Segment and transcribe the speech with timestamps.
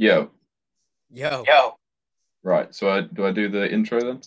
[0.00, 0.30] Yo,
[1.10, 1.42] Yo.
[1.44, 1.74] Yo,
[2.44, 2.72] right.
[2.72, 4.20] So I, do I do the intro then?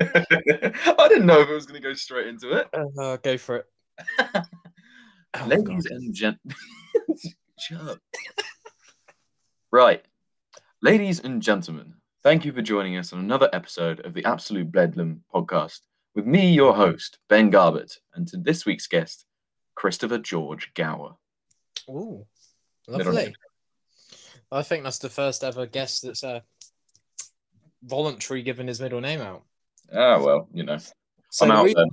[0.00, 2.68] I didn't know if it was going to go straight into it.
[2.72, 3.66] Uh, go for it.
[5.36, 5.96] Oh, Ladies God.
[5.96, 6.38] and gent,
[7.58, 7.98] shut up.
[9.72, 10.00] right,
[10.80, 15.24] ladies and gentlemen, thank you for joining us on another episode of the Absolute Bedlam
[15.34, 15.80] podcast
[16.14, 19.24] with me, your host Ben Garbett, and to this week's guest,
[19.74, 21.16] Christopher George Gower.
[21.90, 22.28] Ooh, Middle
[22.88, 23.34] lovely.
[24.52, 26.40] I think that's the first ever guest that's uh,
[27.82, 29.42] voluntary giving his middle name out.
[29.92, 30.78] Ah, well, you know,
[31.30, 31.90] So I'm the, out reason,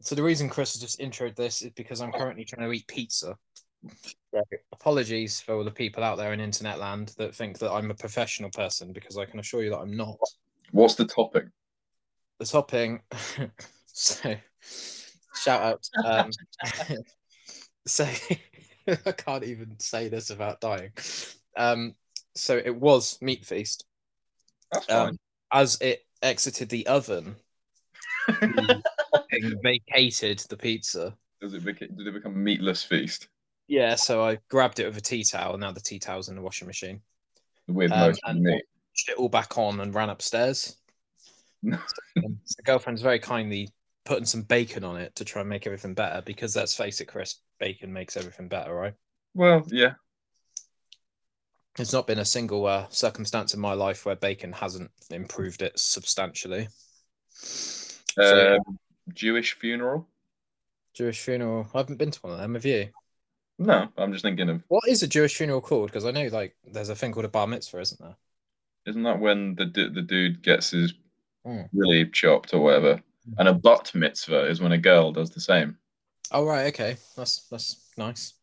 [0.00, 2.86] so the reason Chris has just introed this is because I'm currently trying to eat
[2.86, 3.36] pizza.
[4.34, 4.42] So
[4.72, 7.94] apologies for all the people out there in internet land that think that I'm a
[7.94, 10.18] professional person because I can assure you that I'm not.
[10.72, 11.50] What's the topping?
[12.38, 13.00] the topping.
[13.86, 14.34] so,
[15.34, 15.88] shout out.
[16.04, 16.30] Um,
[17.86, 18.06] so,
[19.06, 20.90] I can't even say this without dying.
[21.56, 21.94] Um,
[22.34, 23.84] so it was meat feast.
[24.88, 25.18] Um,
[25.52, 27.36] as it exited the oven,
[28.28, 28.82] the
[29.62, 31.14] vacated the pizza.
[31.40, 33.28] Does it beca- did it become meatless feast
[33.68, 35.56] Yeah, so I grabbed it with a tea towel.
[35.56, 37.00] Now the tea towel's in the washing machine.
[37.66, 38.64] with Um, most and- meat?
[39.08, 40.76] It all back on and ran upstairs.
[41.64, 43.70] Um, the girlfriend's very kindly
[44.08, 47.04] putting some bacon on it to try and make everything better because let's face it,
[47.04, 48.94] Chris, bacon makes everything better, right?
[49.34, 49.92] Well, yeah.
[51.76, 55.78] There's not been a single uh, circumstance in my life where bacon hasn't improved it
[55.78, 56.68] substantially.
[57.28, 58.78] So- Um,
[59.12, 60.08] Jewish funeral?
[60.94, 61.68] Jewish funeral.
[61.74, 62.54] I haven't been to one of them.
[62.54, 62.88] Have you?
[63.58, 64.62] No, I'm just thinking of.
[64.68, 65.90] What is a Jewish funeral called?
[65.90, 68.16] Because I know like there's a thing called a bar mitzvah, isn't there?
[68.86, 70.94] Isn't that when the du- the dude gets his
[71.44, 71.62] Hmm.
[71.72, 73.02] really chopped or whatever?
[73.38, 75.76] And a bat mitzvah is when a girl does the same.
[76.32, 78.34] Oh right, okay, that's that's nice.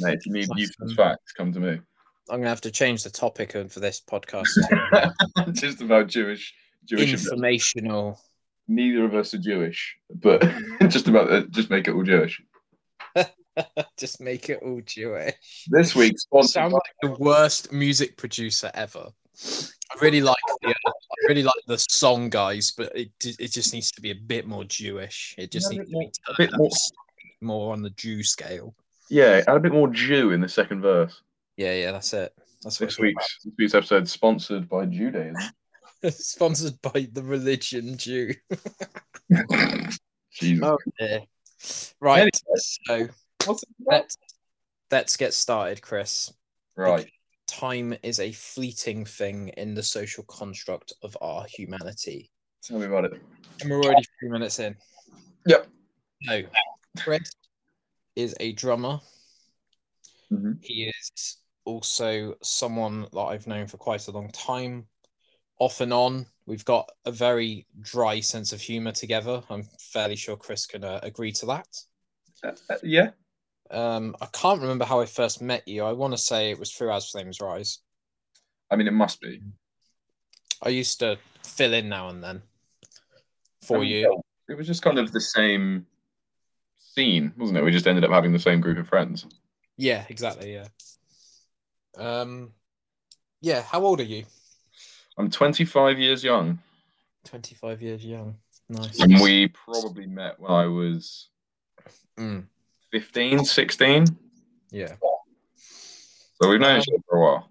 [0.00, 1.80] Mate, if you need useless facts, come to me.
[2.30, 4.48] I'm gonna have to change the topic of- for this podcast.
[4.54, 7.04] To, just about Jewish Jewish.
[7.04, 7.24] events.
[7.26, 8.20] informational.
[8.68, 10.42] Neither of us are Jewish, but
[10.88, 12.40] just about uh, just make it all Jewish.
[13.96, 15.34] Just make it all Jewish.
[15.66, 19.08] This week, sponsored sound like the worst music producer ever.
[19.42, 20.87] I really like the uh,
[21.26, 24.64] really like the song guys, but it it just needs to be a bit more
[24.64, 25.34] Jewish.
[25.38, 26.70] It just Yeah, needs bit to be more- a bit more-
[27.40, 28.74] more on the Jew scale.
[29.10, 31.22] yeah, add a bit more Jew in the second verse.
[31.56, 32.32] Yeah, yeah, that's it.
[32.62, 35.36] That's what This it's week's this week's episode sponsored by Judaism.
[36.10, 38.32] sponsored by the religion Jew.
[40.32, 40.64] Jesus.
[40.64, 41.22] Oh dear.
[42.00, 42.30] Right, Anyway.
[42.86, 43.08] so
[43.46, 43.92] What's it about?
[44.02, 44.16] let's
[44.90, 46.32] let's get started, Chris.
[46.76, 47.08] Right.
[47.48, 52.30] Time is a fleeting thing in the social construct of our humanity.
[52.62, 53.22] Tell me about it.
[53.60, 54.76] And we're already three minutes in.
[55.46, 55.66] Yep.
[56.28, 56.42] So,
[56.98, 57.32] Chris
[58.14, 59.00] is a drummer.
[60.30, 60.58] Mhm.
[60.60, 64.86] He is also someone that I've known for quite a long time.
[65.58, 69.42] Off and on, we've got a very dry sense of humor together.
[69.50, 71.68] I'm fairly sure Chris can uh, agree to that.
[72.44, 73.10] Uh, uh, yeah.
[73.70, 75.84] Um, I can't remember how I first met you.
[75.84, 77.78] I want to say it was through As Flames Rise.
[78.70, 79.40] I mean, it must be.
[80.62, 82.42] I used to fill in now and then
[83.62, 84.22] for Um, you.
[84.48, 85.86] It was just kind of the same
[86.78, 87.64] scene, wasn't it?
[87.64, 89.26] We just ended up having the same group of friends.
[89.76, 90.54] Yeah, exactly.
[90.54, 90.66] Yeah.
[91.96, 92.52] Um,
[93.40, 93.62] yeah.
[93.62, 94.24] How old are you?
[95.18, 96.60] I'm 25 years young,
[97.24, 98.36] 25 years young.
[98.70, 99.00] Nice.
[99.00, 101.28] and we probably met when I was
[102.18, 102.44] Mm,
[102.90, 104.06] 15, 16.
[104.70, 104.96] yeah.
[106.40, 107.48] So we've known Um, each other for a while.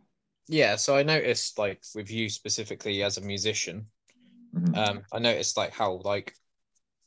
[0.48, 0.76] Yeah.
[0.78, 3.88] So I noticed, like, with you specifically as a musician,
[4.54, 4.78] Mhm.
[4.78, 6.34] um, I noticed, like, how, like,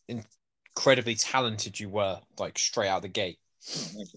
[0.08, 3.38] incredibly talented you were, like, straight out the gate.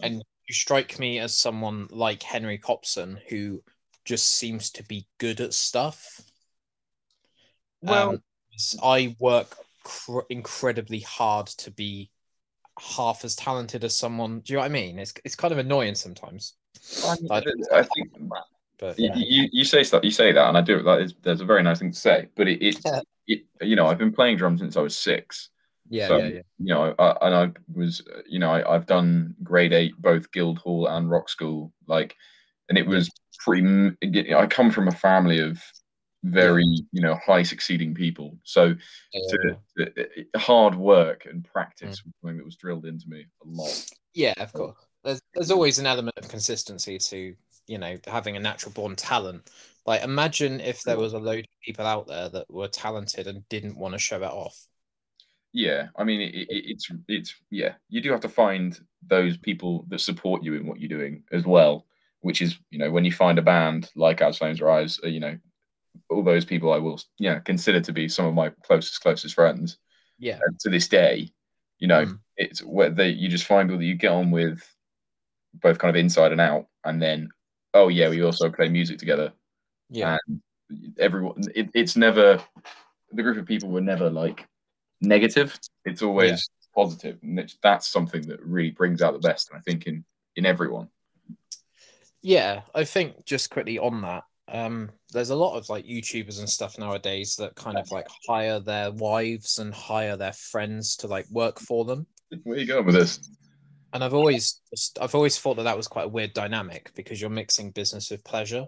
[0.01, 3.63] And you strike me as someone like Henry Copson who
[4.05, 6.21] just seems to be good at stuff.
[7.81, 8.23] well, Um,
[8.81, 12.11] I work cr- incredibly hard to be
[12.79, 14.39] half as talented as someone.
[14.41, 14.99] Do you know what I mean?
[14.99, 16.53] It's it's kind of annoying sometimes.
[17.05, 18.11] I, I- I think
[18.79, 20.81] But you, yeah, you, you say stuff, you say that, and I do.
[20.83, 22.27] That is, that's a very nice thing to say.
[22.35, 23.01] But it, it, Yeah.
[23.27, 25.49] it, you know, I've been playing drums since I was six.
[25.89, 26.41] yeah, so- yeah, yeah.
[26.59, 30.31] You know, I, and I was, uh, you know, I, I've done grade eight, both
[30.31, 32.15] Guildhall and Rock School, like,
[32.69, 33.09] and it was
[33.39, 33.91] pretty.
[34.33, 35.61] I come from a family of
[36.23, 38.37] very, you know, high succeeding people.
[38.43, 38.75] So
[39.13, 42.05] yeah, to, to- hard work and practice Mm.
[42.05, 43.91] was something that was drilled into me a lot.
[44.13, 44.75] Yeah, of course.
[45.03, 47.35] There's there's always an element of consistency to
[47.67, 49.49] you know having a natural born talent.
[49.85, 53.47] Like imagine if there was a load of people out there that were talented and
[53.49, 54.57] didn't want to show it off.
[55.51, 57.73] Yeah, I mean, it, it, it's it's yeah.
[57.89, 61.45] You do have to find those people that support you in what you're doing as
[61.45, 61.85] well.
[62.21, 65.19] which is you know when you find a band like As Flames Rise, uh, you
[65.19, 65.37] know
[66.13, 69.77] all those people I will yeah consider to be some of my closest closest friends.
[70.19, 70.39] Yeah.
[70.45, 71.29] And to this day,
[71.79, 72.19] you know, Mm.
[72.37, 74.61] it's where they you just find people that you get on with,
[75.55, 77.29] both kind of inside and out, and then
[77.73, 79.33] oh yeah, we also play music together.
[79.89, 80.17] Yeah.
[80.27, 80.41] And
[80.99, 82.41] everyone, it, it's never
[83.11, 84.47] the group of people were never like
[85.01, 85.59] negative.
[85.85, 89.51] It's always positive, and it's, that's something that really brings out the best.
[89.53, 90.05] I think in
[90.35, 90.87] in everyone.
[92.21, 96.49] Yeah, I think just quickly on that, um, there's a lot of like YouTubers and
[96.49, 101.25] stuff nowadays that kind of like hire their wives and hire their friends to like
[101.29, 102.05] work for them.
[102.43, 103.19] Where you going with this?
[103.93, 107.21] And I've always just, I've always thought that that was quite a weird dynamic because
[107.21, 108.65] you're mixing business with pleasure,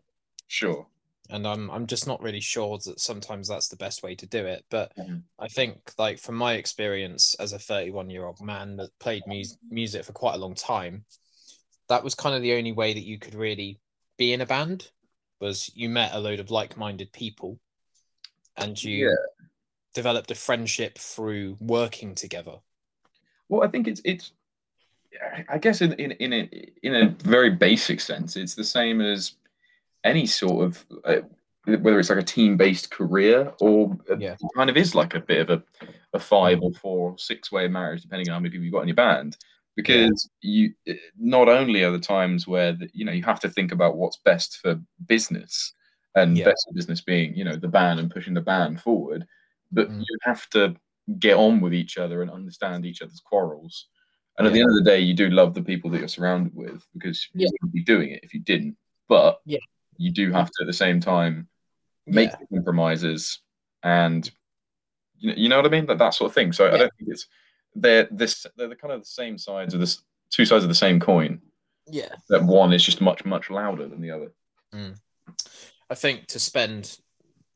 [0.48, 0.86] Sure.
[1.32, 4.46] and I'm I'm just not really sure that sometimes that's the best way to do
[4.46, 4.64] it.
[4.70, 5.24] But Mhm.
[5.40, 9.44] I think like from my experience as a 31 year old man that played mu-
[9.70, 11.06] music for quite a long time,
[11.90, 13.80] that was kind of the only way that you could really
[14.18, 14.92] be in a band
[15.40, 17.60] was you met a load of like-minded people
[18.58, 19.16] and you Yeah.
[19.94, 22.58] developed a friendship through working together.
[23.50, 24.32] Well, I think it's it's.
[25.50, 26.50] I guess in in in a,
[26.84, 29.36] in a very basic sense, it's the same as
[30.04, 31.22] any sort of uh,
[31.66, 34.34] whether it's like a team based career or Yeah.
[34.34, 37.52] it kind of is like a bit of a, a five or four or six
[37.52, 39.38] way marriage, depending on how many people you've got in your band.
[39.76, 40.74] Because you
[41.20, 44.18] not only are the times where the, you know you have to think about what's
[44.18, 45.74] best for business
[46.16, 46.46] and Yeah.
[46.46, 49.26] best for business being you know the band and pushing the band forward,
[49.72, 50.00] but Mm.
[50.00, 50.76] you have to
[51.20, 53.88] get on with each other and understand each other's quarrels.
[54.38, 56.54] And at the end of the day, you do love the people that you're surrounded
[56.56, 58.78] with because you wouldn't be doing it if you didn't.
[59.08, 59.60] But Yeah.
[59.98, 61.48] you do have to at the same time
[62.08, 62.38] make Yeah.
[62.54, 63.40] compromises
[63.84, 64.30] and
[65.18, 65.86] you know, you know what I mean?
[65.86, 66.52] That that sort of thing.
[66.54, 67.28] So I don't think it's
[67.76, 70.76] they're this they're the kind of the same sides of this two sides of the
[70.76, 71.42] same coin.
[71.88, 72.10] Yeah.
[72.30, 74.32] That one is just much, much louder than the other.
[74.74, 74.98] Mm.
[75.90, 76.98] I think to spend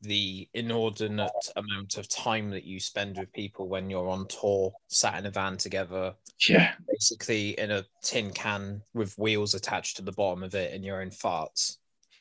[0.02, 5.18] the inordinate amount of time that you spend with people when you're on tour, sat
[5.18, 6.14] in a van together,
[6.48, 6.72] Yeah.
[6.88, 11.02] basically in a tin can with wheels attached to the bottom of it and your
[11.02, 11.76] own farts.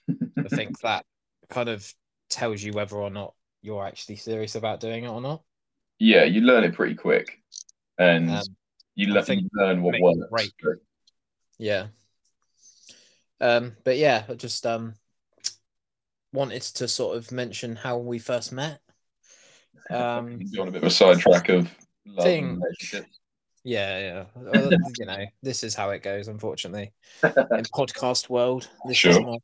[0.10, 1.06] I think that
[1.50, 1.90] kind of
[2.30, 5.44] tells you whether or not you're actually serious about doing it or not.
[6.00, 7.40] Yeah, you learn it pretty quick.
[8.00, 8.44] And Um,
[8.96, 10.30] you, I le- think you learn what works.
[10.32, 10.54] break.
[11.60, 11.88] yeah.
[13.42, 14.96] Um, but yeah, I just um
[16.34, 18.82] wanted to sort of mention how we first met.
[19.90, 21.70] Um, You're on a bit of a sidetrack of
[22.06, 23.20] love relationships.
[23.64, 24.70] yeah, yeah.
[25.00, 26.94] You know, this is how it goes, unfortunately.
[27.24, 29.38] In podcast world, this is my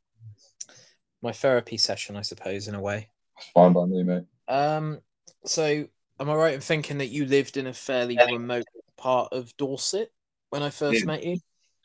[1.22, 3.08] my therapy session, I suppose, in a way.
[3.38, 4.24] It's fine by me, mate.
[4.48, 5.00] Um,
[5.44, 5.86] so
[6.20, 8.66] am I right in thinking that you lived in a fairly remote
[8.96, 10.12] part of Dorset
[10.50, 11.06] when I first Yeah.
[11.06, 11.38] met you?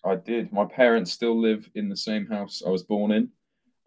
[0.03, 0.51] I did.
[0.51, 3.31] My parents still live in the same house I was born in.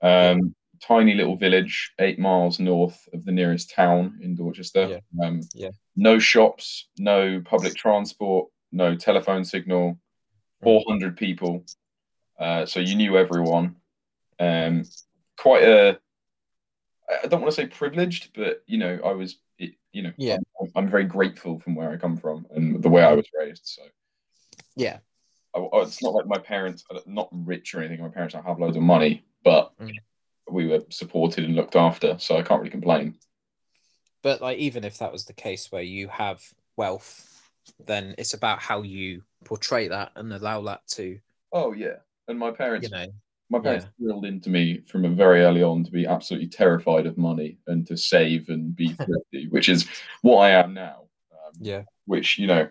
[0.03, 5.01] Um, Tiny little village, eight miles north of the nearest town in Dorchester.
[5.23, 5.71] Um, Yeah.
[5.97, 9.99] No shops, no public transport, no telephone signal.
[10.63, 11.65] Four hundred people.
[12.39, 13.77] Uh, so you knew everyone.
[14.41, 14.85] Um,
[15.39, 16.01] quite a,
[17.23, 19.39] I don't want to say privileged, but you know, I was.
[19.59, 20.39] It- You know, Yeah.
[20.61, 23.67] I'm, I'm very grateful from where I come from and the way I was raised.
[23.67, 23.83] So.
[24.77, 24.99] Yeah.
[25.55, 28.01] I, I- it's not like my parents are not rich or anything.
[28.03, 29.93] My parents don't have loads of money, but Mm.
[30.51, 33.19] we were supported and looked after, so I can't really complain.
[34.23, 36.43] But like even if that was the case where you have
[36.77, 37.31] wealth,
[37.87, 41.19] then it's about how you portray that and allow that to,
[41.53, 43.07] Oh yeah, and my parents, you know,
[43.55, 47.17] my parents drilled into me from a very early on to be absolutely terrified of
[47.19, 49.89] money and to save and be thrifty, which is
[50.23, 51.05] what I am now.
[51.33, 51.83] Um, yeah.
[52.07, 52.69] Which you know,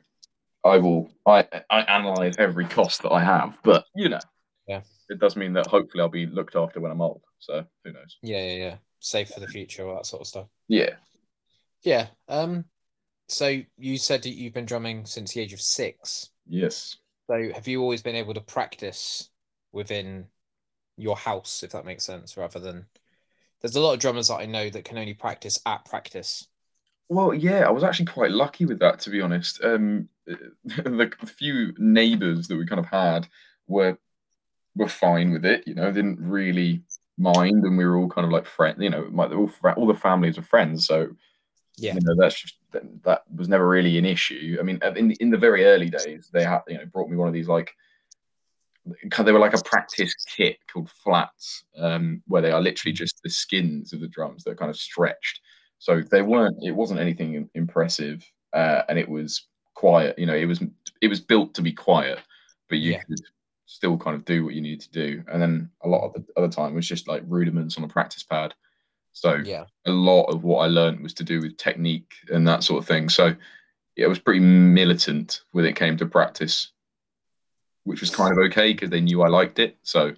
[0.64, 1.10] I will.
[1.26, 4.20] I I analyze every cost that I have, but you know,
[4.68, 4.82] Yeah.
[5.10, 7.22] it does mean that hopefully I'll be looked after when I'm old.
[7.40, 8.18] So who knows?
[8.22, 8.76] Yeah, yeah, yeah.
[9.00, 10.48] Save for the future, all that sort of stuff.
[10.68, 10.96] Yeah.
[11.84, 12.08] Yeah.
[12.28, 12.66] Um
[13.30, 16.30] so you said that you've been drumming since the age of six.
[16.48, 16.98] Yes.
[17.28, 19.30] So have you always been able to practice
[19.72, 20.26] within
[20.98, 22.88] your house, if that makes sense, rather than
[23.62, 26.48] there's a lot of drummers that I know that can only practice at practice.
[27.10, 29.64] Well, yeah, I was actually quite lucky with that, to be honest.
[29.64, 33.28] Um, the few neighbours that we kind of had
[33.68, 33.98] were
[34.76, 36.84] were fine with it, you know, didn't really
[37.18, 39.96] mind, and we were all kind of like friends, you know, my, all all the
[39.96, 41.10] families were friends, so
[41.78, 41.94] Yeah.
[41.94, 44.58] you know that's just that, that was never really an issue.
[44.60, 47.28] I mean, in in the very early days, they had you know brought me one
[47.28, 47.74] of these like
[49.20, 53.30] they were like a practice kit called flats, um, where they are literally just the
[53.30, 55.42] skins of the drums that are kind of stretched.
[55.80, 56.58] So they weren't.
[56.62, 60.18] It wasn't anything impressive, uh, and it was quiet.
[60.18, 60.62] You know, it was
[61.02, 62.20] it was built to be quiet,
[62.70, 63.02] but you Yeah.
[63.08, 63.22] could
[63.66, 65.24] still kind of do what you need to do.
[65.32, 68.24] And then a lot of the other time was just like rudiments on a practice
[68.24, 68.54] pad.
[69.14, 69.66] So Yeah.
[69.86, 72.88] a lot of what I learned was to do with technique and that sort of
[72.88, 73.10] thing.
[73.10, 73.28] So
[73.96, 76.73] yeah, it was pretty militant when it came to practice,
[77.84, 79.78] which was kind of okay because they knew I liked it.
[79.84, 80.14] So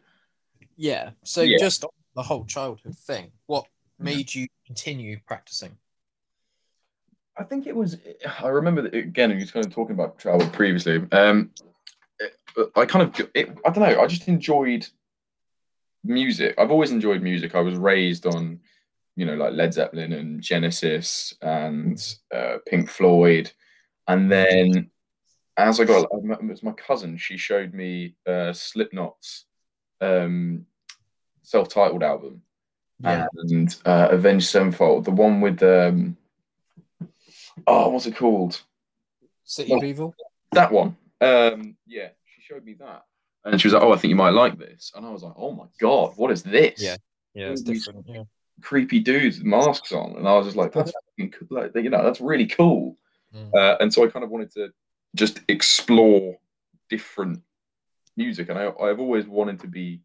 [0.77, 1.11] Yeah.
[1.23, 1.57] So Yeah.
[1.59, 3.65] just on the whole childhood thing, what
[3.97, 5.77] made you continue practicing?
[7.37, 7.97] I think it was.
[8.41, 9.31] I remember that again.
[9.31, 11.05] You were kind of talking about travel previously.
[11.11, 11.51] Um,
[12.75, 13.29] I kind of.
[13.33, 14.01] It, I don't know.
[14.01, 14.87] I just enjoyed
[16.03, 16.55] music.
[16.57, 17.55] I've always enjoyed music.
[17.55, 18.59] I was raised on,
[19.15, 22.01] you know, like Led Zeppelin and Genesis and
[22.33, 23.51] uh, Pink Floyd,
[24.07, 24.89] and then
[25.57, 27.17] as I got, it was my cousin.
[27.17, 29.45] She showed me uh, Slipknot's
[30.01, 30.65] um,
[31.43, 32.41] self-titled album
[32.99, 33.27] Yeah.
[33.33, 36.17] and uh, Avenged Sevenfold, the one with um,
[37.67, 38.61] oh, what's it called?
[39.43, 40.15] City Well- of Evil?
[40.51, 40.95] That one.
[41.21, 43.03] Um, yeah, she showed me that,
[43.43, 45.33] and she was like, "Oh, I think you might like this," and I was like,
[45.37, 46.95] "Oh my god, what is this?" Yeah.
[47.33, 48.05] Yeah, it's different.
[48.07, 48.23] Yeah.
[48.61, 51.47] creepy dudes with masks on, and I was just like, "That's fucking cool.
[51.49, 52.97] like, you know, that's really cool."
[53.35, 53.53] Mm.
[53.53, 54.69] Uh, and so I kind of wanted to
[55.15, 56.37] just explore
[56.89, 57.41] different
[58.15, 60.01] music, and I, I've always wanted to be.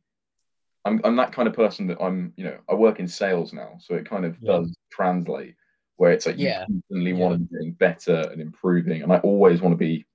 [0.86, 3.72] I'm, I'm that kind of person that I'm, you know, I work in sales now,
[3.80, 4.52] so it kind of Yeah.
[4.52, 5.54] does translate
[5.96, 6.64] where it's like Yeah.
[6.68, 7.18] you constantly Yeah.
[7.18, 10.06] want to be getting better and improving, and I always want to be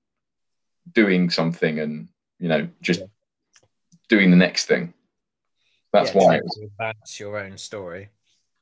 [0.92, 3.06] doing something and you know just Yeah.
[4.08, 4.92] doing the next thing.
[5.92, 8.08] That's yeah, why, was, advance your own story.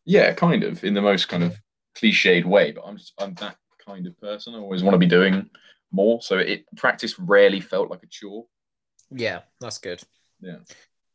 [0.04, 1.58] yeah, kind of in the most kind of
[1.96, 4.54] cliched way, but I'm just I'm that kind of person.
[4.54, 5.48] I always want to be doing
[5.94, 8.46] more, so it practice rarely felt like a chore.
[9.10, 10.02] Yeah, that's good.
[10.40, 10.56] Yeah.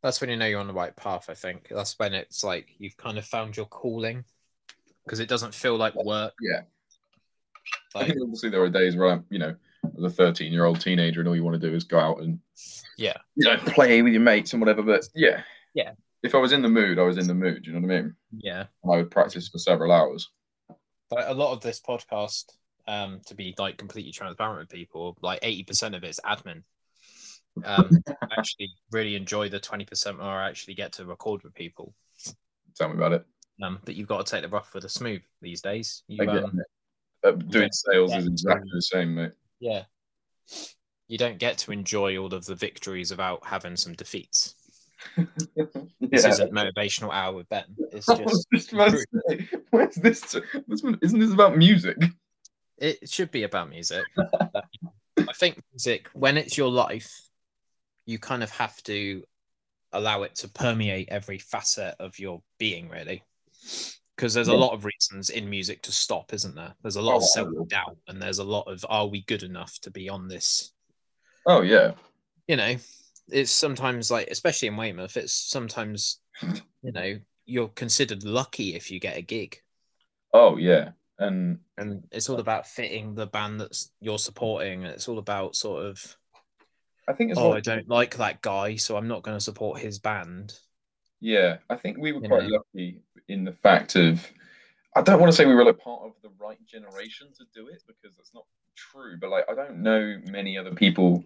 [0.02, 1.68] That's when you know you're on the right path, I think.
[1.70, 4.24] That's when it's like you've kind of found your calling
[5.04, 6.34] because it doesn't feel like work.
[6.42, 6.62] Yeah.
[7.96, 9.56] I think obviously there are days where I'm, you know,
[9.98, 12.22] as a 13 year old teenager and all you want to do is go out
[12.22, 12.40] and,
[12.98, 13.18] Yeah.
[13.36, 14.82] you know, play with your mates and whatever.
[14.82, 15.42] But yeah.
[15.74, 15.92] Yeah.
[16.24, 17.66] If I was in the mood, I was in the mood.
[17.66, 18.16] You know what I mean?
[18.38, 18.66] yeah.
[18.84, 20.30] And I would practice for several hours.
[21.10, 22.46] But a lot of this podcast,
[22.90, 26.64] um, to be like completely transparent with people, like 80% of it is admin.
[27.64, 31.94] Um, I actually really enjoy the 20% where I actually get to record with people.
[32.76, 33.26] Tell me about it.
[33.62, 36.04] Um, but you've got to take the rough with the smooth these days.
[36.08, 36.60] You, um,
[37.24, 39.34] uh, doing sales is exactly the same, mate.
[39.60, 39.84] yeah.
[41.08, 44.56] You don't get to enjoy all of the victories without having some defeats.
[46.12, 46.30] This Yeah.
[46.32, 47.66] isn't motivational hour with Ben.
[47.92, 50.22] It's just just say, where's this?
[50.22, 51.98] this one, isn't this about music?
[52.82, 54.04] It should be about music.
[55.18, 57.12] I think music, when it's your life,
[58.06, 59.24] you kind of have to
[59.94, 63.24] allow it to permeate every facet of your being, really.
[64.16, 66.76] Because there's a lot of reasons in music to stop, isn't there?
[66.82, 69.44] There's a lot of Oh, self doubt, and there's a lot of are we good
[69.44, 70.74] enough to be on this?
[71.46, 71.96] Oh yeah,
[72.48, 72.76] You know,
[73.30, 76.20] it's sometimes like, especially in Weymouth, it's sometimes,
[76.84, 79.62] you know, you're considered lucky if you get a gig.
[80.34, 85.08] oh yeah, and and it's all about fitting the band that's you're supporting and it's
[85.08, 86.18] all about sort of
[87.08, 89.44] I think it's oh well- i don't like that guy so i'm not going to
[89.44, 90.54] support his band
[91.22, 92.64] Yeah, I think we were You quite know.
[92.74, 94.26] lucky in the fact of.
[94.96, 97.68] I don't want to say we were like part of the right generation to do
[97.68, 98.46] it because that's not
[98.76, 99.18] true.
[99.20, 101.24] But like, I don't know many other people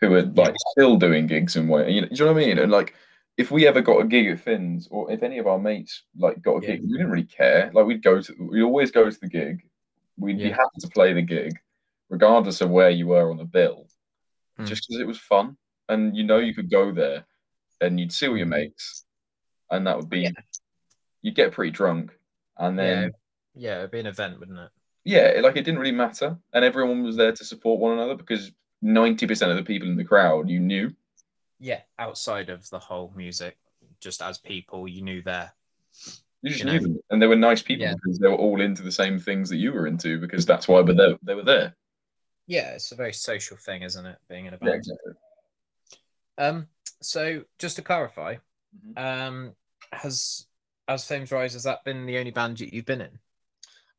[0.00, 1.90] who are like still doing gigs and way.
[1.92, 2.58] You know, do you know what I mean?
[2.58, 2.94] And like,
[3.36, 6.40] if we ever got a gig at Finn's, or if any of our mates like
[6.42, 6.72] got a Yeah.
[6.76, 7.70] gig, we didn't really care.
[7.74, 9.68] Like, we'd go to, we'd always go to the gig.
[10.16, 11.52] We'd be happy to play the gig,
[12.08, 13.88] regardless of where you were on the bill,
[14.56, 14.64] Hmm.
[14.64, 15.56] just because it was fun,
[15.88, 17.26] and you know you could go there,
[17.82, 19.04] and you'd see all your mates,
[19.70, 20.30] and that would be Yeah.
[21.22, 22.16] you'd get pretty drunk
[22.58, 23.12] and then
[23.54, 24.70] yeah it'd be an event wouldn't it
[25.04, 28.52] yeah, like it didn't really matter and everyone was there to support one another because
[28.82, 30.94] 90% of the people in the crowd you knew
[31.58, 33.56] yeah outside of the whole music
[34.00, 35.52] just as people you knew there
[36.42, 36.86] you just You knew know?
[36.86, 37.94] them and they were nice people Yeah.
[37.94, 40.82] because they were all into the same things that you were into because that's why
[40.82, 41.74] but they, they were there
[42.46, 45.12] yeah it's a very social thing isn't it being in a yeah, band exactly.
[46.38, 46.66] um
[47.00, 48.36] so just to clarify
[48.86, 48.98] Mhm.
[48.98, 49.52] um
[49.92, 50.46] has
[50.88, 53.18] as flames rise has that been the only band you- you've been in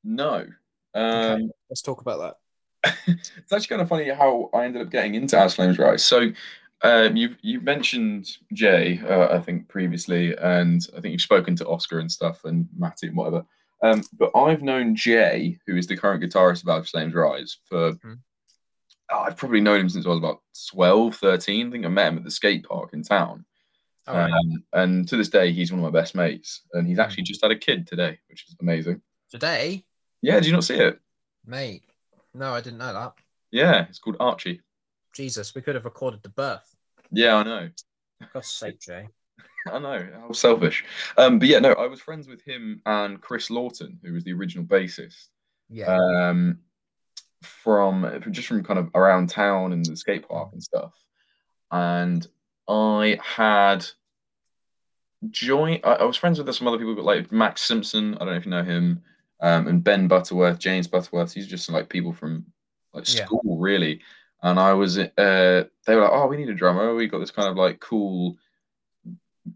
[0.03, 0.45] no
[0.93, 2.37] um let's talk about
[2.83, 6.03] that it's actually kind of funny how I ended up getting into As Flames Rise.
[6.05, 6.29] So
[6.83, 11.67] um, you've you've mentioned Jay, uh, I think previously, and I think you've spoken to
[11.67, 13.45] Oscar and stuff, and Matty and whatever.
[13.83, 17.93] Um, but I've known Jay, who is the current guitarist of As Flames Rise, for
[17.93, 18.19] Mhm.
[19.11, 20.41] oh, I've probably known him since I was about
[20.71, 21.67] 12, 13.
[21.67, 23.45] I think I met him at the skate park in town.
[24.07, 27.23] right Um, and to this day, he's one of my best mates, and he's actually
[27.23, 29.01] just had a kid today, which is amazing.
[29.29, 29.83] today
[30.21, 30.99] Yeah, did you not see it?
[31.45, 31.83] mate
[32.33, 33.13] no i didn't know that
[33.51, 34.61] Yeah, it's called Archie.
[35.17, 36.75] Jesus we could have recorded the birth
[37.11, 37.69] Yeah, I know.
[38.33, 39.07] God's sake, Jay.
[39.71, 40.83] I know how selfish.
[41.17, 44.33] Um, but yeah, no, I was friends with him and Chris Lawton, who was the
[44.33, 45.27] original bassist.
[45.69, 45.95] Yeah.
[45.95, 46.59] Um,
[47.43, 50.93] from just from kind of around town and the skate park and stuff.
[51.71, 52.25] And
[52.67, 53.85] I had
[55.29, 55.81] joined.
[55.83, 58.15] I, I was friends with some other people, but like Max Simpson.
[58.15, 59.03] I don't know if you know him,
[59.41, 61.33] um, and Ben Butterworth, James Butterworth.
[61.33, 62.45] He's just like people from
[62.93, 63.25] like Yeah.
[63.25, 64.01] school, really.
[64.43, 66.93] And I was, uh, they were like, "Oh, we need a drummer.
[66.93, 68.37] We got this kind of like cool,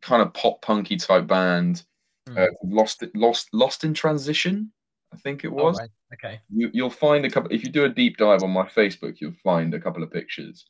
[0.02, 1.84] kind of pop punky type band,
[2.28, 2.38] Hmm.
[2.38, 4.72] uh, Lost, Lost, Lost in Transition."
[5.14, 5.80] I think it Oh, was.
[5.80, 5.90] right.
[6.14, 6.40] Okay.
[6.50, 7.52] You, you'll find a couple.
[7.52, 10.66] If you do a deep dive on my Facebook, you'll find a couple of pictures.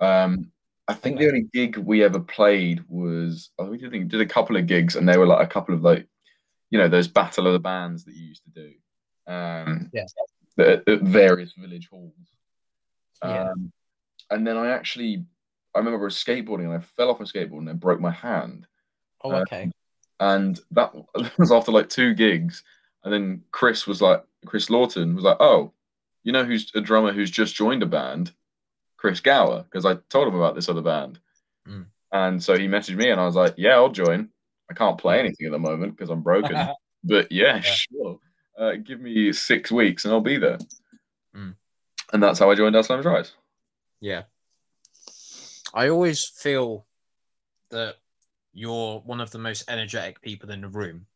[0.00, 0.50] Um,
[0.88, 4.56] I think the only gig we ever played was oh, we did, did a couple
[4.56, 6.06] of gigs, and they were like a couple of like,
[6.70, 8.72] you know, those battle of the bands that you used to do.
[9.32, 10.04] Um, Yeah.
[10.58, 12.14] At, at various village halls.
[13.22, 13.50] Yeah.
[13.50, 13.72] Um,
[14.30, 15.24] and then I actually,
[15.74, 18.10] I remember I was skateboarding and I fell off my skateboard and I broke my
[18.10, 18.66] hand
[19.22, 19.70] Oh, Uh, okay.
[20.20, 20.92] and that
[21.38, 22.62] was after like two gigs.
[23.04, 25.72] And then Chris was like, Chris Lawton was like, "Oh,
[26.24, 28.32] you know who's a drummer who's just joined a band,
[28.96, 31.18] Chris Gower?" Because I told him about this other band,
[31.68, 31.86] Mm.
[32.12, 34.28] and so he messaged me, and I was like, "Yeah, I'll join.
[34.70, 36.56] I can't play anything at the moment because I'm broken,
[37.04, 37.60] but yeah, Yeah.
[37.62, 38.18] sure.
[38.58, 40.58] Uh, give me six weeks and I'll be there."
[41.34, 41.54] Mm.
[42.12, 43.32] And that's how I joined As Flames Rise.
[44.00, 44.22] Yeah.
[45.74, 46.86] I always feel
[47.70, 47.96] that
[48.52, 51.06] you're one of the most energetic people in the room.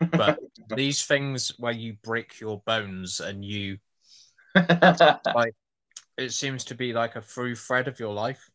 [0.00, 0.38] But
[0.74, 3.78] these things where you break your bones and you,
[4.54, 8.50] it seems to be like a through thread of your life.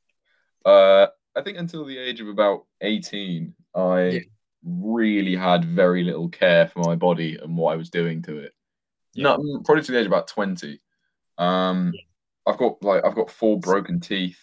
[0.66, 4.20] Uh, I think until the age of about 18, I Yeah.
[4.64, 8.54] really had very little care for my body and what I was doing to it.
[9.14, 9.36] Yeah.
[9.38, 10.80] No, probably to the age of about 20.
[11.38, 11.94] Um,
[12.46, 14.40] I've got like I've got four broken teeth.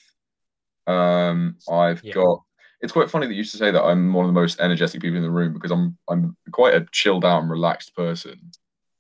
[0.87, 2.15] Um, I've Yeah.
[2.15, 2.43] got.
[2.81, 5.01] It's quite funny that you used to say that I'm one of the most energetic
[5.01, 8.51] people in the room because I'm I'm quite a chilled out and relaxed person.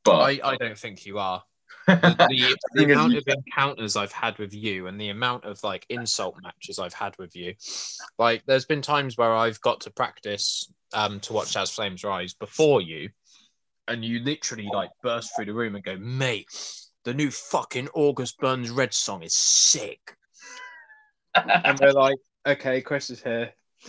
[0.04, 1.42] But I, I don't think you are.
[1.86, 5.84] The, the, the amount of encounters I've had with you and the amount of like
[5.88, 7.54] insult matches I've had with you,
[8.18, 12.34] like there's been times where I've got to practice um to watch As Flames Rise
[12.34, 13.10] before you,
[13.88, 16.46] and you literally like burst through the room and go, mate,
[17.04, 20.16] the new fucking August Burns Red song is sick.
[21.64, 23.52] And we're like, okay, Chris is here.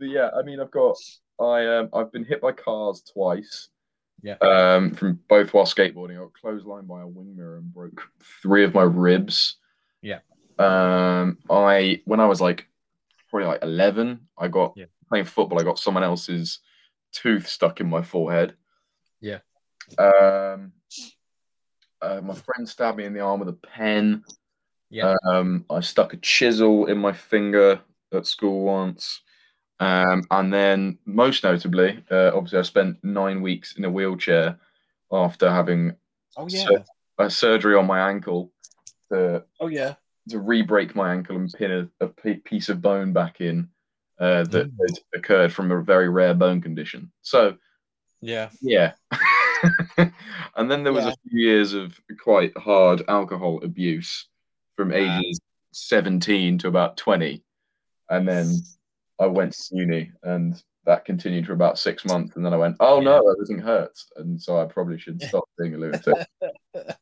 [0.00, 0.96] But yeah, I mean, I've got
[1.40, 3.68] I um I've been hit by cars twice.
[4.22, 4.34] Yeah.
[4.34, 8.02] Um, from both while skateboarding, I got clotheslined by a wing mirror and broke
[8.42, 9.56] three of my ribs.
[10.02, 10.20] Yeah.
[10.58, 12.68] Um, I when I was like
[13.28, 14.86] probably like eleven, I got Yeah.
[15.08, 15.60] playing football.
[15.60, 16.60] I got someone else's
[17.12, 18.54] tooth stuck in my forehead.
[19.20, 19.38] Yeah.
[19.98, 20.72] Um.
[22.00, 24.24] Uh, my friend stabbed me in the arm with a pen.
[24.90, 25.14] Yeah.
[25.26, 27.80] Um, I stuck a chisel in my finger
[28.12, 29.20] at school once.
[29.80, 34.58] Um, and then, most notably, uh, obviously, I spent nine weeks in a wheelchair
[35.12, 35.94] after having
[36.36, 36.68] Oh yeah.
[37.18, 38.52] a surgery on my ankle
[39.10, 39.94] to Oh yeah.
[40.28, 43.68] to re-break my ankle and pin a, a p- piece of bone back in
[44.20, 44.76] uh, that Mm.
[44.80, 47.10] had occurred from a very rare bone condition.
[47.22, 47.56] So
[48.20, 48.50] Yeah.
[48.60, 48.92] yeah.
[50.56, 51.10] and then there was Yeah.
[51.12, 54.28] a few years of quite hard alcohol abuse
[54.76, 55.40] from ages
[55.72, 57.42] 17 to about 20.
[58.10, 58.50] And then
[59.20, 62.36] I went to uni and that continued for about six months.
[62.36, 64.06] And then I went, oh no, everything hurts.
[64.16, 66.26] And so I probably should stop being a lunatic.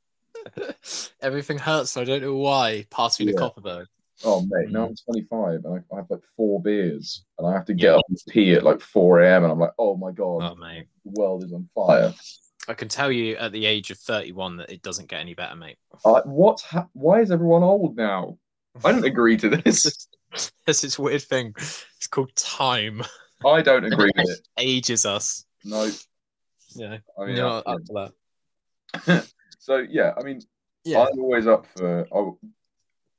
[1.20, 1.96] Everything hurts.
[1.96, 2.86] I don't know why.
[2.90, 3.38] Pass me the Yeah.
[3.48, 3.86] Kopparberg.
[4.24, 4.92] oh, mate, now hmm.
[4.92, 4.96] I'm
[5.28, 8.18] 25 and I, I have like four beers and I have to get up and
[8.28, 9.44] pee at like 4 a.m.
[9.44, 10.86] And I'm like, oh my God, Oh mate.
[11.04, 12.14] the world is on fire.
[12.68, 15.54] I can tell you at the age of 31 that it doesn't get any better,
[15.56, 15.78] mate.
[16.04, 18.38] Uh, what's ha- why is everyone old now?
[18.84, 20.08] I don't agree to this.
[20.64, 21.54] There's this weird thing.
[21.56, 23.02] It's called time.
[23.44, 24.40] I don't agree with it.
[24.58, 25.44] Ages us.
[25.64, 25.90] No,
[26.74, 26.98] Yeah.
[27.18, 28.10] I mean, You're up to
[29.04, 29.28] that.
[29.58, 30.40] so yeah, I mean,
[30.84, 31.02] Yeah.
[31.04, 32.06] I'm always up for.
[32.12, 32.38] Oh,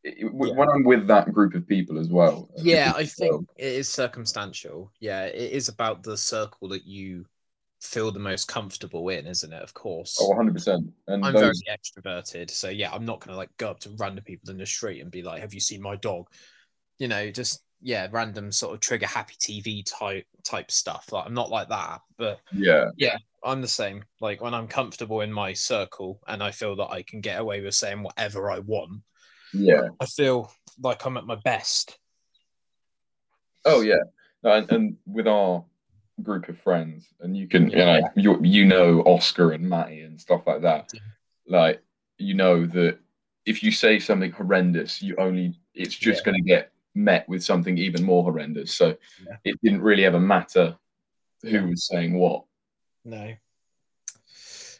[0.04, 0.30] it- it- Yeah.
[0.54, 2.50] when I'm with that group of people as well.
[2.58, 4.92] Yeah, I think um, it is circumstantial.
[5.00, 7.26] Yeah, it is about the circle that you
[7.82, 9.62] feel the most comfortable in, isn't it?
[9.62, 10.18] Of course.
[10.22, 10.92] oh, 100 percent.
[11.08, 14.24] And I'm those, very extroverted, so yeah, I'm not gonna like go up to random
[14.24, 16.28] people in the street and be like, "Have you seen my dog?"
[17.00, 21.12] You know, just yeah, random sort of trigger happy TV type type stuff.
[21.12, 24.04] Like I'm not like that, but yeah, yeah, I'm the same.
[24.20, 27.62] Like when I'm comfortable in my circle and I feel that I can get away
[27.62, 29.02] with saying whatever I want,
[29.54, 29.90] yeah.
[30.00, 31.98] I feel like I'm at my best.
[33.66, 34.04] Oh yeah.
[34.44, 35.66] And, and with our
[36.24, 40.20] group of friends, and you can, you know, you you know Oscar and Matty and
[40.20, 40.92] stuff like that.
[41.48, 41.82] Like
[42.18, 43.00] you know that
[43.46, 46.32] if you say something horrendous, you only it's just Yeah.
[46.32, 48.74] going to get met with something even more horrendous.
[48.74, 49.38] So Yeah.
[49.44, 50.76] it didn't really ever matter
[51.44, 51.62] who Yeah.
[51.66, 52.44] was saying what.
[53.06, 53.34] No.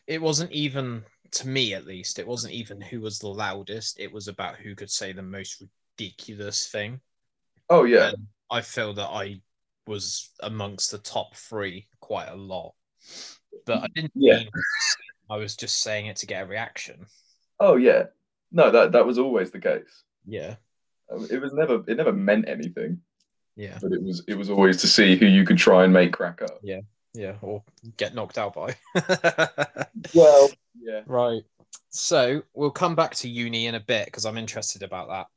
[0.08, 4.00] It wasn't even to me at least, it wasn't even who was the loudest.
[4.00, 5.62] It was about who could say the most
[6.00, 7.02] ridiculous thing.
[7.70, 9.42] Oh yeah, And I feel that I
[9.88, 12.74] was amongst the top three quite a lot.
[13.66, 14.38] But I didn't Yeah.
[14.40, 14.50] mean
[15.30, 17.06] I was just saying it to get a reaction.
[17.60, 18.06] oh yeah.
[18.52, 20.04] No, that that was always the case.
[20.26, 20.56] Yeah.
[21.12, 23.02] Um, It was never it never meant anything,
[23.56, 23.78] Yeah.
[23.82, 26.42] but it was it was always to see who you could try and make crack
[26.42, 26.60] up.
[26.64, 26.82] Yeah.
[27.14, 27.36] Yeah.
[27.42, 27.64] Or
[27.98, 28.76] get knocked out by.
[30.14, 31.02] Well, yeah.
[31.08, 31.42] right.
[31.90, 35.28] So we'll come back to uni in a bit because I'm interested about that.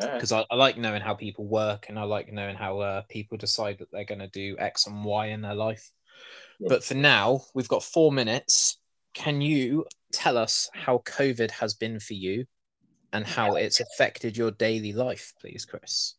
[0.00, 0.14] Yeah.
[0.14, 3.38] because I, I like knowing how people work and I like knowing how uh, people
[3.38, 5.90] decide that they're going to do X and Y in their life.
[6.58, 6.68] Yeah.
[6.68, 8.78] But for now, we've got four minutes.
[9.14, 12.44] Can you tell us how COVID has been for you
[13.12, 16.14] and how it's affected your daily life, please, Chris?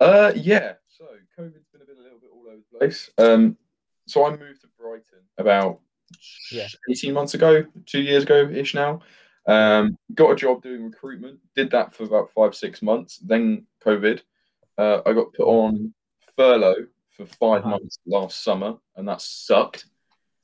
[0.00, 0.74] Uh, yeah.
[0.88, 1.04] So
[1.38, 3.10] COVID's been a bit a little bit all over the place.
[3.18, 3.56] Um,
[4.06, 5.80] so I moved to Brighton about
[6.50, 6.68] Yeah.
[6.90, 9.00] 18 months ago, two years ago ish now.
[9.46, 11.38] Um, got a job doing recruitment.
[11.54, 13.18] Did that for about five six months.
[13.18, 14.20] Then COVID.
[14.78, 15.94] Uh, I got put on
[16.36, 17.70] furlough for 5 Uh-huh.
[17.70, 19.86] months last summer, and that sucked.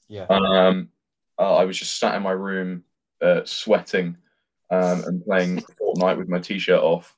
[0.08, 0.24] Yeah.
[0.30, 0.88] Um,
[1.38, 2.84] uh, I was just sat in my room,
[3.20, 4.16] uh, sweating,
[4.70, 7.14] um, and playing Fortnite with my t-shirt off.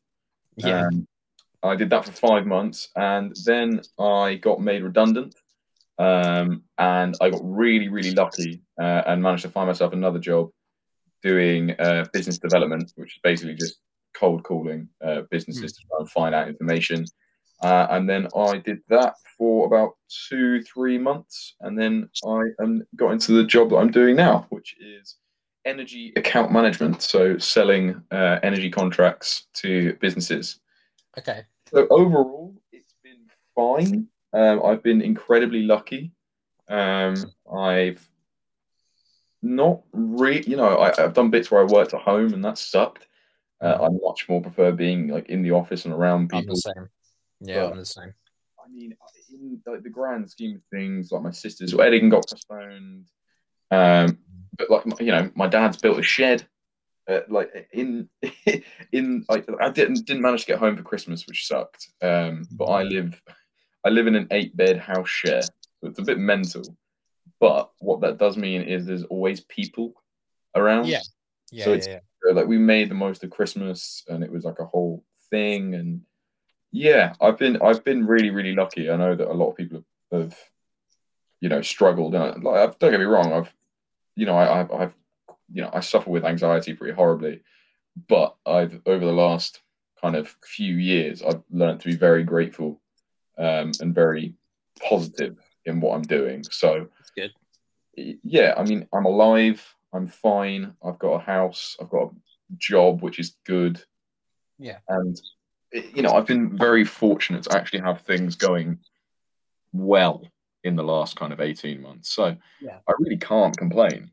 [0.57, 0.87] Yeah.
[0.87, 1.07] Um,
[1.63, 5.37] I did that for five months, and then I got made redundant.
[5.99, 10.51] Um, and I got really, really lucky uh, and managed to find myself another job
[11.25, 13.79] doing uh, business development, which is basically just
[14.15, 17.05] cold calling uh, businesses to try and find out information.
[17.63, 19.93] Uh, and then I did that for about
[20.29, 24.47] two, three months, and then I um, got into the job that I'm doing now,
[24.51, 25.17] which is
[25.65, 27.01] energy account management.
[27.01, 30.61] So selling uh, energy contracts to businesses.
[31.19, 31.45] okay.
[31.73, 34.07] So overall, it's been fine.
[34.35, 36.13] Um, I've been incredibly lucky.
[36.69, 37.15] Um,
[37.53, 38.07] I've
[39.45, 42.59] not really, you know, I, I've done bits where I worked at home, and that
[42.59, 43.07] sucked.
[43.63, 46.55] Uh, I much more prefer being like in the office and around I'm people.
[46.57, 46.89] the same.
[47.41, 48.15] Yeah, But- I'm the same.
[48.65, 48.97] I mean,
[49.31, 53.09] in like the grand scheme of things, like my sister's wedding got postponed.
[53.71, 54.19] Um,
[54.57, 56.47] but like you know, my dad's built a shed.
[57.07, 58.09] Uh, like in
[58.93, 61.91] in like I didn't didn't manage to get home for Christmas, which sucked.
[62.01, 63.21] Um, but I live
[63.85, 65.51] I live in an eight bed house share, so
[65.83, 66.63] it's a bit mental.
[67.41, 69.93] But what that does mean is there's always people
[70.55, 70.87] around.
[70.87, 71.01] Yeah.
[71.51, 72.01] Yeah, So it's- yeah.
[72.23, 75.75] So, like we made the most of Christmas, and it was like a whole thing.
[75.75, 76.01] And
[76.73, 78.89] yeah, I've been I've been really really lucky.
[78.91, 80.35] I know that a lot of people have,
[81.41, 82.15] you know, struggled.
[82.15, 83.53] And like, I've- don't get me wrong, I've,
[84.17, 84.95] you know, I, I've, I've,
[85.53, 87.43] you know, I suffer with anxiety pretty horribly,
[88.09, 89.61] but I've over the last
[90.01, 92.81] kind of few years, I've learned to be very grateful,
[93.37, 94.35] um, and very
[94.81, 96.43] positive in what I'm doing.
[96.45, 96.89] So.
[97.97, 99.63] Yeah, I mean, I'm alive.
[99.93, 100.75] I'm fine.
[100.85, 101.77] I've got a house.
[101.81, 102.11] I've got a
[102.59, 103.83] job, which is good.
[104.59, 104.79] Yeah.
[104.89, 105.21] And,
[105.73, 108.79] you know, I've been very fortunate to actually have things going
[109.73, 110.27] well
[110.63, 112.11] in the last kind of 18 months.
[112.13, 112.79] So Yeah.
[112.89, 114.11] I really can't complain.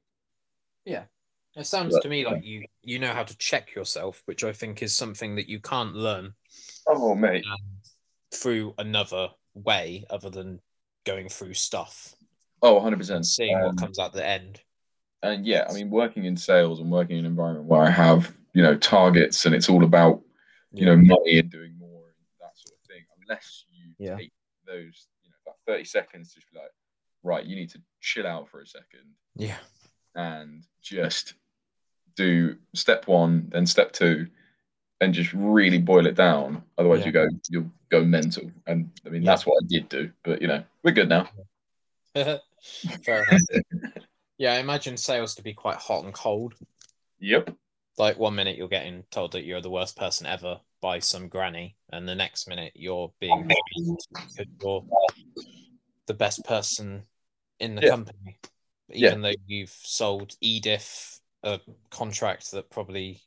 [0.86, 1.06] Yeah.
[1.56, 4.54] It sounds But- to me like you you know how to check yourself, which I
[4.54, 6.34] think is something that you can't learn
[6.88, 7.44] Oh, mate.
[7.46, 7.82] um,
[8.34, 10.62] through another way other than
[11.06, 12.16] going through stuff
[12.62, 13.26] Oh, 100%.
[13.26, 14.62] seeing Um, what comes out the end.
[15.24, 18.36] and yeah, I mean, working in sales and working in an environment where I have,
[18.54, 20.22] you know, targets and it's all about,
[20.72, 23.04] you know, money and doing more and that sort of thing.
[23.22, 24.16] Unless you Yeah.
[24.18, 24.32] take
[24.66, 26.72] those, you know, about 30 seconds to just be like,
[27.24, 29.58] right, you need to chill out for a second Yeah.
[30.16, 31.36] and just
[32.16, 34.28] do step one, then step two,
[35.02, 36.64] and just really boil it down.
[36.78, 37.06] Otherwise, Yeah.
[37.08, 38.52] you go, you'll go mental.
[38.68, 39.32] And I mean, Yeah.
[39.32, 40.12] that's what I did do.
[40.24, 41.30] But you know, we're good now.
[42.14, 43.42] Fair enough.
[44.38, 46.56] Yeah, I imagine sales to be quite hot and cold.
[47.20, 47.56] Yep.
[47.98, 51.76] Like one minute you're getting told that you're the worst person ever by some granny,
[51.92, 53.48] and the next minute you're being
[54.60, 54.84] you're
[56.08, 57.04] the best person
[57.60, 57.90] in the Yeah.
[57.92, 58.40] company.
[58.90, 61.60] Even though you've sold Edith a
[61.92, 63.22] contract that probably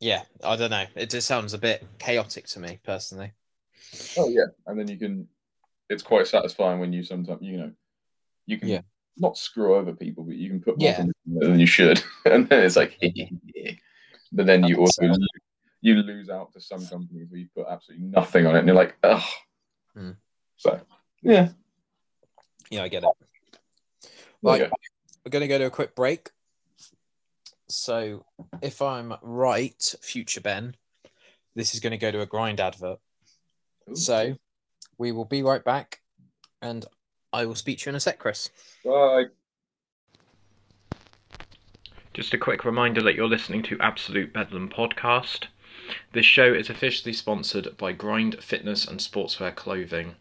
[0.00, 0.86] yeah, I don't know.
[0.96, 3.32] It just sounds a bit chaotic to me personally.
[4.16, 5.28] Oh yeah, and then you can.
[5.90, 7.72] It's quite satisfying when you sometimes you know,
[8.46, 8.80] you can Yeah.
[9.18, 11.04] not screw over people, but you can put more Yeah.
[11.26, 12.98] than you should, and then it's like,
[14.32, 15.16] but then you also uh,
[15.82, 18.76] you lose out to some companies where you put absolutely nothing on it, and you're
[18.76, 19.28] like, oh.
[19.94, 20.12] Hmm.
[20.56, 20.80] So
[21.22, 21.50] yeah,
[22.70, 23.10] Yeah, I get it.
[24.42, 24.58] Right.
[24.60, 24.70] go.
[25.24, 26.30] We're gonna go to a quick break.
[27.68, 28.24] So
[28.62, 30.76] if I'm right, future Ben,
[31.54, 32.98] this is going to go to a grind advert.
[33.88, 33.96] Ooh.
[33.96, 34.36] So
[35.00, 36.00] we will be right back,
[36.60, 36.84] and
[37.32, 38.50] I will speak to you in a sec, Chris.
[38.84, 39.28] Bye.
[42.12, 45.46] Just a quick reminder that you're listening to Absolute Bedlam podcast.
[46.12, 50.16] This show is officially sponsored by Grind Fitness and Sportswear Clothing.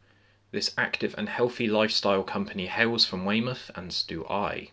[0.52, 4.70] This active and healthy lifestyle company hails from Weymouth, and do I.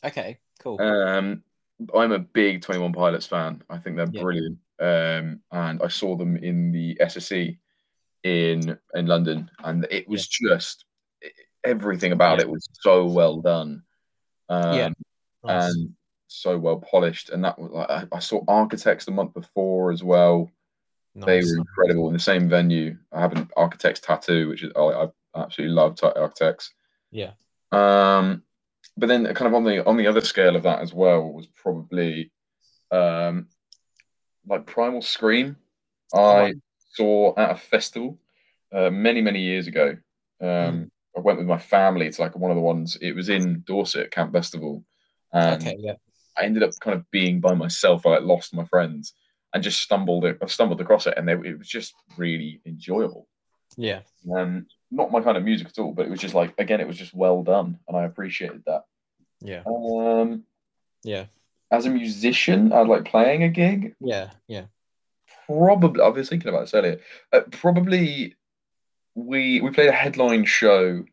[0.04, 0.80] Okay, cool.
[0.80, 1.42] Um
[1.94, 3.62] I'm a big 21 Pilots fan.
[3.68, 4.22] I think they're Yeah.
[4.22, 4.58] brilliant.
[4.80, 7.58] Um and I saw them in the SSE
[8.24, 10.84] in in London and it was just
[11.64, 12.44] everything about Yeah.
[12.44, 13.82] it was so well done.
[14.48, 14.88] Um, Yeah.
[15.44, 15.74] Nice.
[15.74, 15.94] and
[16.28, 17.30] so well polished.
[17.30, 20.50] And that was like I, I saw Architects the month before as well.
[21.24, 22.98] They were incredible in the same venue.
[23.12, 26.74] I have an Architects tattoo, which is I, I absolutely love t- Architects.
[27.10, 27.32] Yeah.
[27.72, 28.42] Um,
[28.96, 31.46] but then kind of on the on the other scale of that as well was
[31.46, 32.30] probably
[32.90, 33.48] um
[34.46, 35.56] like Primal Scream.
[36.14, 36.54] I right.
[36.92, 38.18] saw at a festival
[38.72, 39.96] uh, many many years ago.
[40.40, 42.98] Um, I went with my family to like one of the ones.
[43.00, 44.84] It was in Dorset Camp Bestival,
[45.32, 45.94] and okay, yeah.
[46.36, 48.04] I ended up kind of being by myself.
[48.04, 49.14] I like, lost my friends
[49.56, 50.36] and just stumbled it.
[50.42, 53.26] I stumbled across it, and they, it was just really enjoyable.
[53.76, 54.00] Yeah.
[54.30, 56.86] Um, not my kind of music at all, but it was just like again, it
[56.86, 58.84] was just well done, and I appreciated that.
[59.40, 59.62] Yeah.
[59.66, 60.44] Um,
[61.02, 61.24] Yeah.
[61.70, 63.94] as a musician, I like playing a gig.
[63.98, 64.30] Yeah.
[64.46, 64.66] Yeah.
[65.46, 67.00] Probably, I was thinking about this earlier.
[67.32, 68.36] Uh, probably,
[69.14, 71.04] we we played a headline show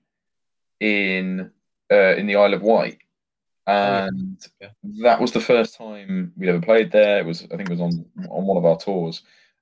[0.82, 1.49] in
[1.91, 2.97] uh, in the Isle of Wight.
[3.67, 4.69] And Yeah.
[5.02, 7.19] that was the first time we'd ever played there.
[7.19, 9.21] It was, I think, it was on on one of our tours.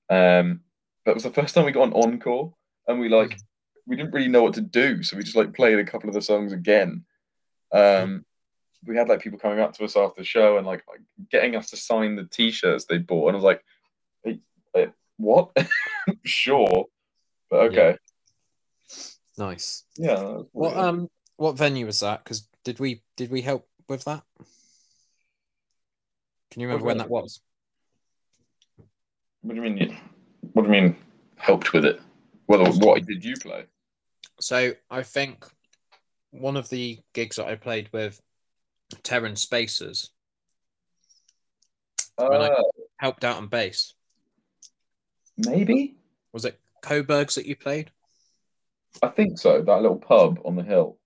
[0.10, 0.62] Um,
[1.06, 2.54] but it was the first time we got an encore,
[2.88, 3.38] and we like
[3.88, 6.14] we didn't really know what to do, so we just like played a couple of
[6.16, 7.06] the songs again.
[7.74, 8.26] Um,
[8.86, 11.56] we had like people coming up to us after the show and like, like getting
[11.56, 13.64] us to sign the t-shirts they bought, and I was like,
[14.24, 14.40] hey,
[14.74, 14.88] hey,
[15.18, 15.52] "What?
[16.26, 16.86] sure,
[17.50, 17.82] but Yeah.
[17.82, 17.98] okay."
[19.38, 19.86] Nice.
[19.96, 20.42] Yeah.
[20.52, 22.24] What um what venue was that?
[22.24, 24.24] Because did we did we help with that?
[26.50, 27.42] Can you remember when that was?
[29.42, 29.78] What do you mean?
[29.78, 29.98] you-
[30.54, 30.96] What do you mean?
[31.36, 32.02] Helped with it?
[32.48, 33.66] Well, what did you play?
[34.40, 35.46] So I think
[36.32, 38.20] one of the gigs that I played with
[39.04, 40.10] Terran Spacers
[42.18, 42.62] When I- Uh,
[42.98, 43.94] helped out on bass.
[45.38, 45.98] maybe.
[46.34, 47.92] Was it Coburgs that you played?
[49.02, 49.62] I think so.
[49.64, 51.00] That little pub on the hill.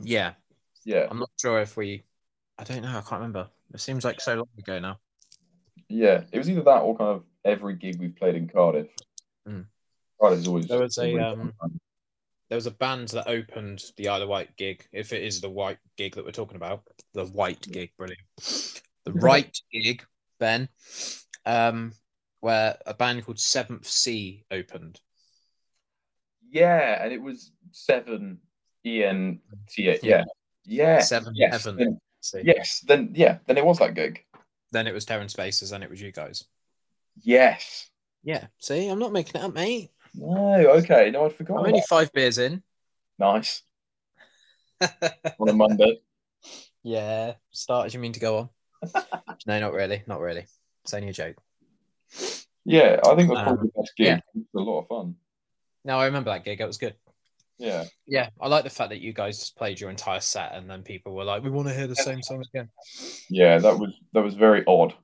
[0.00, 0.34] Yeah.
[0.84, 2.04] Yeah, I'm not sure if we
[2.58, 3.48] I don't know, I can't remember.
[3.72, 4.98] It seems like so long ago now.
[5.88, 6.22] yeah.
[6.32, 8.88] It was either that or kind of every gig we've played in Cardiff.
[9.48, 9.66] Mm.
[10.20, 10.66] Cardiff's always.
[10.66, 11.52] There was a, um.
[12.48, 15.48] There was a band that opened the Isle of Wight gig, if it is the
[15.48, 16.82] white gig that we're talking about.
[17.14, 18.20] The white gig, brilliant.
[19.04, 20.04] The right gig,
[20.38, 20.68] Ben,
[21.46, 21.94] um,
[22.40, 25.00] where a band called Seventh Sea opened.
[26.50, 28.38] Yeah, and it was seven
[28.84, 29.98] E N T A.
[30.02, 30.24] Yeah.
[30.66, 31.00] Yeah, yeah.
[31.00, 31.98] Seven yes, Heaven.
[32.22, 32.40] See.
[32.44, 34.24] yes, then yeah, then it was that gig.
[34.70, 36.44] Then it was Terran Spaces and it was you guys.
[37.20, 37.90] Yes.
[38.22, 38.46] Yeah.
[38.58, 39.90] See, I'm not making it up, mate.
[40.14, 41.10] No, okay.
[41.10, 41.64] No, I'd forgotten.
[41.64, 41.88] I'm only that.
[41.88, 42.62] five beers in.
[43.18, 43.62] Nice
[44.80, 46.00] on a Monday.
[46.82, 48.48] yeah, start as you mean to go on.
[49.46, 50.46] no, not really, not really.
[50.84, 51.36] It's only a joke.
[52.64, 54.06] Yeah, I think that's Um, probably the best gig.
[54.06, 54.16] yeah.
[54.34, 55.16] It was a lot of fun.
[55.84, 56.60] No, I remember that gig.
[56.60, 56.94] It was good.
[57.58, 57.84] Yeah.
[58.06, 60.82] Yeah, I like the fact that you guys just played your entire set and then
[60.82, 62.68] people were like, "We want to hear the same song again."
[63.30, 64.94] Yeah, that was that was very odd.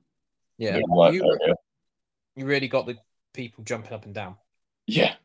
[0.57, 1.53] Yeah, like, you, okay.
[2.35, 2.97] you really got the
[3.33, 4.35] people jumping up and down.
[4.87, 5.15] Yeah.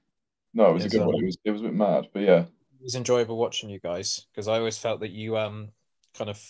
[0.53, 1.17] No, it was a It's, good one.
[1.17, 2.41] um, It was it was a bit mad, but yeah.
[2.41, 5.71] It was enjoyable watching you guys because I always felt that you um
[6.17, 6.41] kind of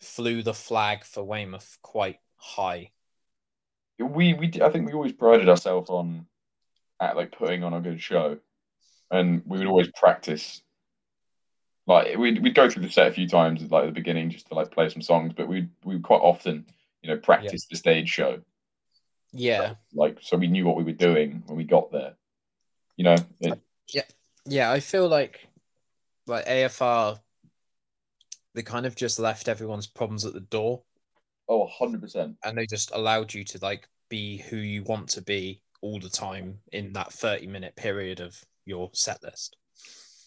[0.00, 2.90] flew the flag for Weymouth quite high.
[3.98, 6.26] We we I think we always prided ourselves on
[7.00, 8.38] at like putting on a good show,
[9.10, 10.62] and we would always practice.
[11.86, 14.48] Like we'd we'd go through the set a few times like at the beginning just
[14.48, 16.64] to like play some songs, but we we quite often
[17.02, 18.40] you know practice the stage show
[19.32, 22.14] Yeah, like so we knew what we were doing when we got there.
[22.96, 23.60] You know, it,
[24.46, 24.70] yeah.
[24.70, 25.46] I feel like
[26.26, 27.18] like AFR,
[28.54, 30.82] they kind of just left everyone's problems at the door
[31.48, 32.36] Oh, 100%.
[32.44, 36.08] and they just allowed you to like be who you want to be all the
[36.08, 39.56] time in that 30 minute period of your set list.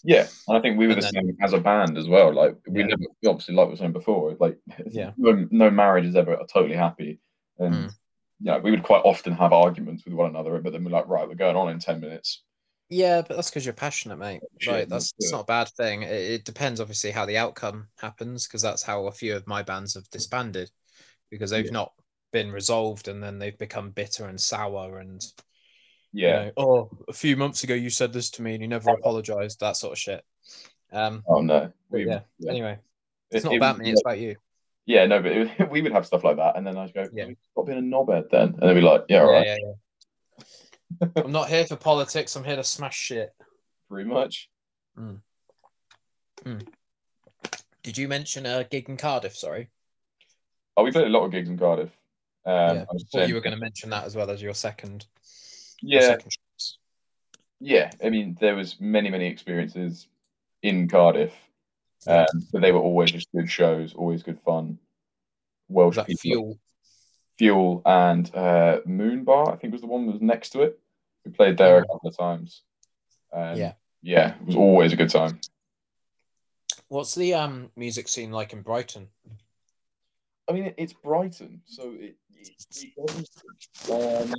[0.04, 2.34] Yeah, and I think we were And the then- same as a band as well.
[2.34, 2.88] Like we Yeah.
[2.88, 4.58] never, obviously, like we were saying before, like
[4.92, 5.12] Yeah.
[5.18, 7.20] no, no marriage is ever totally happy,
[7.58, 7.94] and Mm.
[8.40, 11.28] yeah, we would quite often have arguments with one another, but then we're like, right,
[11.28, 12.44] we're going on in ten minutes.
[12.90, 14.42] Yeah, but that's because you're passionate, mate.
[14.66, 16.04] Mate, that's not a bad thing.
[16.04, 19.62] It, it depends, obviously, how the outcome happens, because that's how a few of my
[19.62, 20.72] bands have disbanded,
[21.30, 21.72] because they've Yeah.
[21.72, 21.94] not
[22.32, 25.22] been resolved, and then they've become bitter and sour, and
[26.14, 26.46] you Yeah.
[26.46, 29.60] know, oh, a few months ago you said this to me and you never apologized,
[29.60, 30.24] that sort of shit.
[30.92, 31.72] Um, Oh no.
[31.90, 32.22] We, yeah.
[32.40, 32.52] yeah.
[32.52, 32.80] Anyway,
[33.32, 34.36] It- it's not it about me; it's about you.
[34.86, 37.28] yeah, no, but it, we would have stuff like that, and then I'd go, Yeah.
[37.52, 39.56] stop being a knobhead then, and they'd be like, yeah, all yeah, right, yeah,
[41.02, 41.08] yeah.
[41.24, 42.36] I'm not here for politics.
[42.36, 43.34] I'm here to smash shit.
[43.90, 44.50] pretty much.
[47.84, 49.36] Did you mention a gig in Cardiff?
[49.36, 49.70] Sorry.
[50.76, 51.90] Oh, we played a lot of gigs in Cardiff.
[52.46, 52.62] Um, yeah.
[52.62, 55.06] I I thought saying- you were going to mention that as well as your second.
[55.82, 56.18] Yeah,
[57.60, 57.92] yeah.
[58.04, 60.08] I mean, there was many, many experiences
[60.62, 61.34] in Cardiff,
[62.08, 64.80] um, but they were always just good shows, always good fun.
[65.70, 66.60] Welsh that people, fuel?
[67.38, 69.52] Fuel, and uh, Moon Bar.
[69.54, 70.80] I think was the one that was next to it.
[71.26, 72.64] We played there a couple of times.
[73.34, 73.74] Um, Yeah.
[74.02, 75.40] yeah, it was always a good time.
[76.88, 79.10] What's the um music scene like in Brighton?
[80.50, 82.16] I mean, it's Brighton, so it.
[82.34, 83.28] it, it doesn't-
[83.92, 84.34] um,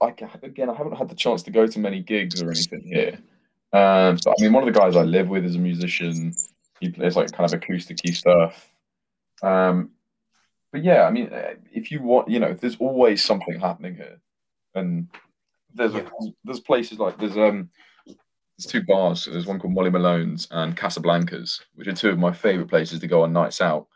[0.00, 3.18] I again, I haven't had the chance to go to many gigs or anything here.
[3.72, 6.32] Um, but I mean, one of the guys I live with is a musician.
[6.80, 8.70] He plays like kind of acousticy stuff.
[9.42, 9.90] Um,
[10.72, 14.20] but yeah, I mean, uh, if you want, you know, there's always something happening here,
[14.74, 15.08] and
[15.74, 16.04] there's a,
[16.44, 17.70] there's places like there's um
[18.06, 19.24] there's two bars.
[19.30, 23.06] There's one called Molly Malone's and Casablanca's, which are two of my favorite places to
[23.06, 23.88] go on nights out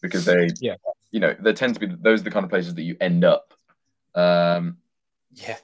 [0.00, 0.76] because they, Yeah.
[1.10, 3.24] you know, they tend to be those are the kind of places that you end
[3.24, 3.52] up.
[4.14, 4.78] Um,
[5.36, 5.56] Yeah.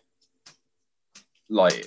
[1.48, 1.86] like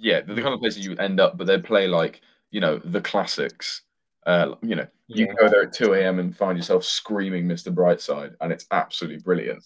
[0.00, 2.78] yeah, they're the kind of places you end up, but they play like you know
[2.78, 3.82] the classics.
[4.26, 5.32] Uh, you know, you Yeah.
[5.40, 6.18] go there at two a.m.
[6.18, 7.72] and find yourself screaming "Mr.
[7.74, 9.62] Brightside," and it's absolutely brilliant.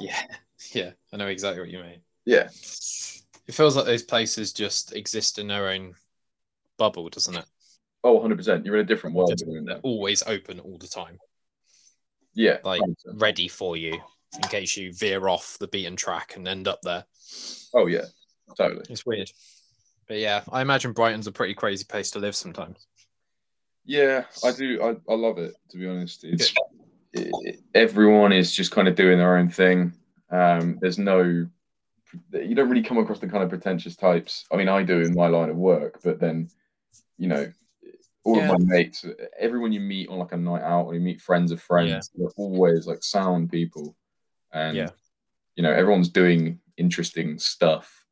[0.00, 0.20] Yeah.
[0.74, 0.90] Yeah.
[1.10, 2.02] I know exactly what you mean.
[2.26, 2.48] Yeah,
[3.46, 5.94] It feels like those places just exist in their own
[6.76, 7.46] bubble, doesn't it?
[8.04, 8.66] oh, 100 percent.
[8.66, 9.30] You're in a different world.
[9.30, 11.18] Just- They're always open all the time,
[12.34, 12.94] Yeah, like 100%.
[13.22, 14.02] ready for you
[14.36, 17.04] in case you veer off the beaten track and end up there.
[17.74, 18.04] oh yeah,
[18.56, 18.84] totally.
[18.88, 19.30] It's weird.
[20.08, 22.86] But yeah, I imagine Brighton's a pretty crazy place to live sometimes.
[23.84, 24.80] Yeah, I do.
[24.82, 25.54] I, I love it.
[25.70, 26.52] To be honest, it's
[27.12, 29.92] it, it- everyone is just kind of doing their own thing.
[30.30, 31.22] Um, there's no,
[32.32, 34.44] you don't really come across the kind of pretentious types.
[34.52, 36.48] I mean, I do in my line of work, but then,
[37.18, 37.50] you know,
[38.22, 38.52] all Yeah.
[38.52, 39.04] of my mates,
[39.38, 42.28] everyone you meet on like a night out or you meet friends of friends, they're
[42.36, 43.96] always like sound people,
[44.52, 44.90] and Yeah.
[45.56, 48.04] you know, everyone's doing interesting stuff,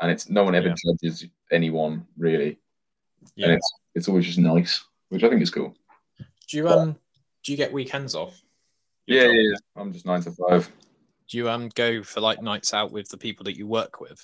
[0.00, 0.74] and it's no one ever Yeah.
[0.84, 2.58] judges anyone really,
[3.20, 3.52] and Yeah.
[3.54, 5.74] it's it's always just nice, which I think is cool.
[6.48, 6.98] Do you um
[7.44, 8.40] do you get weekends off?
[9.06, 9.56] Yeah, yeah, yeah.
[9.76, 10.70] I'm just nine to five.
[11.28, 14.20] Do you um go for like nights out with the people that you work with?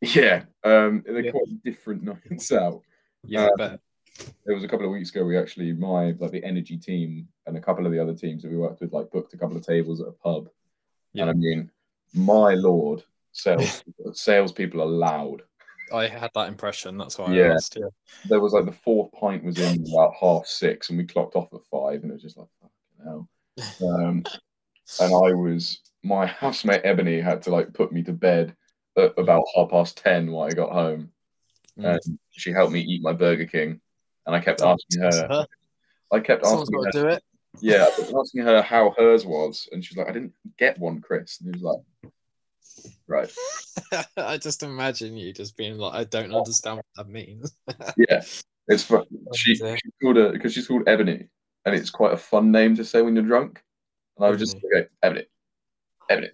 [0.00, 1.30] Yeah, um, they're Yeah.
[1.32, 2.82] quite different nights out.
[3.24, 3.80] Yeah, Um, I bet.
[4.44, 5.24] There was a couple of weeks ago.
[5.24, 8.50] We actually, my like the energy team and a couple of the other teams that
[8.50, 10.48] we worked with, like booked a couple of tables at a pub.
[11.18, 11.22] Yeah.
[11.24, 11.70] And I mean,
[12.14, 13.02] my lord,
[13.32, 15.42] sales salespeople are loud.
[15.92, 16.96] I had that impression.
[16.98, 17.54] That's why I Yeah.
[17.54, 17.76] asked.
[17.78, 17.88] Yeah.
[18.24, 21.52] There was like the fourth pint was in about half six, and we clocked off
[21.52, 23.28] at five, and it was just like, fucking hell.
[23.82, 24.24] Um,
[25.00, 28.54] and I was my housemate Ebony had to like put me to bed
[28.96, 31.10] at about half past ten when I got home,
[31.78, 31.94] Mm.
[32.06, 33.80] and she helped me eat my Burger King,
[34.26, 35.46] and I kept asking her.
[36.12, 36.90] I kept Someone's asking her.
[37.08, 37.22] do it.
[37.60, 41.00] Yeah, I kept asking her how hers was, and she's like, "I didn't get one,
[41.00, 42.12] Chris." And he was like,
[43.06, 43.32] "Right,
[44.16, 47.52] I just imagine you just being like, I don't understand what that means.
[47.96, 48.22] yeah."
[48.70, 49.04] It's fun.
[49.34, 51.26] She, she called her because she's called Ebony,
[51.64, 53.62] and it's quite a fun name to say when you're drunk.
[54.16, 55.24] And I was just okay, Ebony,
[56.10, 56.28] Ebony,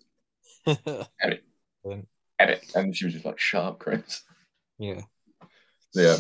[1.23, 2.03] Ebony,
[2.41, 4.23] Ebony, and she was just like, "Shut up, Chris."
[4.79, 5.03] yeah.
[5.95, 6.17] Yeah.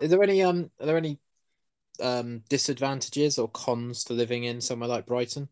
[0.00, 1.18] Is there any um are there any
[2.00, 5.48] um disadvantages or cons to living in somewhere like Brighton?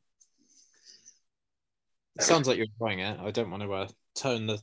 [2.17, 3.19] It sounds like you're enjoying it.
[3.19, 4.61] I don't want to uh, tone the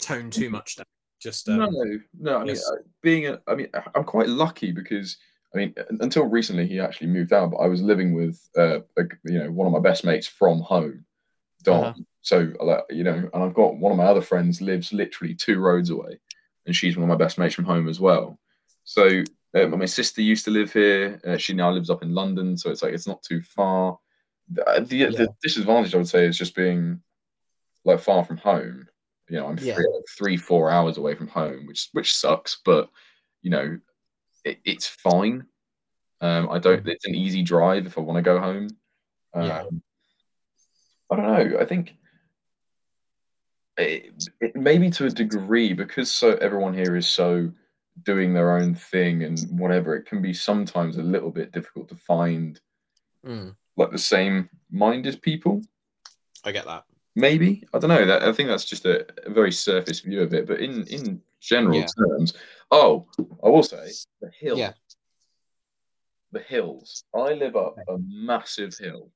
[0.00, 0.86] tone too much down.
[1.20, 2.38] Just um, no, no.
[2.38, 5.16] I mean, uh, being a, I mean, I'm quite lucky because
[5.54, 9.02] I mean, until recently, he actually moved out, but I was living with, uh, a,
[9.24, 11.04] you know, one of my best mates from home,
[11.62, 11.84] Dom.
[11.84, 12.00] Uh-huh.
[12.22, 15.58] So, like, you know, and I've got one of my other friends lives literally two
[15.58, 16.18] roads away,
[16.66, 18.38] and she's one of my best mates from home as well.
[18.84, 19.22] So,
[19.54, 21.20] uh, my sister used to live here.
[21.26, 23.98] Uh, she now lives up in London, so it's like it's not too far.
[24.50, 25.10] The, uh, the, Yeah.
[25.10, 27.00] the disadvantage I would say is just being
[27.84, 28.88] like far from home.
[29.28, 29.74] You know, I'm Yeah.
[29.74, 32.90] three, like, three, four hours away from home, which which sucks, but
[33.42, 33.78] you know,
[34.44, 35.46] it, it's fine.
[36.20, 36.86] Um, I don't.
[36.88, 38.68] It's an easy drive if I want to go home.
[39.34, 39.64] Um, Yeah.
[41.10, 41.58] I don't know.
[41.60, 41.94] I think
[43.76, 47.50] it, it maybe to a degree because so everyone here is so
[48.02, 49.94] doing their own thing and whatever.
[49.94, 52.60] It can be sometimes a little bit difficult to find
[53.26, 55.62] mm, like the same minded people.
[56.44, 56.84] I get that.
[57.14, 58.06] Maybe I don't know.
[58.06, 60.46] That I think that's just a, a very surface view of it.
[60.46, 61.86] But in in general Yeah.
[61.98, 62.34] terms,
[62.70, 63.06] oh,
[63.44, 63.90] I will say
[64.20, 64.58] the hills.
[64.58, 64.72] Yeah.
[66.32, 67.04] The hills.
[67.14, 69.10] I live up a massive hill,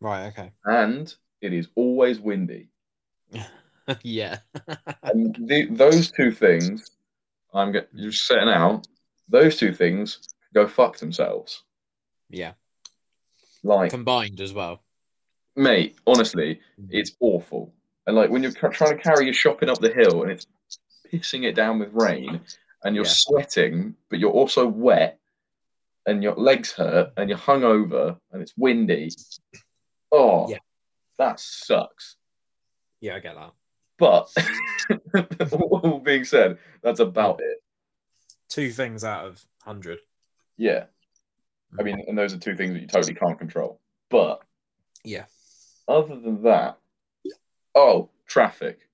[0.00, 0.26] Right.
[0.26, 0.52] Okay.
[0.66, 2.68] and it is always windy.
[4.02, 4.40] yeah.
[5.02, 6.90] And the, those two things,
[7.54, 8.86] I'm get, you're setting out.
[9.28, 10.18] Those two things
[10.54, 11.62] go fuck themselves.
[12.28, 12.52] yeah.
[13.62, 14.82] Like, Combined as well.
[15.54, 16.88] mate, honestly, mm-hmm.
[16.90, 17.74] it's awful.
[18.06, 20.46] And like when you're ca- trying to carry your shopping up the hill and it's
[21.12, 22.40] pissing it down with rain,
[22.84, 23.10] and you're Yeah.
[23.14, 25.18] sweating, but you're also wet,
[26.06, 29.10] and your legs hurt, and you're hungover, and it's windy.
[30.10, 30.58] Oh, Yeah.
[31.18, 32.16] that sucks.
[33.00, 33.52] Yeah, I get that.
[33.98, 34.32] But
[35.52, 37.62] all being said, that's about it.
[38.48, 39.98] Two things out of hundred.
[40.56, 40.84] Yeah.
[41.78, 43.80] I mean, and those are two things that you totally can't control.
[44.08, 44.42] But
[45.04, 45.26] Yeah.
[45.86, 46.78] other than that,
[47.74, 48.88] oh, traffic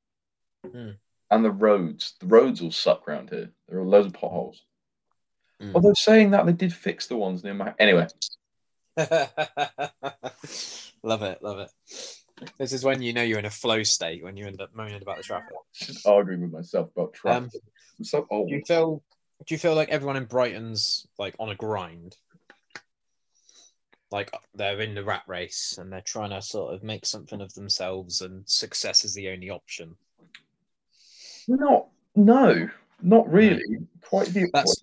[0.65, 0.97] Mm.
[1.31, 2.15] and the roads.
[2.21, 3.53] The roads all suck around here.
[3.69, 4.63] There are loads of potholes.
[5.61, 5.75] Mm.
[5.75, 7.75] Although saying that, they did fix the ones near my.
[7.79, 8.09] Anyway,
[8.97, 9.13] love
[11.23, 11.71] it, love it.
[12.59, 15.01] This is when you know you're in a flow state when you end up moaning
[15.01, 15.55] about the traffic.
[15.75, 17.55] just arguing with myself about traffic.
[17.55, 18.49] Um, I'm so old.
[18.49, 19.03] Do you feel?
[19.47, 22.17] Do you feel like everyone in Brighton's like on a grind?
[24.11, 27.53] Like they're in the rat race and they're trying to sort of make something of
[27.55, 29.97] themselves, and success is the only option.
[31.49, 32.69] Not, no,
[33.03, 33.63] not really.
[34.03, 34.83] Quite the That's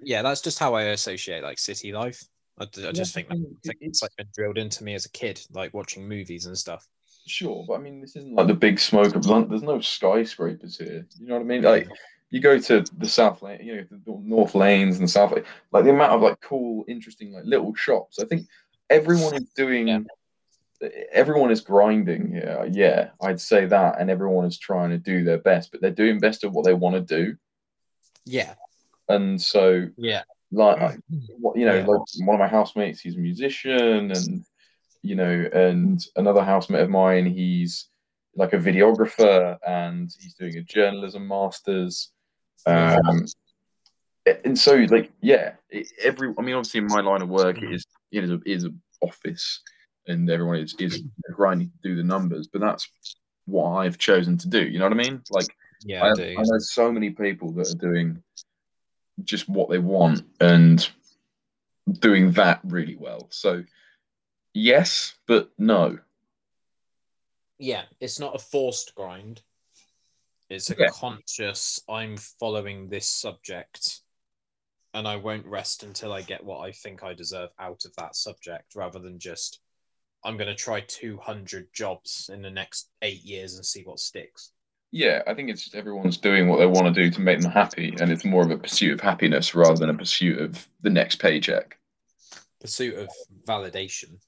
[0.00, 2.22] yeah, that's just how I associate like city life.
[2.58, 4.84] I, d- I just Yeah, think, that, I think it's- it's like been drilled into
[4.84, 6.86] me as a kid, like watching movies and stuff.
[7.26, 9.50] Sure, but I mean, this isn't like the big smoke of London.
[9.50, 11.06] There's no skyscrapers here.
[11.18, 11.62] You know what I mean?
[11.62, 11.88] Like,
[12.30, 15.44] you go to the South Lane, you know, the North Lanes and the South Lane,
[15.70, 18.18] like the amount of like cool, interesting, like little shops.
[18.18, 18.48] I think
[18.90, 20.00] everyone is doing, Yeah.
[21.12, 22.68] everyone is grinding here.
[22.72, 26.18] Yeah, I'd say that, and everyone is trying to do their best, but they're doing
[26.18, 27.36] best of what they want to do.
[28.24, 28.54] Yeah,
[29.08, 30.22] And so, yeah,
[30.52, 30.82] like, mm.
[30.82, 31.86] I- you know, Yeah.
[31.86, 34.44] like one of my housemates, he's a musician, and
[35.02, 37.88] you know, and another housemate of mine, he's
[38.36, 42.12] like a videographer, and he's doing a journalism masters.
[42.66, 43.04] Mm.
[43.04, 43.26] Um,
[44.44, 45.54] and so, like, yeah,
[46.00, 46.32] every.
[46.38, 47.74] I mean, obviously, in my line of work, it mm.
[47.74, 49.60] is it is a, is an office,
[50.06, 52.88] and everyone is is grinding to do the numbers, but that's
[53.46, 54.64] what I've chosen to do.
[54.64, 55.20] You know what I mean?
[55.30, 55.48] Like,
[55.84, 56.36] yeah, I, I do.
[56.38, 58.22] I know so many people that are doing
[59.24, 60.88] just what they want and
[62.00, 63.28] doing that really well.
[63.30, 63.64] So,
[64.54, 65.98] yes, but no.
[67.58, 69.40] yeah, it's not a forced grind.
[70.50, 70.88] It's a Yeah.
[70.88, 74.00] conscious, I'm following this subject
[74.94, 78.16] and I won't rest until I get what I think I deserve out of that
[78.16, 79.60] subject rather than just,
[80.24, 84.52] I'm going to try 200 jobs in the next eight years and see what sticks.
[84.92, 87.50] Yeah, I think it's just everyone's doing what they want to do to make them
[87.50, 90.90] happy, and it's more of a pursuit of happiness rather than a pursuit of the
[90.90, 91.78] next paycheck.
[92.60, 93.08] Pursuit of
[93.46, 94.18] validation.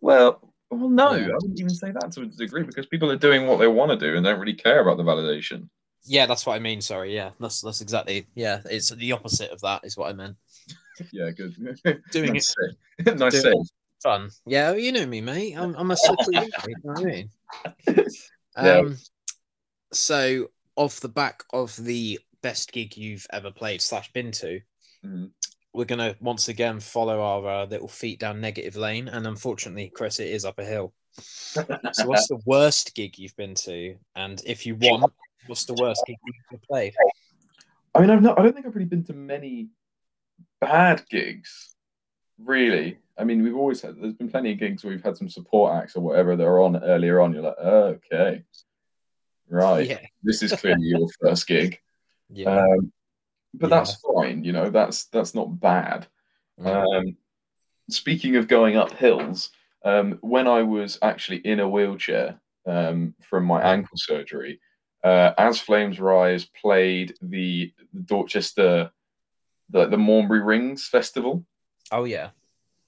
[0.00, 1.26] Well, Well, no, Yeah.
[1.28, 3.92] I wouldn't even say that to a degree because people are doing what they want
[3.92, 5.68] to do and don't really care about the validation.
[6.04, 6.80] Yeah, that's what I mean.
[6.80, 8.62] Sorry, yeah, that's that's exactly yeah.
[8.70, 10.36] It's the opposite of that is what I meant.
[11.12, 11.54] Yeah, good.
[12.10, 12.54] Doing nice
[12.98, 13.16] save.
[13.18, 13.64] nice doing.
[14.02, 14.30] Fun.
[14.46, 15.54] Yeah, you know me, mate.
[15.54, 15.96] I'm I'm a
[16.28, 16.46] you know
[16.82, 17.30] what I mean?
[18.56, 18.78] Yeah.
[18.78, 18.96] Um,
[19.96, 24.60] So off the back of the best gig you've ever played slash been to,
[25.04, 25.30] Mhm.
[25.72, 30.20] we're gonna once again follow our uh, little feet down negative lane, and unfortunately, Chris,
[30.20, 30.94] it is up a hill.
[31.12, 31.62] So,
[32.06, 33.96] what's the worst gig you've been to?
[34.14, 35.12] And if you want,
[35.46, 36.94] what's the worst gig you've ever played?
[37.94, 38.38] I mean, I've not.
[38.38, 39.68] I don't think I've really been to many
[40.60, 41.74] bad gigs.
[42.38, 43.96] Really, I mean, we've always had.
[43.98, 46.60] There's been plenty of gigs where we've had some support acts or whatever that are
[46.60, 47.32] on earlier on.
[47.32, 48.42] You're like, oh, okay,
[49.48, 49.86] right.
[49.88, 51.78] Yeah, This is clearly your first gig.
[52.30, 52.60] yeah.
[52.60, 52.92] Um,
[53.54, 54.44] but that's fine.
[54.44, 56.06] You know, that's that's not bad.
[56.60, 56.98] Mm.
[56.98, 57.16] Um,
[57.88, 59.50] speaking of going up hills,
[59.84, 64.60] um, when I was actually in a wheelchair um, from my ankle surgery,
[65.04, 68.90] uh, As Flames Rise played the, the Dorchester,
[69.70, 71.44] the, the Maumbury Rings Festival.
[71.92, 72.30] oh yeah.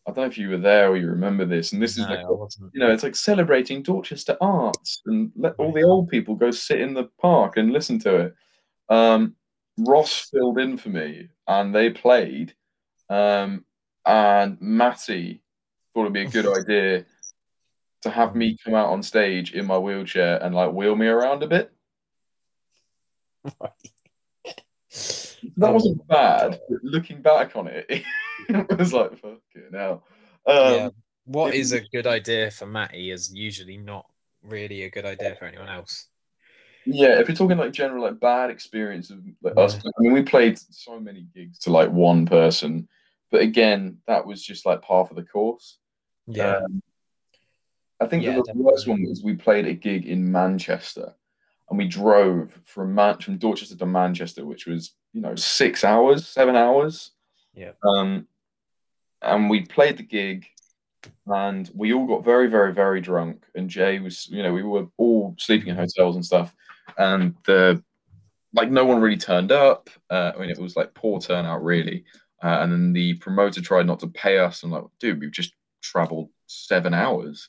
[0.08, 1.74] I don't know if you were there or you remember this.
[1.74, 5.70] And this is No, like, you know, it's like celebrating Dorchester arts and let all
[5.70, 8.34] the old people go sit in the park and listen to it.
[8.88, 9.36] Um,
[9.76, 12.54] Ross filled in for me and they played.
[13.10, 13.66] Um,
[14.06, 15.42] and Matty
[15.92, 17.04] thought it'd be a good idea
[18.00, 21.42] to have me come out on stage in my wheelchair and like wheel me around
[21.42, 21.70] a bit.
[25.56, 26.60] That wasn't bad.
[26.68, 27.86] but Looking back on it,
[28.70, 30.04] it was like, fucking hell.
[30.46, 30.88] Um, yeah.
[31.24, 34.06] What is a good idea for Matty is usually not
[34.42, 36.08] really a good idea for anyone else.
[36.86, 40.22] Yeah, if you're talking like general like bad experience of like, us, I mean, we
[40.22, 42.88] played so many gigs to like one person,
[43.30, 45.78] but again, that was just like part of the course.
[46.26, 46.56] Yeah.
[46.56, 46.82] Um,
[48.00, 51.14] I think Yeah, the worst one was we played a gig in Manchester,
[51.68, 56.26] and we drove from Man- from Dorchester to Manchester, which was you know six hours,
[56.26, 57.10] seven hours.
[57.54, 57.72] Yeah.
[57.82, 58.26] Um,
[59.22, 60.46] and we played the gig,
[61.26, 63.44] and we all got very, very, very drunk.
[63.54, 66.54] And Jay was, you know, we were all sleeping in hotels and stuff,
[66.96, 67.82] and the
[68.54, 69.90] like no one really turned up.
[70.10, 72.04] Uh, I mean, it was like poor turnout, really.
[72.42, 75.52] Uh, and then the promoter tried not to pay us, and like, dude, we've just
[75.82, 77.48] traveled seven hours.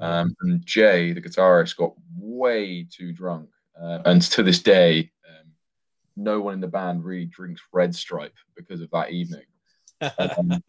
[0.00, 3.50] Um, and Jay, the guitarist, got way too drunk,
[3.80, 5.52] uh, and to this day, um,
[6.16, 9.44] no one in the band really drinks Red Stripe because of that evening.
[10.18, 10.62] Um,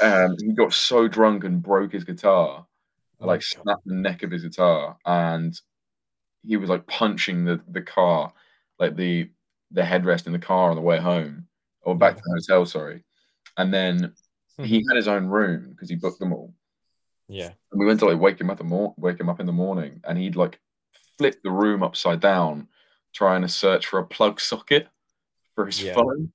[0.00, 2.66] um, he got so drunk and broke his guitar,
[3.18, 5.58] like snapped the neck of his guitar, and
[6.46, 8.32] he was like punching the the car,
[8.78, 9.30] like the
[9.70, 11.46] the headrest in the car on the way home
[11.82, 12.64] or back to the hotel.
[12.66, 13.04] Sorry,
[13.56, 14.14] and then
[14.58, 16.52] he had his own room because he booked them all.
[17.28, 17.52] yeah.
[17.72, 19.52] And we went to like wake him up, the mor- wake him up in the
[19.52, 20.58] morning, and he'd like
[21.18, 22.68] flip the room upside down,
[23.12, 24.88] trying to search for a plug socket
[25.54, 25.94] for his Yeah.
[25.94, 26.32] phone,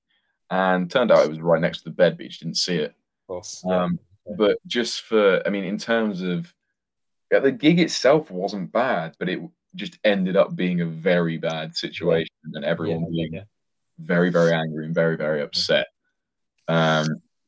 [0.50, 2.76] and turned out it was right next to the bed, but he just didn't see
[2.76, 2.94] it.
[3.28, 3.64] Of course.
[3.68, 3.98] Um,
[4.38, 6.52] but just for, I mean, in terms of
[7.32, 9.40] yeah, the gig itself wasn't bad, but it
[9.74, 13.42] just ended up being a very bad situation, and everyone yeah, being yeah.
[13.98, 15.88] very, very angry and very, very upset.
[16.68, 17.06] Um,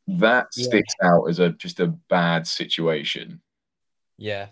[0.09, 3.41] that sticks out as a just a bad situation.
[4.17, 4.49] Yeah.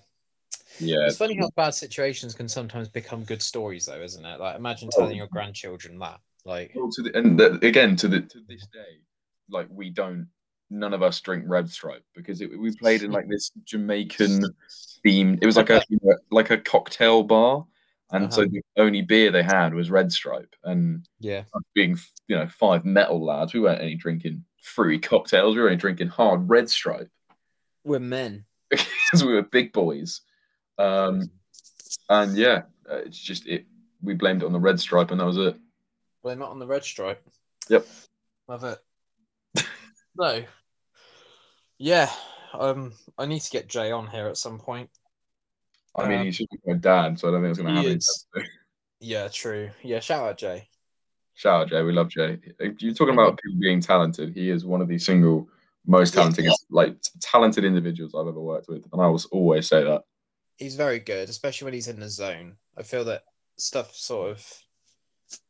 [0.79, 4.39] Yeah, It's funny how bad situations can sometimes become good stories, though, isn't it?
[4.39, 5.01] Like, imagine Oh.
[5.01, 6.21] telling your grandchildren that.
[6.45, 9.01] Like, Well, to the, and the, again to the to this day,
[9.49, 10.29] like we don't,
[10.71, 14.45] none of us drink Red Stripe because it, we played in like this Jamaican
[15.05, 15.39] themed.
[15.43, 17.67] It was like a you know, like a cocktail bar,
[18.11, 18.51] and so Uh-huh.
[18.53, 20.55] the only beer they had was Red Stripe.
[20.65, 21.45] And yeah.
[21.75, 21.97] being
[22.29, 25.55] you know five metal lads, we weren't any drinking fruity cocktails.
[25.55, 27.11] We were only drinking hard Red Stripe
[27.85, 28.45] We're men.
[28.71, 30.23] because we were big boys.
[30.79, 31.31] Um,
[32.09, 33.67] and yeah, uh, it's just it.
[34.03, 35.57] We blamed it on the Red Stripe, and that was it.
[36.23, 37.23] Blame it on the red stripe.
[37.69, 37.87] Yep.
[38.49, 38.79] Love it.
[40.19, 40.45] No.
[41.79, 42.11] Yeah.
[42.55, 44.89] Um, I need to get Jay on here at some point.
[45.95, 47.97] I mean, Um, he's just my dad, so I don't think it's going to happen.
[47.99, 48.27] is.
[49.01, 49.71] Yeah, true.
[49.83, 50.69] Yeah, shout out Jay.
[51.35, 52.39] Shout out Jay, we love Jay.
[52.79, 54.35] You're talking about people being talented.
[54.35, 55.49] He is one of the single
[55.87, 56.23] most Yeah.
[56.23, 60.03] talented, like talented individuals I've ever worked with, and I will always say that.
[60.57, 62.57] He's very good, especially when he's in the zone.
[62.77, 63.25] I feel that
[63.59, 64.63] stuff sort of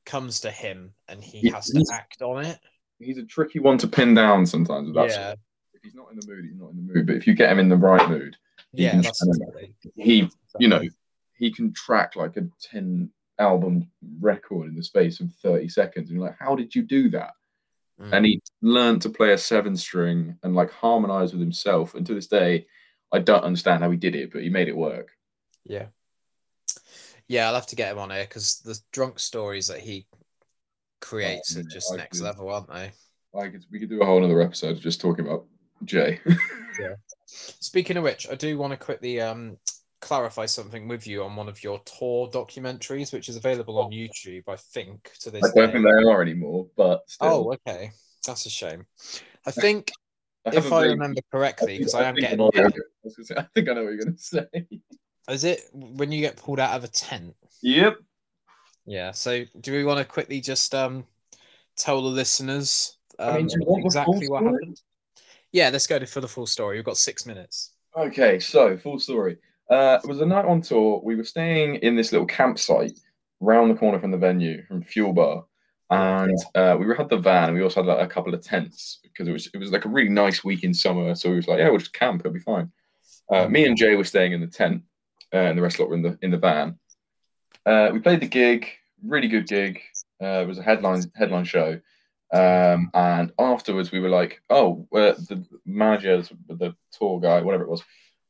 [0.05, 2.59] comes to him and he He- has to act on it.
[2.99, 4.95] He's a tricky one to pin down sometimes.
[4.95, 5.35] That's yeah.
[5.75, 7.07] if he's not in the mood, he's not in the mood.
[7.07, 8.37] But if you get him in the right mood,
[8.73, 9.75] he Yeah, can that's channel exactly.
[9.97, 10.83] he, you know,
[11.35, 13.91] he can track like a ten album
[14.21, 16.09] record in the space of thirty seconds.
[16.09, 17.33] And you're like, how did you do that?
[17.99, 18.13] Mm.
[18.13, 21.95] and he learned to play a seven string and like harmonize with himself.
[21.95, 22.67] And to this day,
[23.11, 25.13] I don't understand how he did it, but he made it work.
[25.65, 25.87] Yeah.
[27.27, 30.07] Yeah, I'll have to get him on here because the drunk stories that he
[31.01, 32.93] creates Oh, are just I next could- level, aren't they?
[33.39, 35.45] I could, we could do a whole other episode just talking about
[35.85, 36.21] Jay.
[36.79, 36.95] Yeah.
[37.25, 39.57] Speaking of which, I do want to quickly um,
[40.03, 44.43] clarify something with you on one of your tour documentaries, which is available on YouTube,
[44.47, 45.73] I think, to this I don't day.
[45.73, 47.29] think they are anymore, but still.
[47.51, 47.93] Oh, okay.
[48.27, 48.85] That's a shame.
[49.47, 49.91] I think,
[50.45, 52.41] have if I remember correctly, because I, am getting.
[52.43, 52.51] I
[53.23, 54.47] say- I think I know what you're going to say.
[55.31, 57.35] Is it when you get pulled out of a tent?
[57.63, 57.97] Yep.
[58.87, 59.11] Yeah.
[59.11, 61.05] So, do we want to quickly just um,
[61.77, 64.81] tell the listeners um, I mean, do you want the full exactly what happened?
[65.53, 66.77] Yeah, let's go to, for the full story.
[66.77, 67.73] We've got six minutes.
[67.97, 69.39] Okay, so full story.
[69.71, 71.01] Uh, it was a night on tour.
[71.03, 72.99] We were staying in this little campsite
[73.41, 75.45] round the corner from the venue, from Fuel Bar,
[75.91, 77.55] and uh, we had the van.
[77.55, 79.89] We also had like a couple of tents because it was it was like a
[79.89, 81.15] really nice week in summer.
[81.15, 82.21] So we was like, yeah, we'll just camp.
[82.21, 82.71] It'll be fine.
[83.33, 84.83] Uh, me and Jay were staying in the tent,
[85.33, 86.79] uh, and the rest of lot were in the in the van.
[87.67, 88.69] Uh, we played the gig,
[89.05, 89.81] really good gig.
[90.23, 91.81] Uh, it was a headline headline show.
[92.33, 97.71] Um, and afterwards, we were like, "Oh, uh, the manager, the tour guy, whatever it
[97.71, 97.83] was,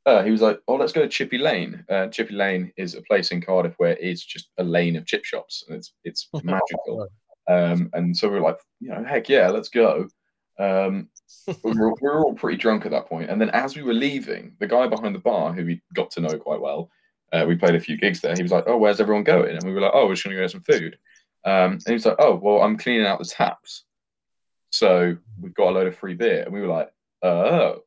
[0.06, 3.02] uh, he was like, "Oh, let's go to Chippy Lane." Uh, Chippy Lane is a
[3.02, 7.08] place in Cardiff where it's just a lane of chip shops, and it's it's magical.
[7.48, 10.08] Um, and so we were like, "You know, heck yeah, let's go."
[10.58, 11.08] Um,
[11.64, 13.92] we, were, we were all pretty drunk at that point, and then as we were
[13.92, 16.88] leaving, the guy behind the bar, who we got to know quite well,
[17.36, 18.34] uh, we played a few gigs there.
[18.34, 20.36] He was like, "Oh, where's everyone going?" And we were like, "Oh, we're just going
[20.36, 20.98] to go get some food."
[21.44, 23.84] Um, and he was like, "Oh, well, I'm cleaning out the taps,
[24.70, 27.82] so we've got a load of free beer." And we were like, "Oh."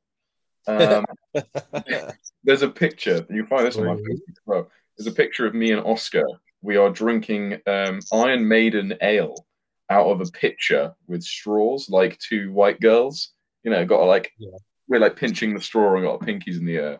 [0.67, 1.05] Um,
[2.43, 3.25] there's a picture.
[3.29, 4.71] You find this on my Facebook as well.
[4.97, 6.25] There's a picture of me and Oscar.
[6.61, 9.45] We are drinking um, Iron Maiden ale
[9.89, 13.29] out of a pitcher with straws, like two white girls.
[13.63, 14.57] You know, got like Yeah.
[14.87, 16.99] we're like pinching the straw and got our pinkies in the air.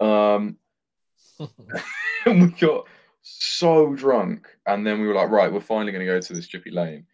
[0.00, 0.56] Um,
[2.26, 2.86] and we got
[3.22, 6.46] so drunk, and then we were like, right, we're finally going to go to this
[6.46, 7.06] Chippy Lane.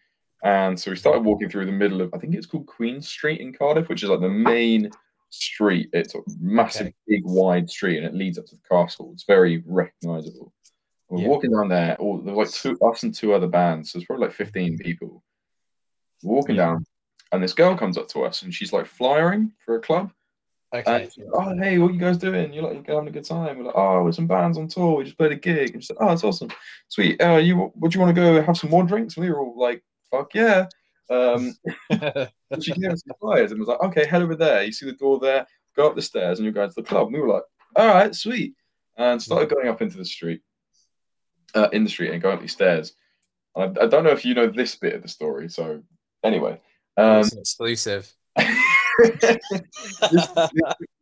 [0.45, 3.41] And so we started walking through the middle of, I think it's called Queen Street
[3.41, 4.91] in Cardiff, which is like the main
[5.31, 5.89] street.
[5.93, 6.95] It's a massive, Okay.
[7.09, 9.11] big, wide street, and it leads up to the castle.
[9.13, 10.53] It's very recognizable.
[11.09, 11.29] We're Yeah.
[11.29, 11.97] walking down there.
[11.99, 13.91] or there were like two us and two other bands.
[13.91, 14.85] So it's probably like fifteen mm-hmm.
[14.85, 15.25] people.
[16.23, 16.67] We're walking Yeah.
[16.67, 16.87] down,
[17.33, 20.13] and this girl comes up to us, and she's like flyering for a club.
[20.77, 21.09] Okay.
[21.17, 22.53] And oh, hey, what you guys doing?
[22.53, 23.59] You're like, you're having a good time.
[23.59, 24.97] We're like, oh, we're some bands on tour.
[24.97, 25.75] We just played a gig.
[25.75, 26.51] And she's like, oh, that's awesome.
[26.89, 27.21] Sweet.
[27.23, 29.17] Uh, you, would you want to go have some more drinks?
[29.17, 30.67] And we were all like, fuck yeah.
[31.09, 31.55] Um,
[31.91, 34.65] and she gave us the flyers and was like, okay, head over there.
[34.65, 35.47] You see the door there?
[35.77, 37.07] Go up the stairs and you're going to the club.
[37.07, 37.45] And we were like,
[37.77, 38.55] all right, sweet.
[38.97, 40.41] And started going up into the street,
[41.55, 42.95] uh, in the street and going up these stairs.
[43.55, 45.49] And I, I don't know if you know this bit of the story.
[45.49, 45.83] So,
[46.25, 46.61] anyway.
[46.97, 48.13] Um, exclusive.
[48.99, 49.39] this,
[50.13, 50.29] this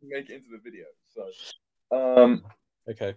[0.03, 0.85] make it into the video.
[1.13, 1.29] So,
[1.95, 2.43] um,
[2.89, 3.15] okay.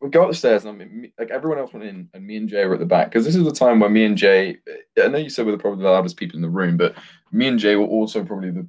[0.00, 2.26] we go up the stairs, and I mean, me, like everyone else went in, and
[2.26, 4.16] me and Jay were at the back because this is the time where me and
[4.16, 4.58] Jay.
[5.02, 6.94] I know you said we were probably the loudest people in the room, but
[7.32, 8.66] me and Jay were also probably the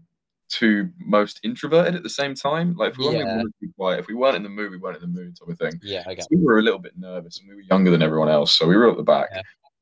[0.50, 2.74] two most introverted at the same time.
[2.76, 3.38] Like, if we weren't, Yeah.
[3.38, 4.00] wanted to be quiet.
[4.00, 5.80] If we weren't in the mood, we weren't in the mood, type of thing.
[5.84, 6.04] Yeah.
[6.08, 6.22] Okay.
[6.22, 8.66] So we were a little bit nervous, and we were younger than everyone else, so
[8.66, 9.30] we were at the back.
[9.32, 9.42] Yeah.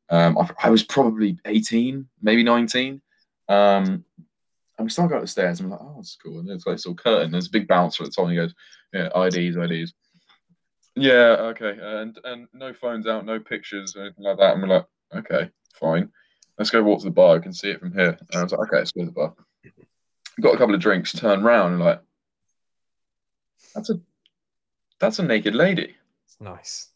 [0.09, 3.01] Um, I, I was probably eighteen, maybe nineteen.
[3.47, 4.03] Um,
[4.77, 6.65] and we started going up the stairs, and we're like, "Oh, that's cool." And there's
[6.65, 7.31] like this little curtain.
[7.31, 8.53] There's a big bouncer at the top, and he goes,
[8.93, 9.93] "Yeah, IDs, IDs."
[10.95, 14.53] Yeah, okay, and and no phones out, no pictures, or anything like that.
[14.53, 16.11] And we're like, "Okay, fine.
[16.57, 17.35] Let's go walk to the bar.
[17.35, 19.11] I can see it from here." And I was like, "Okay, let's go to the
[19.11, 19.33] bar."
[20.41, 22.01] Got a couple of drinks, turn round, and like,
[23.73, 23.99] "That's a
[24.99, 25.95] that's a naked lady."
[26.39, 26.89] Nice.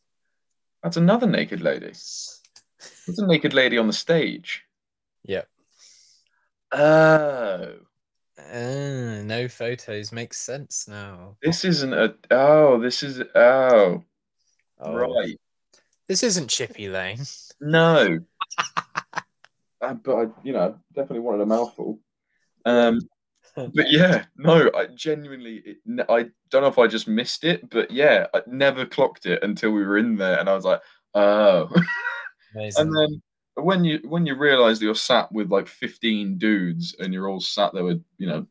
[0.84, 1.88] That's another naked lady.
[3.08, 4.64] That's a naked lady on the stage.
[5.26, 5.48] Yep.
[6.72, 7.74] Oh,
[8.38, 11.36] Uh, no photos makes sense now.
[11.42, 12.16] this isn't a.
[12.32, 13.22] Oh, this is.
[13.36, 14.04] Oh,
[14.82, 15.38] Oh, right.
[16.08, 17.20] This isn't Chippy Lane.
[17.62, 18.20] No.
[19.82, 22.00] Uh, but I, you know, definitely wanted a mouthful.
[22.66, 23.00] Um,
[23.56, 25.78] but yeah, no, I genuinely, it,
[26.10, 29.72] I don't know if I just missed it, but yeah, I never clocked it until
[29.72, 30.82] we were in there, and I was like,
[31.14, 31.70] oh.
[32.56, 32.88] Amazing.
[32.88, 33.22] and then
[33.64, 37.40] when you when you realize that you're sat with like 15 dudes and you're all
[37.40, 38.46] sat there with you know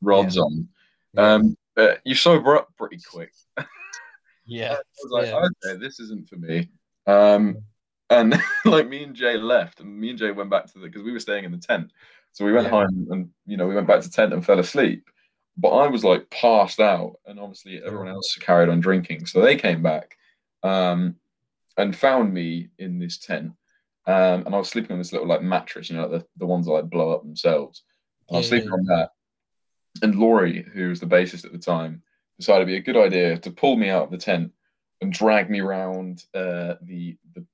[0.00, 0.68] rods on
[1.14, 1.32] Yeah.
[1.34, 3.32] um uh, you sober up pretty quick.
[4.46, 4.72] Yeah.
[4.72, 5.46] i was like Yeah.
[5.68, 6.68] okay this isn't for me.
[7.06, 7.58] Um
[8.08, 8.34] and
[8.64, 11.12] like me and jay left and me and jay went back to the because we
[11.12, 11.92] were staying in the tent.
[12.32, 12.70] So we went Yeah.
[12.72, 15.08] home and you know we went back to tent and fell asleep.
[15.56, 19.26] But i was like passed out and obviously everyone else carried on drinking.
[19.26, 20.16] So they came back
[20.62, 21.16] um
[21.76, 23.52] and found me in this tent
[24.06, 26.46] um, and I was sleeping on this little like mattress, you know, like the, the
[26.46, 27.82] ones that like blow up themselves.
[28.28, 29.10] And I was sleeping yeah, on that.
[30.02, 32.02] and Laurie, who was the bassist at the time,
[32.38, 34.52] decided it'd be a good idea to pull me out of the tent
[35.00, 37.44] and drag me around uh, the the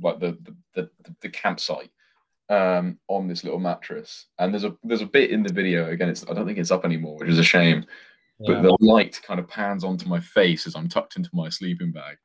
[0.00, 0.38] like the
[0.74, 1.90] the, the, the campsite
[2.48, 4.26] um, on this little mattress.
[4.38, 6.08] And there's a there's a bit in the video again.
[6.08, 7.84] It's I don't think it's up anymore, which is a shame.
[8.38, 8.54] Yeah.
[8.54, 11.92] But the light kind of pans onto my face as I'm tucked into my sleeping
[11.92, 12.16] bag,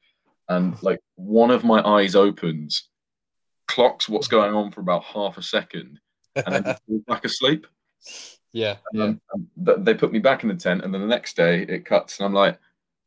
[0.49, 2.89] and like one of my eyes opens,
[3.67, 5.99] clocks what's going on for about half a second,
[6.35, 7.67] and then falls back asleep.
[8.53, 9.13] yeah, yeah.
[9.33, 12.19] um, they put me back in the tent, and then the next day it cuts,
[12.19, 12.57] and I'm like,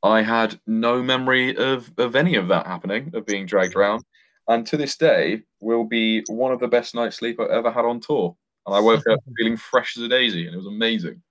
[0.02, 4.04] I had no memory of of any of that happening, of being dragged around,
[4.48, 7.84] and to this day will be one of the best night's sleep I've ever had
[7.84, 8.36] on tour.
[8.66, 11.22] And I woke up feeling fresh as a daisy, and it was amazing.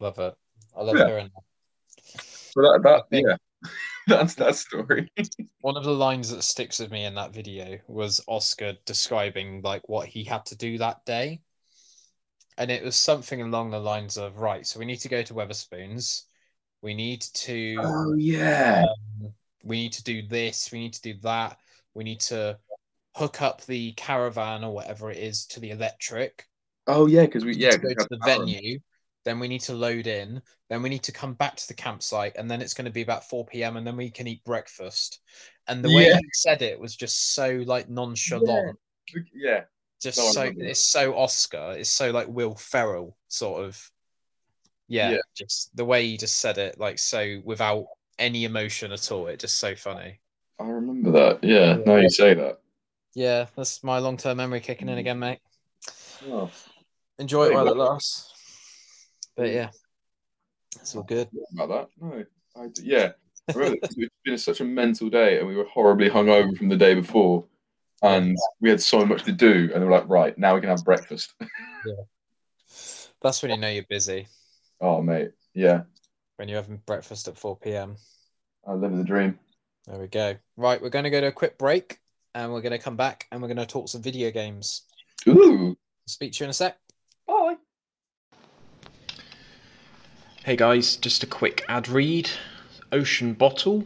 [0.00, 0.34] Love it.
[0.76, 1.06] I love Yeah.
[1.06, 2.22] hearing that.
[2.22, 3.36] So that, that yeah,
[4.08, 5.10] that's that story.
[5.60, 9.88] One of the lines that sticks with me in that video was Oscar describing like
[9.88, 11.40] what he had to do that day.
[12.56, 15.34] And it was something along the lines of, right, so we need to go to
[15.34, 16.22] Wetherspoons.
[16.82, 18.84] We need to Oh yeah,
[19.22, 19.32] um,
[19.64, 21.58] we need to do this, we need to do that,
[21.94, 22.58] we need to
[23.16, 26.46] hook up the caravan or whatever it is to the electric.
[26.86, 28.78] oh yeah, because we yeah to go to the venue.
[29.26, 30.40] Then we need to load in.
[30.70, 33.02] Then we need to come back to the campsite, and then it's going to be
[33.02, 33.76] about four p.m.
[33.76, 35.20] and then we can eat breakfast.
[35.66, 36.18] And the way Yeah.
[36.18, 38.78] he said it was just so like nonchalant,
[39.34, 39.64] Yeah,
[40.00, 41.74] just No, so it's so Oscar.
[41.76, 43.90] It's so like Will Ferrell sort of.
[44.86, 45.18] Yeah, Yeah.
[45.34, 47.86] just the way he just said it, like so without
[48.20, 49.26] any emotion at all.
[49.26, 50.20] It just so funny.
[50.60, 51.42] I remember that.
[51.42, 52.60] Yeah, now you say that.
[53.14, 55.00] Yeah, that's my long-term memory kicking in Mm.
[55.00, 55.40] again, mate.
[56.28, 56.48] Oh,
[57.18, 58.34] Enjoy it while it lasts.
[59.36, 59.70] But yeah,
[60.80, 61.28] it's all good.
[61.54, 61.88] about that.
[62.00, 62.24] No,
[62.56, 63.12] I, yeah.
[63.48, 66.76] I remember it's been such a mental day, and we were horribly hungover from the
[66.76, 67.44] day before,
[68.02, 70.84] and we had so much to do, and we're like, "Right, now we can have
[70.84, 72.02] breakfast." yeah.
[73.22, 74.26] That's when you know you're busy.
[74.80, 75.82] oh, mate, yeah,
[76.36, 77.96] When you're having breakfast at 4 p.m.
[78.66, 79.38] I live the dream.
[79.86, 80.34] There we go.
[80.56, 81.98] Right, we're going to go to a quick break
[82.34, 84.82] and we're going to come back and we're going to talk some video games.
[85.28, 85.76] Ooh,
[86.06, 86.76] Speak to you in a sec.
[87.26, 87.56] bye.
[90.46, 92.30] Hey guys, just a quick ad read.
[92.92, 93.84] Ocean Bottle.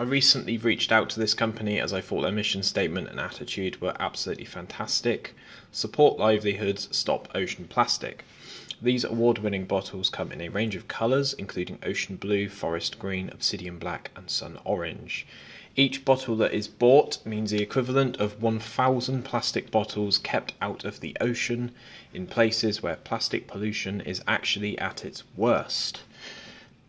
[0.00, 3.80] I recently reached out to this company as I thought their mission statement and attitude
[3.80, 5.32] were absolutely fantastic.
[5.70, 8.24] Support livelihoods, stop ocean plastic.
[8.82, 13.30] These award winning bottles come in a range of colours, including ocean blue, forest green,
[13.30, 15.24] obsidian black, and sun orange.
[15.76, 20.98] Each bottle that is bought means the equivalent of 1,000 plastic bottles kept out of
[20.98, 21.70] the ocean
[22.12, 26.00] in places where plastic pollution is actually at its worst.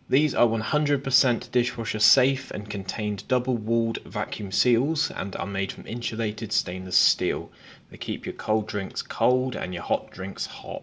[0.08, 5.86] These are 100% dishwasher safe and contained double walled vacuum seals and are made from
[5.86, 7.52] insulated stainless steel.
[7.90, 10.82] They keep your cold drinks cold and your hot drinks hot.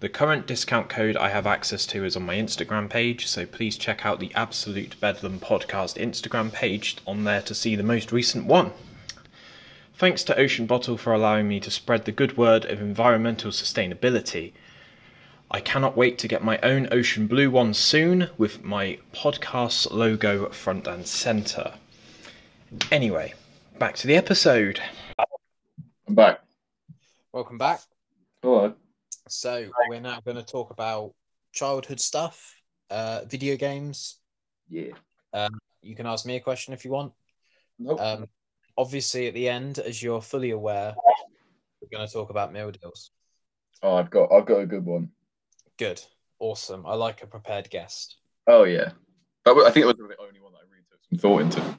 [0.00, 3.78] The current discount code I have access to is on my Instagram page, so please
[3.78, 8.46] check out the Absolute Bedlam Podcast Instagram page on there to see the most recent
[8.46, 8.72] one.
[9.94, 14.52] Thanks to Ocean Bottle for allowing me to spread the good word of environmental sustainability.
[15.48, 20.48] I cannot wait to get my own ocean blue one soon with my podcast logo
[20.50, 21.74] front and centre.
[22.90, 23.34] Anyway,
[23.78, 24.80] back to the episode.
[26.08, 26.40] I'm back.
[27.32, 27.80] Welcome back.
[28.42, 28.74] Hello.
[29.34, 31.12] So, we're now going to talk about
[31.52, 32.54] childhood stuff,
[32.90, 34.18] uh, video games.
[34.68, 34.92] Yeah.
[35.82, 37.12] You can ask me a question if you want.
[37.78, 38.00] Nope.
[38.00, 38.26] Um,
[38.78, 40.94] obviously, at the end, as you're fully aware,
[41.80, 43.10] we're going to talk about meal deals.
[43.82, 45.10] oh, I've got I've got a good one.
[45.78, 46.00] Good.
[46.38, 46.86] Awesome.
[46.86, 48.16] I like a prepared guest.
[48.46, 48.90] Oh yeah.
[49.44, 51.42] That was, I think it was the only one that I really took some thought
[51.42, 51.78] into.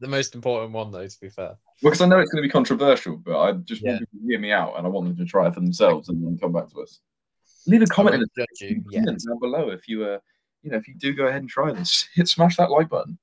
[0.00, 1.56] The most important one, though, to be fair.
[1.82, 3.90] Well, Because I know it's going to be controversial, but I just Yeah.
[3.90, 6.08] want people to hear me out, and I want them to try it for themselves
[6.08, 7.00] and then come back to us.
[7.66, 8.82] Leave a comment in the you.
[8.90, 9.04] Yeah.
[9.04, 10.18] down below if you uh,
[10.62, 12.08] you know, if you do go ahead and try this.
[12.14, 13.18] Hit smash that like button.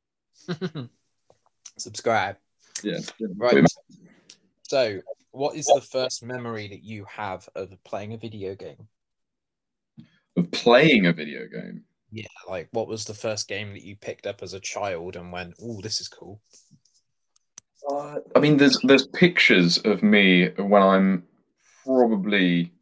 [1.78, 2.38] Subscribe.
[2.84, 3.00] Yeah.
[3.36, 3.66] Right.
[4.64, 5.02] So,
[5.32, 8.88] what is the first memory that you have of playing a video game?
[10.36, 11.84] Of playing a video game.
[12.12, 15.32] Yeah, like what was the first game that you picked up as a child and
[15.32, 16.42] went, "Oh, this is cool."
[17.90, 21.24] Uh, I mean, there's there's pictures of me when I'm
[21.86, 22.74] probably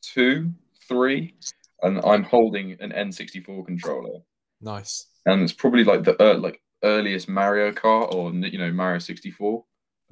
[0.00, 0.52] two,
[0.88, 1.34] three,
[1.82, 4.20] and I'm holding an N64 controller,
[4.60, 5.06] Nice.
[5.26, 9.64] and it's probably like the uh, like earliest Mario Kart or you know Mario 64.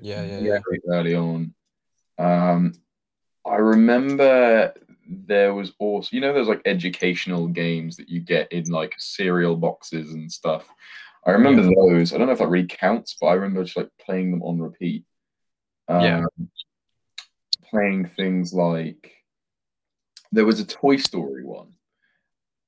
[0.02, 0.58] Yeah, yeah, yeah.
[0.88, 1.54] early on.
[2.18, 2.74] Um,
[3.46, 4.74] I remember
[5.10, 9.56] there was also, you know, there's like educational games that you get in like cereal
[9.56, 10.68] boxes and stuff.
[11.26, 12.12] I remember those.
[12.12, 14.58] I don't know if that really counts, but I remember just like playing them on
[14.60, 15.04] repeat.
[15.88, 16.24] Um, Yeah.
[17.70, 19.12] Playing things like
[20.32, 21.74] there was a Toy Story one,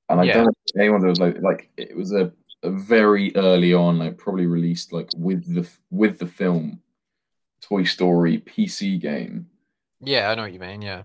[0.07, 0.33] and I Yeah.
[0.35, 2.31] don't know if anyone that was like like it was a,
[2.61, 6.81] a very early on, like probably released like with the with the film
[7.61, 9.49] Toy Story PC game.
[9.99, 10.81] Yeah, I know what you mean.
[10.81, 11.03] Yeah.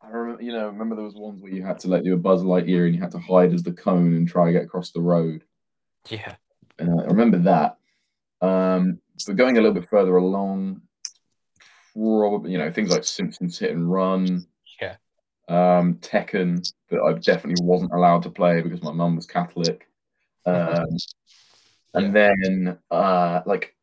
[0.00, 2.16] I remember, you know, remember there was ones where you had to like do a
[2.16, 4.90] Buzz Lightyear and you had to hide as the cone and try to get across
[4.90, 5.42] the road.
[6.08, 6.34] Yeah.
[6.82, 7.78] And I remember that.
[8.40, 10.82] Um, but going a little bit further along,
[11.94, 14.46] probably you know things like Simpsons Hit and Run,
[14.80, 14.96] Yeah.
[15.48, 19.88] um, Tekken that I definitely wasn't allowed to play because my mum was Catholic,
[20.46, 20.86] um,
[21.94, 23.74] and then uh, like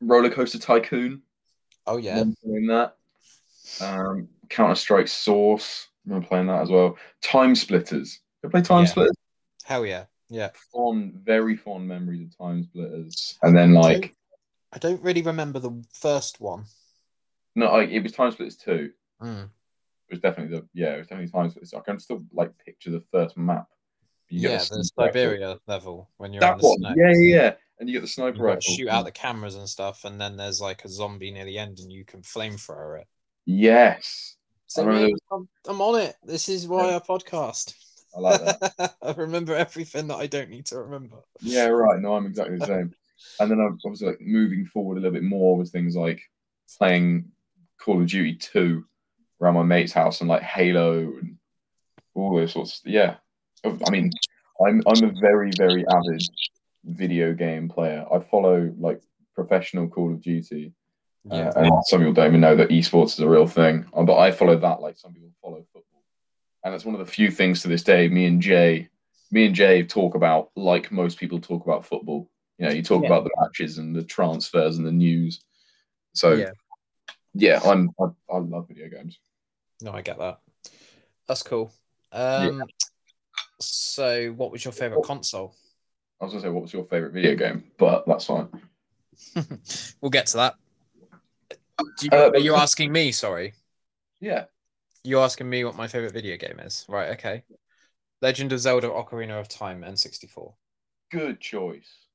[0.00, 1.22] Roller Coaster Tycoon.
[1.86, 2.22] Oh yeah.
[2.44, 2.96] playing that.
[3.80, 5.88] Um, Counter Strike Source.
[6.10, 6.96] I'm playing that as well.
[7.22, 8.20] Time Splitters.
[8.42, 8.90] You play Time Yeah.
[8.90, 9.16] Splitters?
[9.64, 10.04] Hell yeah.
[10.30, 10.50] Yeah.
[10.72, 13.38] Fond, very fond memories of Time Splitters.
[13.42, 14.14] And then like
[14.72, 16.64] I don't really remember the first one.
[17.54, 18.90] no, like, it was Time Splitters two.
[19.22, 19.44] Mm.
[19.44, 21.74] It was definitely the yeah, it was definitely Time Splitters.
[21.74, 23.68] I can still like picture the first map.
[24.28, 25.12] You Yeah, the rifle.
[25.12, 26.94] Siberia level when you're That in the one, snow.
[26.96, 27.52] yeah, yeah, yeah.
[27.78, 28.60] And you get the sniper You rifle.
[28.62, 31.78] shoot out the cameras and stuff, and then there's like a zombie near the end,
[31.80, 33.06] and you can flamethrower it.
[33.46, 36.16] Yes, So I remember mate, I'm, I'm on it.
[36.24, 36.96] This is why Yeah.
[36.96, 37.74] I podcast.
[38.16, 38.94] I like that.
[39.02, 41.16] I remember everything that I don't need to remember.
[41.40, 42.00] Yeah, right.
[42.00, 42.94] No, I'm exactly the same.
[43.40, 46.22] And then I was like moving forward a little bit more with things like
[46.78, 47.30] playing
[47.78, 48.84] Call of Duty 2
[49.40, 51.36] around my mate's house and like Halo and
[52.14, 52.82] all those sorts.
[52.84, 53.16] Yeah.
[53.64, 54.10] I mean,
[54.64, 56.22] I'm I'm a very, very avid
[56.84, 58.04] video game player.
[58.12, 59.00] I follow like
[59.34, 60.72] professional Call of Duty.
[61.24, 61.48] Yeah.
[61.48, 63.86] Uh, and some people don't even know that esports is a real thing.
[63.94, 65.64] Uh, But I follow that like some people follow.
[66.64, 68.88] And that's one of the few things to this day, me and Jay,
[69.30, 72.30] me and Jay talk about like most people talk about football.
[72.58, 73.08] You know, you talk Yeah.
[73.08, 75.44] about the matches and the transfers and the news.
[76.14, 76.52] So Yeah.
[77.34, 79.18] yeah, I'm I, I love video games.
[79.82, 80.40] No, I get that.
[81.28, 81.72] That's cool.
[82.12, 82.62] Um,
[83.60, 85.54] so what was your favorite console?
[86.20, 88.48] I was gonna say what was your favorite video game, but that's fine.
[90.00, 90.54] we'll get to that.
[91.78, 93.12] Do you, Uh, are you asking me?
[93.12, 93.52] Sorry,
[94.20, 94.44] Yeah.
[95.04, 96.84] You asking me what my favorite video game is?
[96.88, 97.10] Right.
[97.10, 97.44] Okay.
[98.22, 100.54] Legend of Zelda: Ocarina of Time N64.
[101.10, 102.06] Good choice.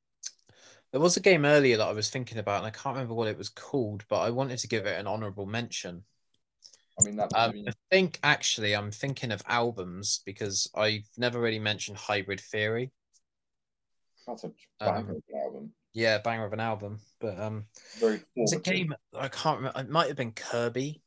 [0.92, 3.28] There was a game earlier that I was thinking about, and I can't remember what
[3.28, 6.04] it was called, but I wanted to give it an honorable mention.
[7.00, 11.60] I mean that Um, I think actually I'm thinking of albums because I've never really
[11.60, 12.92] mentioned Hybrid Theory.
[14.26, 15.74] that's a um, banger of an album.
[15.94, 17.66] Yeah, banger of an album, but um,
[18.00, 19.80] Very it's a game I can't remember.
[19.80, 21.02] It might have been Kirby.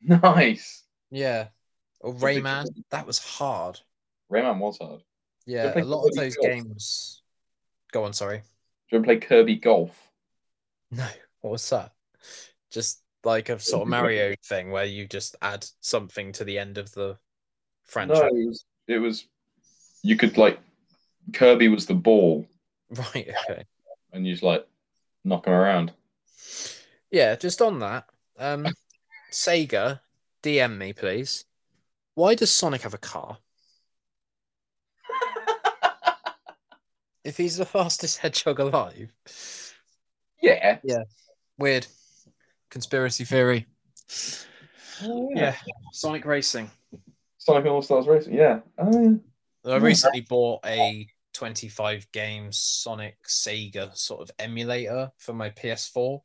[0.22, 0.84] Nice.
[1.10, 1.48] Yeah,
[2.00, 2.84] or It's Rayman.
[2.90, 3.80] That was hard.
[4.30, 5.02] Rayman was hard.
[5.46, 6.54] Yeah, a lot of those Golf?
[6.54, 7.22] games.
[7.92, 8.42] Go on, sorry.
[8.90, 10.12] Do you ever play Kirby Golf?
[10.90, 11.08] No,
[11.40, 11.92] what was that?
[12.70, 16.78] Just like a sort of Mario thing where you just add something to the end
[16.78, 17.18] of the
[18.04, 18.30] No, franchise.
[18.30, 19.26] it was it was
[20.02, 20.60] you could like
[21.34, 22.46] Kirby was the ball
[22.90, 23.28] Right.
[23.48, 23.64] Okay.
[24.12, 24.66] and you just like
[25.24, 25.92] knock him around.
[27.10, 28.08] Yeah, just on that.
[28.38, 28.74] Um,
[29.30, 30.00] Sega,
[30.42, 31.44] DM me, please.
[32.14, 33.38] Why does Sonic have a car?
[37.22, 39.12] If he's the fastest hedgehog alive.
[40.40, 40.78] Yeah.
[40.82, 41.02] Yeah.
[41.58, 41.86] Weird.
[42.70, 43.66] Conspiracy theory.
[45.02, 45.54] Oh, Yeah.
[45.92, 46.70] Sonic Racing.
[47.36, 48.32] Sonic All Stars Racing.
[48.32, 48.60] Yeah.
[48.78, 49.70] Oh, yeah.
[49.70, 49.82] I Yeah.
[49.84, 56.22] recently bought a 25 game Sonic Sega sort of emulator for my PS4.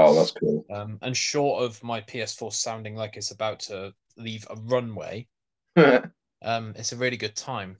[0.00, 0.64] Oh, that's cool.
[0.70, 5.26] Um, and short of my PS4 sounding like it's about to leave a runway,
[5.76, 7.76] um, it's a really good time.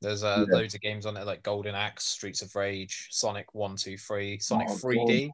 [0.00, 0.56] There's uh, Yeah.
[0.58, 4.38] loads of games on it like Golden Axe, Streets of Rage, Sonic 1, 2, 3,
[4.40, 5.30] Sonic Oh, 3D.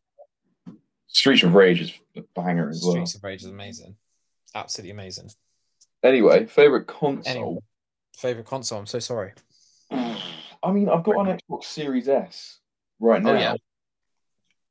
[1.09, 2.93] Streets of Rage is a banger as well.
[2.93, 3.97] Streets of Rage is amazing.
[4.55, 5.31] Absolutely amazing.
[6.03, 7.25] Anyway, favorite console.
[7.33, 7.59] Anyway.
[8.17, 8.79] Favorite console?
[8.79, 9.33] I'm so sorry.
[9.91, 12.59] I mean, I've got an Xbox Series S
[13.01, 13.55] right now, Oh, yeah.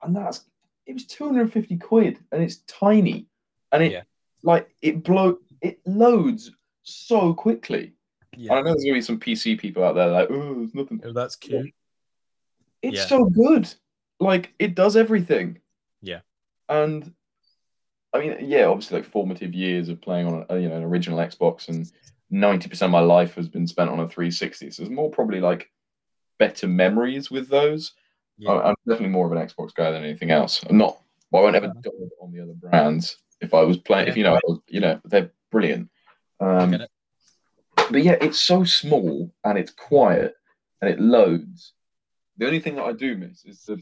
[0.04, 0.46] and that's
[0.88, 3.28] it was two hundred and fifty quid, and it's tiny,
[3.72, 4.04] and it Yeah.
[4.44, 6.52] like it blow it loads
[6.84, 7.94] so quickly.
[8.36, 8.54] Yeah.
[8.54, 11.02] I know there's gonna be some PC people out there like, oh, there's nothing.
[11.04, 11.74] Oh, that's cute.
[12.82, 13.06] It's Yeah.
[13.06, 13.72] so good.
[14.20, 15.60] Like it does everything.
[16.02, 16.22] Yeah.
[16.70, 17.14] And
[18.14, 21.20] I mean, yeah, obviously, like formative years of playing on a, you know an original
[21.20, 21.92] Xbox, and
[22.30, 24.72] ninety percent of my life has been spent on a 360.
[24.72, 25.70] So there's more probably like
[26.38, 27.94] better memories with those.
[28.38, 28.52] Yeah.
[28.52, 30.64] I- I'm definitely more of an Xbox guy than anything else.
[30.70, 31.02] I'm not.
[31.32, 34.08] Well, I won't ever dog on the other brands if I was playing.
[34.08, 35.90] If you know, I was, you know, they're brilliant.
[36.40, 36.78] Um,
[37.76, 40.36] but yeah, it's so small and it's quiet
[40.82, 41.74] and it loads
[42.38, 43.82] The only thing that I do miss is the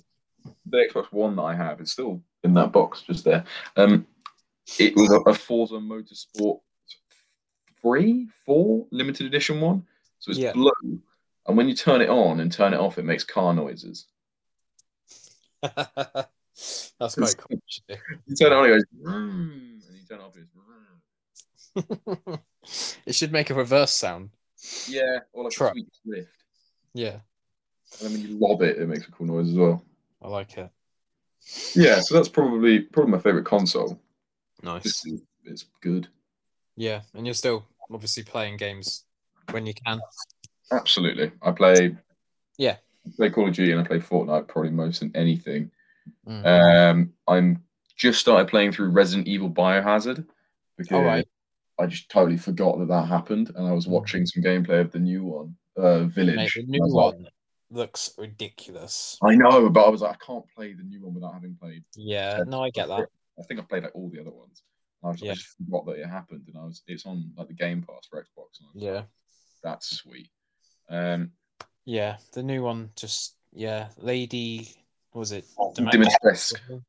[0.67, 1.81] the Xbox One that I have.
[1.81, 3.43] It's still in that box just there.
[3.75, 4.05] Um,
[4.79, 6.59] it was a, a Forza Motorsport
[7.81, 9.85] three, four limited edition one.
[10.19, 10.53] So it's Yeah.
[10.53, 10.71] blue,
[11.47, 14.05] and when you turn it on and turn it off, it makes car noises.
[16.99, 17.59] That's quite cool.
[18.27, 20.49] You turn it on, it goes, and you turn it off, it's
[21.75, 22.39] "Vroom."
[23.05, 24.29] it should make a reverse sound.
[24.87, 25.71] yeah, or like Truck.
[25.71, 26.29] a sweet lift.
[26.93, 27.19] Yeah,
[27.99, 29.83] And then when you lob it, it makes a cool noise as well.
[30.21, 30.69] I like it.
[31.75, 33.99] Yeah, so that's probably probably my favorite console.
[34.63, 34.83] Nice.
[34.83, 35.07] Just
[35.43, 36.07] it's good.
[36.77, 39.03] Yeah, and you're still obviously playing games
[39.51, 39.99] when you can.
[40.71, 41.31] Absolutely.
[41.41, 41.95] I play
[42.57, 42.77] Yeah.
[43.05, 45.71] I play Call of Duty and I play Fortnite probably most than anything.
[46.27, 46.45] Mm.
[46.45, 47.63] Um I'm
[47.95, 50.25] just started playing through Resident Evil Biohazard
[50.77, 51.27] because right.
[51.79, 53.91] I just totally forgot that that happened and I was Mm.
[53.91, 56.35] watching some gameplay of the new one, uh Village.
[56.35, 57.27] Mate, the new I was like, one
[57.71, 59.17] looks ridiculous.
[59.23, 61.83] I know, but I was like, I can't play the new one without having played.
[61.95, 63.07] Yeah, no, I get that.
[63.39, 64.63] I think I've played like all the other ones.
[65.03, 67.53] I, was, I just forgot that it happened, and I was it's on like the
[67.53, 68.59] Game Pass for Xbox.
[68.59, 69.01] And I was like, Yeah,
[69.63, 70.29] that's sweet.
[70.89, 71.31] Um,
[71.85, 74.69] yeah, the new one just yeah, Lady
[75.13, 76.83] was it Dimitrescu.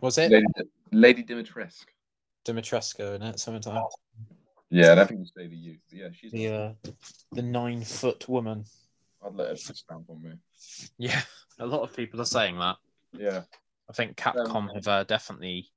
[0.00, 0.46] Was it Lady,
[0.92, 1.86] Lady Dimitrescu.
[2.44, 3.40] Dimitrescu in it?
[3.40, 3.84] Something like
[4.70, 5.76] Yeah, I think it's Lady You.
[5.88, 6.32] But yeah, she's.
[6.32, 6.72] the uh,
[7.32, 8.64] the nine foot woman.
[9.24, 10.32] I'd let her just stamp on me.
[10.98, 11.22] Yeah,
[11.58, 12.76] a lot of people are saying that.
[13.12, 13.42] Yeah,
[13.88, 15.70] I think Capcom have uh, definitely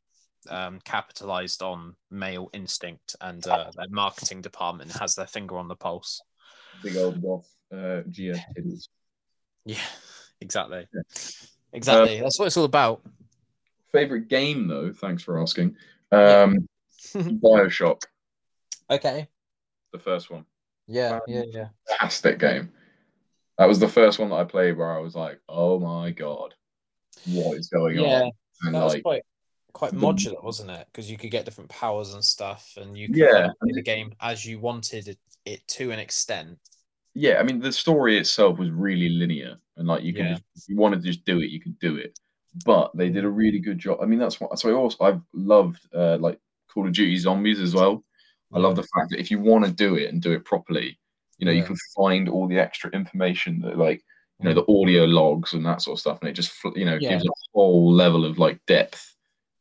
[0.50, 5.76] um, capitalized on male instinct, and uh, their marketing department has their finger on the
[5.76, 6.22] pulse.
[6.84, 8.88] big old goth uh, GF titties.
[9.66, 9.78] Yeah,
[10.42, 10.88] exactly.
[10.94, 11.02] Yeah.
[11.74, 12.20] Exactly.
[12.22, 13.02] That's what it's all about.
[13.92, 14.92] Favorite game though?
[14.94, 15.76] Thanks for asking.
[16.12, 16.68] Um,
[17.14, 18.02] Bioshock,
[18.90, 19.28] okay.
[19.94, 20.46] the first one.
[20.88, 21.68] Yeah, yeah, yeah.
[21.88, 22.72] Fantastic game.
[23.58, 26.56] That was the first one that I played where I was like, "Oh my god,
[27.28, 28.32] what is going Yeah, on?"
[28.64, 29.24] And that was quite
[29.74, 30.88] quite modular, wasn't it?
[30.92, 34.14] Because you could get different powers and stuff, and you could Yeah, play the game
[34.20, 36.58] as you wanted it, it to an extent.
[37.14, 40.32] Yeah, I mean, the story itself was really linear, and like you can, Yeah.
[40.34, 42.18] just, if you want to just do it, you can do it.
[42.66, 44.00] But they did a really good job.
[44.02, 44.58] I mean, that's what.
[44.60, 46.40] So I also I've loved uh, like
[46.74, 48.04] Call of Duty Zombies as well.
[48.52, 51.00] I love the fact that if you want to do it and do it properly,
[51.38, 54.04] you know, you can find all the extra information that like
[54.40, 54.66] you know Mm.
[54.66, 57.30] the audio logs and that sort of stuff, and it just you know gives a
[57.54, 59.16] whole level of like depth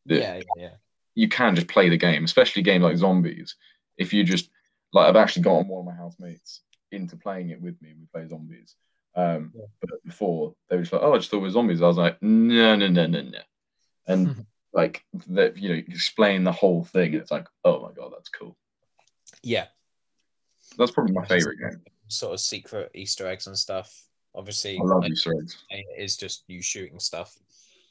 [0.07, 0.71] that Yeah, yeah, yeah.
[1.15, 3.57] you can just play the game, especially a game like Zombies.
[3.99, 4.49] If you just
[4.95, 6.63] like, I've actually gotten one of my housemates
[6.93, 8.75] into playing it with me, and we play Zombies.
[9.15, 9.65] Um, Yeah.
[9.81, 11.97] But before they were just like, "Oh, I just thought it was Zombies." I was
[11.97, 13.41] like, "No, no, no, no, no,"
[14.07, 17.13] and like that, you know, explain the whole thing.
[17.15, 18.57] And it's like, "Oh my god, that's cool."
[19.43, 19.67] Yeah.
[20.77, 21.81] That's probably my favorite game.
[22.09, 24.05] Sort of secret Easter eggs and stuff.
[24.35, 25.65] Obviously, I love like, Easter eggs.
[25.71, 27.37] it is just you shooting stuff.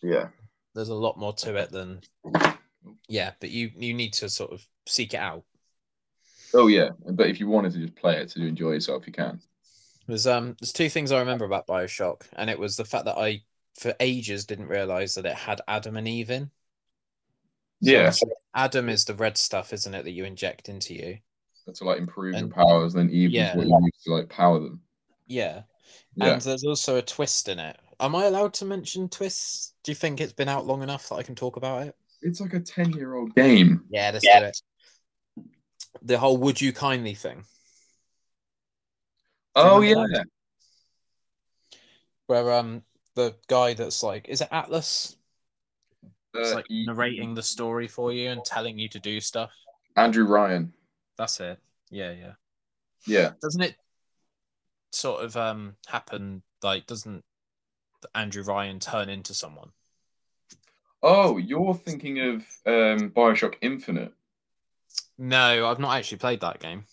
[0.02, 0.30] Yeah,
[0.76, 2.02] There's a lot more to it than
[3.10, 5.44] yeah, but you you need to sort of seek it out.
[6.54, 6.90] Oh yeah.
[7.10, 9.40] But if you wanted to just play it to enjoy yourself, you can.
[10.08, 13.18] There's um there's two things I remember about Bioshock, and it was the fact that
[13.18, 13.42] I
[13.80, 16.50] for ages didn't realize that it had Adam and Eve in.
[17.84, 18.12] So Yeah,
[18.56, 21.18] Adam is the red stuff, isn't it, that you inject into you?
[21.74, 22.94] to like improve your And- powers.
[22.94, 23.52] Then Eve Yeah.
[23.52, 24.82] is what you use to like power them.
[25.28, 25.64] Yeah.
[26.16, 26.34] Yeah.
[26.34, 27.78] And there's also a twist in it.
[28.00, 29.74] Am I allowed to mention twists?
[29.84, 31.96] Do you think it's been out long enough that I can talk about it?
[32.22, 33.84] It's like a ten-year-old game.
[33.90, 34.40] Yeah, let's Yeah.
[34.40, 34.62] do it.
[36.02, 37.46] The whole would you kindly thing.
[39.56, 40.24] Oh yeah.
[42.28, 42.84] Where um
[43.16, 45.16] the guy that's like is it Atlas?
[46.34, 49.52] It's Uh, like narrating the story for you and telling you to do stuff.
[49.96, 50.74] Andrew Ryan.
[51.18, 51.60] That's it.
[51.90, 52.34] Yeah, yeah.
[53.08, 53.32] Yeah.
[53.42, 53.76] Doesn't it
[54.92, 57.24] sort of um happen like doesn't
[58.14, 59.72] Andrew Ryan turn into someone?
[61.04, 62.36] Oh, you're thinking of
[62.66, 64.14] um, Bioshock Infinite.
[65.18, 66.86] No, I've not actually played that game.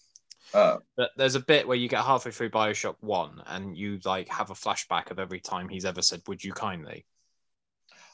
[0.53, 4.29] Uh, But there's a bit where you get halfway through Bioshock One and you like
[4.29, 7.05] have a flashback of every time he's ever said "Would you kindly?"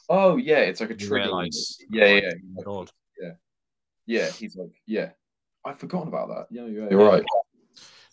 [0.09, 1.25] oh yeah, it's like a trigger.
[1.25, 2.91] realise, Yeah, yeah, oh God.
[3.21, 3.31] yeah.
[4.07, 5.11] Yeah, he's like, yeah.
[5.63, 6.47] I've forgotten about that.
[6.49, 7.23] Yeah, yeah, you're right.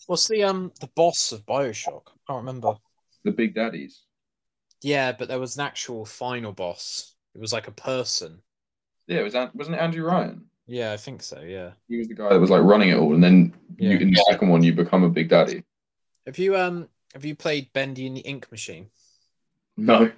[0.06, 2.02] What's the um the boss of Bioshock?
[2.08, 2.76] I can't remember.
[3.24, 4.02] The Big Daddies.
[4.82, 7.14] Yeah, but there was an actual final boss.
[7.34, 8.42] It was like a person.
[9.08, 10.50] Yeah, it was wasn't it Andrew Ryan?
[10.68, 11.40] Yeah, I think so.
[11.40, 11.70] Yeah.
[11.88, 14.24] He was the guy that was like running it all, and then you, in the
[14.30, 15.64] second one, you become a Big Daddy.
[16.26, 18.90] Have you um have you played Bendy and the Ink Machine?
[19.78, 20.12] No.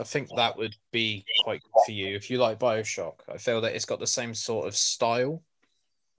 [0.00, 3.14] I think that would be quite good for you if you like Bioshock.
[3.28, 5.42] I feel that it's got the same sort of style.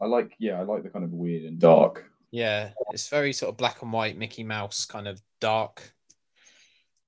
[0.01, 2.05] I like, yeah, I like the kind of weird and dark.
[2.31, 5.93] Yeah, it's very sort of black and white, Mickey Mouse kind of dark.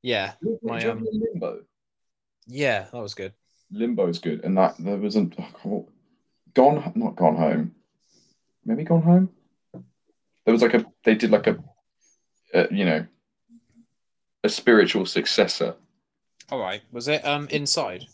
[0.01, 1.63] Yeah, My, um, Limbo.
[2.47, 3.34] yeah, that was good.
[3.72, 5.89] Limbo's good, and that there wasn't oh,
[6.54, 7.76] gone, not gone home.
[8.66, 9.30] Maybe gone home.
[10.45, 11.58] There was like a they did like a,
[12.72, 13.06] you know,
[14.43, 15.76] a spiritual successor.
[16.49, 18.06] All right, was it um inside?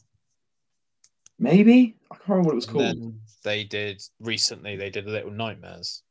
[1.39, 3.13] Maybe I can't remember what it was And called.
[3.43, 4.75] they did recently.
[4.75, 6.01] They did Little Nightmares.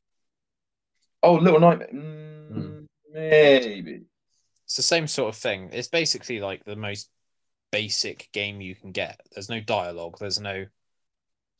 [1.22, 1.88] Oh, Little Nightmare.
[1.92, 2.84] Mm, Hmm.
[3.12, 4.02] Maybe.
[4.64, 5.70] It's the same sort of thing.
[5.72, 7.08] It's basically like the most
[7.72, 9.20] basic game you can get.
[9.32, 10.16] There's no dialogue.
[10.18, 10.66] There's no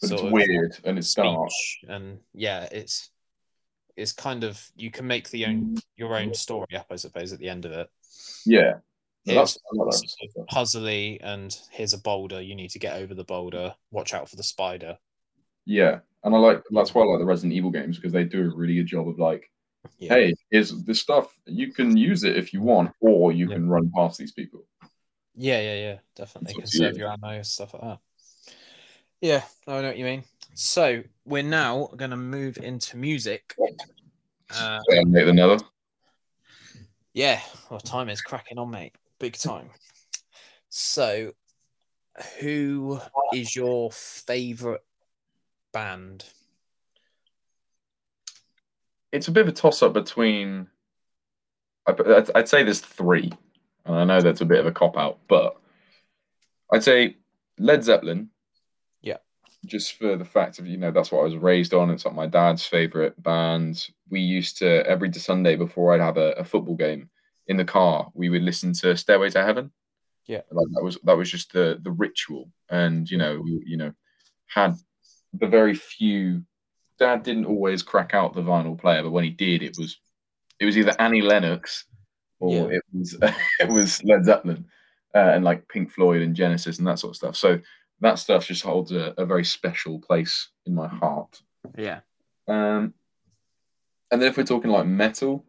[0.01, 1.49] But it's weird and it's dark.
[1.89, 3.11] and yeah, it's
[3.97, 7.39] it's kind of you can make the own your own story up, I suppose, at
[7.39, 7.89] the end of it.
[8.45, 8.75] Yeah.
[9.27, 12.41] No, It's that's, I like that sort of puzzly, and here's a boulder.
[12.41, 13.75] You need to get over the boulder.
[13.91, 14.99] Watch out for the spider.
[15.65, 16.01] Yeah.
[16.23, 18.55] And I like that's why I like the Resident Evil games because they do a
[18.55, 19.51] really good job of like,
[19.99, 20.15] Yeah.
[20.15, 21.35] hey, is this stuff.
[21.47, 23.55] You can use it if you want, or you Yeah.
[23.57, 24.65] can run past these people.
[25.35, 26.51] Yeah, yeah, yeah, definitely.
[26.51, 26.99] It's up to Conserve you.
[27.05, 27.99] your ammo, and stuff like that.
[29.21, 30.25] Yeah, I know what you mean.
[30.55, 33.55] So we're now going to move into music.
[34.51, 35.59] Uh, Yeah, make another.
[37.13, 37.41] yeah,
[37.71, 38.95] well, time is cracking on, mate.
[39.19, 39.71] Big time.
[40.69, 41.33] So,
[42.41, 43.01] who
[43.33, 44.85] is your favorite
[45.73, 46.25] band?
[49.13, 50.69] It's a bit of a toss up between.
[51.87, 53.33] I'd, I'd say there's three,
[53.85, 55.57] and I know that's a bit of a cop out, but
[56.73, 57.17] I'd say
[57.59, 58.31] Led Zeppelin.
[59.65, 61.91] Just for the fact of you know that's what I was raised on.
[61.91, 63.89] It's like my dad's favorite band.
[64.11, 67.11] We used to every Sunday before I'd have a, a football game
[67.49, 69.71] in the car, we would listen to Stairway to Heaven.
[70.27, 70.41] Yeah.
[70.51, 73.93] like that was that was just the the ritual, and you know we, you know
[74.47, 74.75] had
[75.33, 76.43] the very few.
[76.99, 79.99] Dad didn't always crack out the vinyl player, but when he did, it was
[80.59, 81.85] it was either Annie Lennox
[82.41, 82.79] or Yeah.
[82.79, 83.17] it was
[83.61, 84.65] it was Led Zeppelin
[85.15, 87.37] uh, and like Pink Floyd and Genesis and that sort of stuff.
[87.37, 87.61] So
[88.01, 91.43] that stuff just holds a, a very special place in my heart.
[91.77, 92.01] Yeah.
[92.47, 92.95] Um,
[94.11, 95.45] and then if we're talking like metal,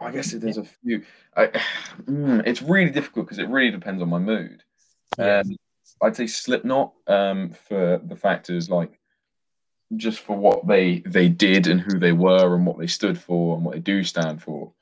[0.00, 1.02] I guess there's a few.
[1.36, 1.46] I,
[2.02, 4.62] mm, it's really difficult because it really depends on my mood.
[5.18, 5.40] Yeah.
[5.40, 5.56] Um,
[6.02, 8.98] I'd say Slipknot um, for the factors like
[9.96, 13.54] just for what they they did and who they were and what they stood for
[13.54, 14.72] and what they do stand for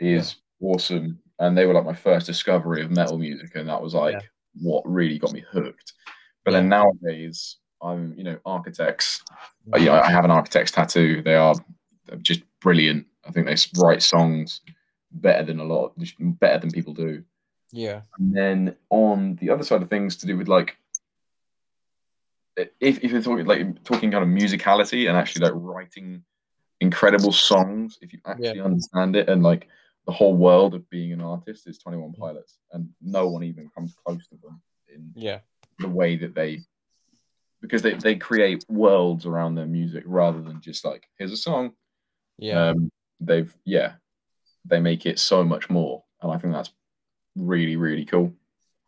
[0.00, 1.18] is awesome.
[1.38, 4.20] And they were like my first discovery of metal music, and that was like Yeah.
[4.60, 5.92] What really got me hooked.
[6.44, 9.22] But then nowadays, I'm you know architects.
[9.72, 11.22] Uh, yeah, I have an architect's tattoo.
[11.22, 11.54] They are
[12.22, 13.06] just brilliant.
[13.26, 14.60] I think they write songs
[15.10, 17.24] better than a lot, better than people do.
[17.72, 18.02] Yeah.
[18.18, 20.76] And then on the other side of things, to do with like,
[22.56, 26.22] if, if you're talking like talking kind of musicality and actually like writing
[26.80, 29.68] incredible songs, if you actually understand it and like
[30.06, 33.70] the whole world of being an artist is Twenty One Pilots, and no one even
[33.74, 34.60] comes close to them
[34.94, 35.40] in Yeah.
[35.78, 36.60] the way that they
[37.60, 41.72] because they, they create worlds around their music rather than just like here's a song
[42.38, 42.68] Yeah.
[42.68, 42.90] um
[43.20, 43.94] they've yeah
[44.66, 46.72] they make it so much more and i think that's
[47.36, 48.32] really really cool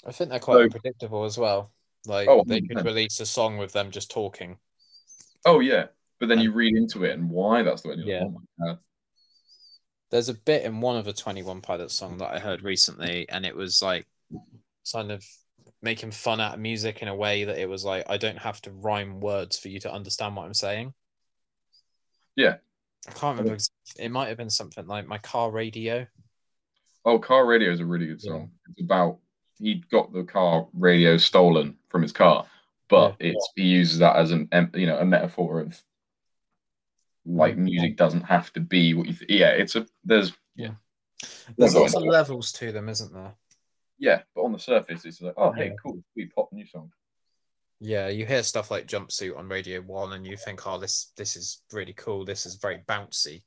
[0.06, 1.72] I think they're quite so- unpredictable as well.
[2.06, 4.58] Like Oh, they could release a song with them just talking.
[5.46, 5.86] oh yeah
[6.20, 8.24] but then you read into it and why that's the way you're Yeah.
[8.24, 8.78] like, oh
[10.10, 13.28] There's a bit in one of the Twenty One Pilots song that I heard recently,
[13.28, 14.06] and it was like
[14.92, 15.24] kind of
[15.82, 18.60] making fun out of music in a way that it was like I don't have
[18.62, 20.94] to rhyme words for you to understand what I'm saying.
[22.36, 22.56] Yeah.
[23.08, 23.58] I can't remember.
[23.98, 26.06] It might have been something like my car radio.
[27.04, 29.18] oh car radio is a really good song it's about
[29.58, 32.44] he got the car radio stolen from his car
[32.88, 35.80] but it's he uses that as an you know a metaphor of
[37.26, 40.70] like music doesn't have to be what you th- yeah it's a there's yeah.
[41.56, 43.34] There's Well, lots of levels to them, isn't there?
[43.98, 45.74] Yeah, but on the surface, it's like, oh, hey, Yeah.
[45.82, 46.92] cool, we pop new song.
[47.80, 51.36] Yeah, you hear stuff like Jumpsuit on Radio One, and you think, "Oh, this this
[51.36, 52.24] is really cool.
[52.24, 53.42] This is very bouncy."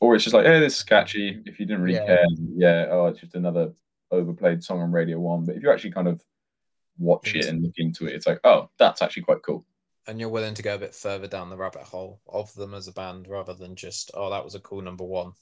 [0.00, 1.42] Or it's just like, hey, this is catchy.
[1.46, 2.06] If you didn't really Yeah.
[2.06, 3.72] care, yeah, oh, it's just another
[4.10, 5.44] overplayed song on Radio One.
[5.44, 6.22] But if you actually kind of
[6.98, 9.64] watch it and look into it, it's like, oh, that's actually quite cool.
[10.08, 12.86] And you're willing to go a bit further down the rabbit hole of them as
[12.86, 15.32] a band, rather than just, "Oh, that was a cool number one."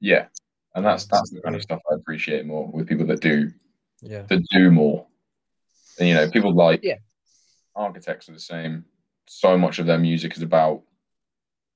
[0.00, 0.28] Yeah,
[0.74, 3.52] and that's that's the kind of stuff I appreciate more with people that do
[4.00, 5.06] Yeah, that do more.
[5.98, 6.96] And you know, people like Yeah.
[7.76, 8.86] architects are the same.
[9.26, 10.82] So much of their music is about,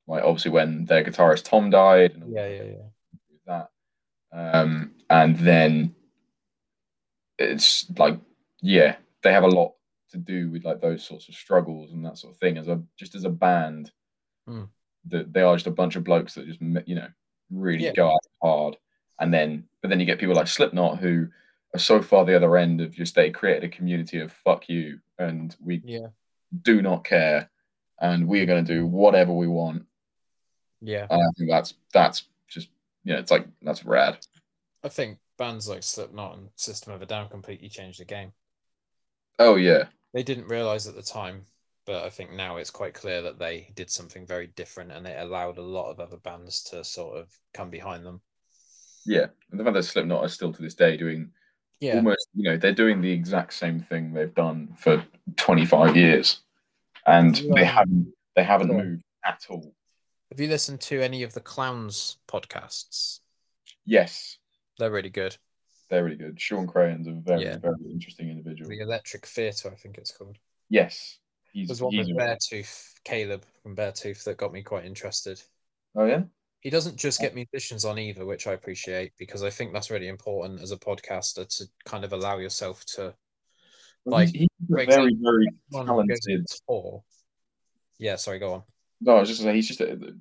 [0.07, 2.89] like, obviously when their guitarist Tom died, and yeah, yeah, yeah.
[3.47, 3.71] that.
[4.33, 5.95] Um, and then
[7.39, 8.19] it's like,
[8.63, 9.75] yeah, they have a lot
[10.15, 12.57] to do with like those sorts of struggles and that sort of thing.
[12.59, 13.93] As a just as a band,
[14.47, 14.65] Hmm.
[15.07, 17.09] that they are just a bunch of blokes that just you know
[17.51, 17.93] really Yeah.
[17.93, 18.77] go out hard.
[19.21, 21.29] and then but then you get people like Slipknot who
[21.75, 25.01] are so far the other end of just they created a community of fuck you
[25.19, 26.09] and we Yeah.
[26.63, 27.49] do not care
[28.01, 29.87] and we are going to do whatever we want.
[30.81, 31.07] Yeah.
[31.11, 32.69] And I think that's that's just
[33.05, 34.19] you know it's like that's rad.
[34.83, 38.33] I think bands like Slipknot and System of a Down completely changed the game.
[39.39, 39.85] Oh yeah,
[40.15, 41.45] They didn't realize at the time,
[41.85, 45.21] but I think now it's quite clear that they did something very different and it
[45.21, 48.21] allowed a lot of other bands to sort of come behind them.
[49.05, 49.27] yeah.
[49.51, 51.31] And the fact that Slipknot are still to this day doing
[51.81, 51.97] Yeah.
[51.97, 55.05] almost you know they're doing the exact same thing they've done for
[55.37, 56.41] 25 years
[57.07, 58.77] and they haven't they haven't on.
[58.77, 59.75] moved at all
[60.31, 63.21] Have you listened to any of the Clowns podcasts?
[63.85, 64.39] yes
[64.79, 65.37] They're really good.
[65.95, 67.59] They're really good Shawn Crahan's a very Yeah.
[67.59, 70.39] very interesting individual The Electric Theatre, I think it's called.
[70.69, 71.19] yes
[71.53, 75.41] he's, There's one he's with Beartooth, Caleb from Beartooth, that got me quite interested.
[75.95, 76.25] oh yeah
[76.63, 80.09] He doesn't just get musicians on either, which I appreciate because I think that's really
[80.09, 83.15] important as a podcaster to kind of allow yourself to
[84.05, 87.05] Like, he's, very example, very one who goes talented tour.
[87.99, 88.63] Yeah, sorry, go on.
[89.01, 90.17] no i was just gonna say he's just a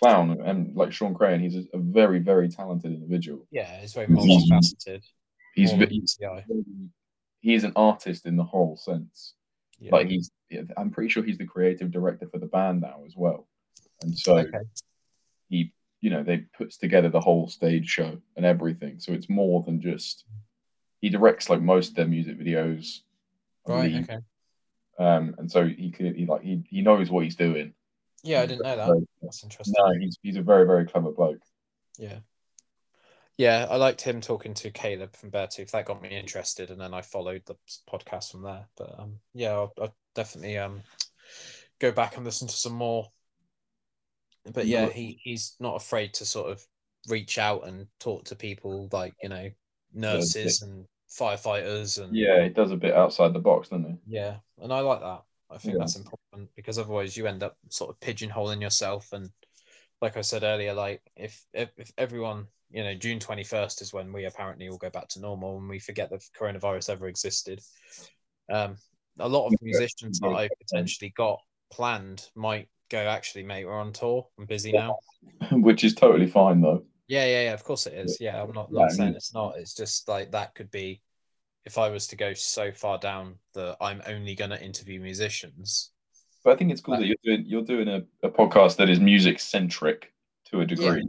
[0.00, 4.06] clown and like Shawn Crahan he's a, a very very talented individual Yeah, it's very
[4.06, 5.02] He's- multifaceted.
[5.54, 6.44] he's more ve- than he's very-
[7.40, 9.34] he's an artist in the whole sense
[9.78, 9.92] Yeah.
[9.92, 10.30] Like he's,
[10.76, 13.46] I'm pretty sure he's the creative director for the band now as well,
[14.02, 14.58] and so okay.
[15.48, 19.00] he, you know, they puts together the whole stage show and everything.
[19.00, 20.24] So it's more than just
[21.00, 23.00] he directs like most of their music videos,
[23.66, 24.04] Right, believe.
[24.10, 24.18] okay.
[24.98, 27.74] Um, and so he clearly like he he knows what he's doing.
[28.22, 29.06] Yeah, I didn't know that.
[29.22, 29.74] That's interesting.
[29.78, 31.40] no, he's he's a very very clever bloke.
[31.98, 32.18] Yeah.
[33.36, 35.72] Yeah, I liked him talking to Caleb from Beartooth.
[35.72, 37.56] That got me interested, and then I followed the
[37.90, 38.66] podcast from there.
[38.76, 40.82] But um, yeah, I'll, I'll definitely um
[41.80, 43.10] go back and listen to some more.
[44.52, 46.64] But yeah, he, he's not afraid to sort of
[47.08, 49.50] reach out and talk to people like you know
[49.92, 54.16] nurses and firefighters and Yeah, he does a bit outside the box, doesn't he?
[54.16, 55.22] yeah, and I like that.
[55.50, 55.80] I think Yeah.
[55.80, 59.12] that's important because otherwise you end up sort of pigeonholing yourself.
[59.12, 59.30] And
[60.00, 63.92] like I said earlier, like if if, if everyone, you know, June twenty first is
[63.92, 67.60] when we apparently all go back to normal and we forget that coronavirus ever existed.
[68.50, 68.76] Um,
[69.18, 69.58] a lot of Yeah.
[69.62, 71.40] musicians that I've potentially got
[71.70, 72.98] planned might go.
[72.98, 74.26] Actually, mate, we're on tour.
[74.38, 74.98] I'm busy now.
[75.52, 76.84] Which is totally fine though.
[77.06, 77.52] Yeah, yeah, yeah.
[77.52, 78.18] Of course it is.
[78.20, 79.56] Yeah, I'm not not I saying it's not.
[79.58, 81.02] It's just like that could be
[81.66, 85.90] if I was to go so far down that I'm only going to interview musicians.
[86.44, 89.00] But I think it's cool that you're doing you're doing a, a podcast that is
[89.00, 90.12] music centric
[90.50, 91.08] to a degree,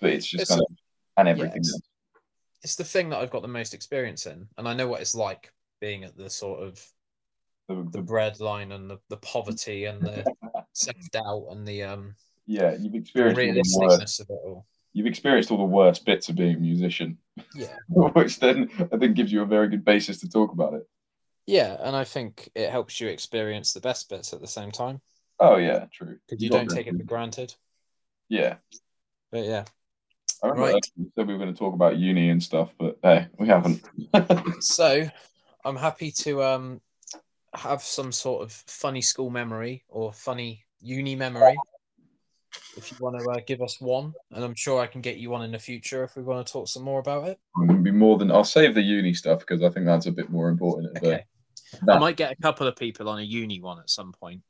[0.00, 0.76] but it's just It's kind a- of
[1.16, 1.56] and everything.
[1.58, 1.80] it's-
[2.62, 5.14] It's the thing that I've got the most experience in, and I know what it's
[5.14, 6.74] like being at the sort of
[7.68, 10.24] The- the the- bread line and the, the poverty and the
[10.74, 12.14] self doubt and the um
[12.46, 14.66] yeah, you've experienced the realisticness of it all.
[14.92, 17.18] You've experienced all the worst bits of being a musician,
[17.52, 20.88] Yeah, which then I think gives you a very good basis to talk about it.
[21.46, 25.00] yeah, and I think it helps you experience the best bits at the same time
[25.38, 26.18] Oh yeah, true.
[26.26, 27.54] because you don't take it for granted.
[28.28, 28.58] Yeah,
[29.30, 29.64] But yeah,
[30.42, 30.84] I remember Right.
[31.16, 33.82] said we were going to talk about uni and stuff, but hey, we haven't.
[34.58, 35.08] so
[35.64, 36.80] I'm happy to um
[37.54, 41.64] have some sort of funny school memory or funny uni memory.
[42.80, 45.28] If you want to uh, give us one, and I'm sure I can get you
[45.28, 47.38] one in the future if we want to talk some more about it.
[47.54, 50.06] I'm going to be more than I'll save the uni stuff because I think that's
[50.06, 50.96] a bit more important.
[50.96, 51.24] at the- Okay.
[51.92, 54.40] I might get a couple of people on a uni one at some point,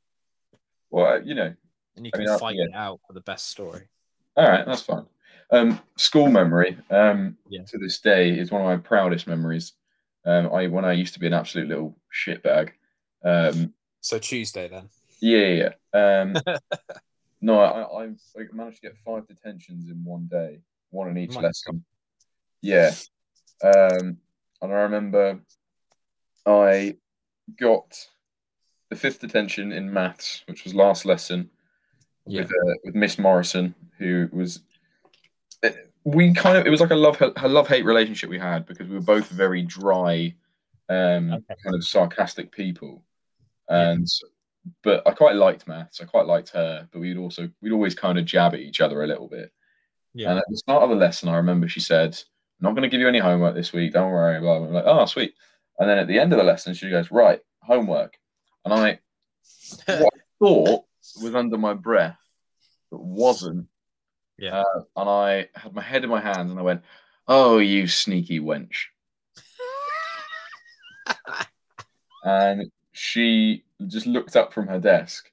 [0.89, 1.53] well, you know,
[1.97, 2.63] and you I can mean, fight yeah.
[2.63, 3.89] it out for the best story.
[4.37, 5.05] All right, that's fine.
[5.51, 7.63] Um, school memory um, Yeah.
[7.67, 9.73] to this day is one of my proudest memories.
[10.25, 11.95] Um, I when I used to be an absolute little
[12.25, 12.69] shitbag.
[13.23, 14.89] Um, So Tuesday then.
[15.19, 15.69] yeah, yeah.
[15.93, 16.21] yeah.
[16.21, 16.35] Um,
[17.41, 18.09] no, I, I,
[18.53, 20.59] managed to get five detentions in one day,
[20.91, 21.83] one in each My lesson.
[22.61, 22.91] Yeah.
[23.63, 24.17] Um,
[24.61, 25.39] and I remember
[26.45, 26.97] I
[27.59, 27.97] got
[28.89, 31.49] the fifth detention in maths, which was last lesson
[32.27, 32.41] Yeah.
[32.41, 34.61] with uh, with Miss Morrison, who was
[35.63, 35.69] uh,
[36.03, 38.87] we kind of it was like a love a love hate relationship we had because
[38.87, 40.35] we were both very dry,
[40.89, 41.55] um, Okay.
[41.63, 43.03] kind of sarcastic people,
[43.69, 44.07] and
[44.83, 46.01] but I quite liked maths.
[46.01, 49.03] I quite liked her, but we'd also we'd always kind of jab at each other
[49.03, 49.51] a little bit.
[50.13, 50.31] Yeah.
[50.31, 52.89] And at the start of the lesson, I remember she said, "I'm not going to
[52.89, 53.93] give you any homework this week.
[53.93, 54.67] Don't worry." Blah, blah.
[54.67, 55.33] I'm like, "Oh, sweet."
[55.79, 58.17] And then at the end of the lesson, she goes, "Right, homework,"
[58.65, 58.99] and I
[59.85, 60.85] what I thought
[61.21, 62.19] was under my breath,
[62.91, 63.67] but wasn't.
[64.37, 64.61] Yeah.
[64.61, 66.81] Uh, and I had my head in my hands and I went,
[67.27, 68.85] Oh, you sneaky wench.
[72.23, 75.31] And she just looked up from her desk,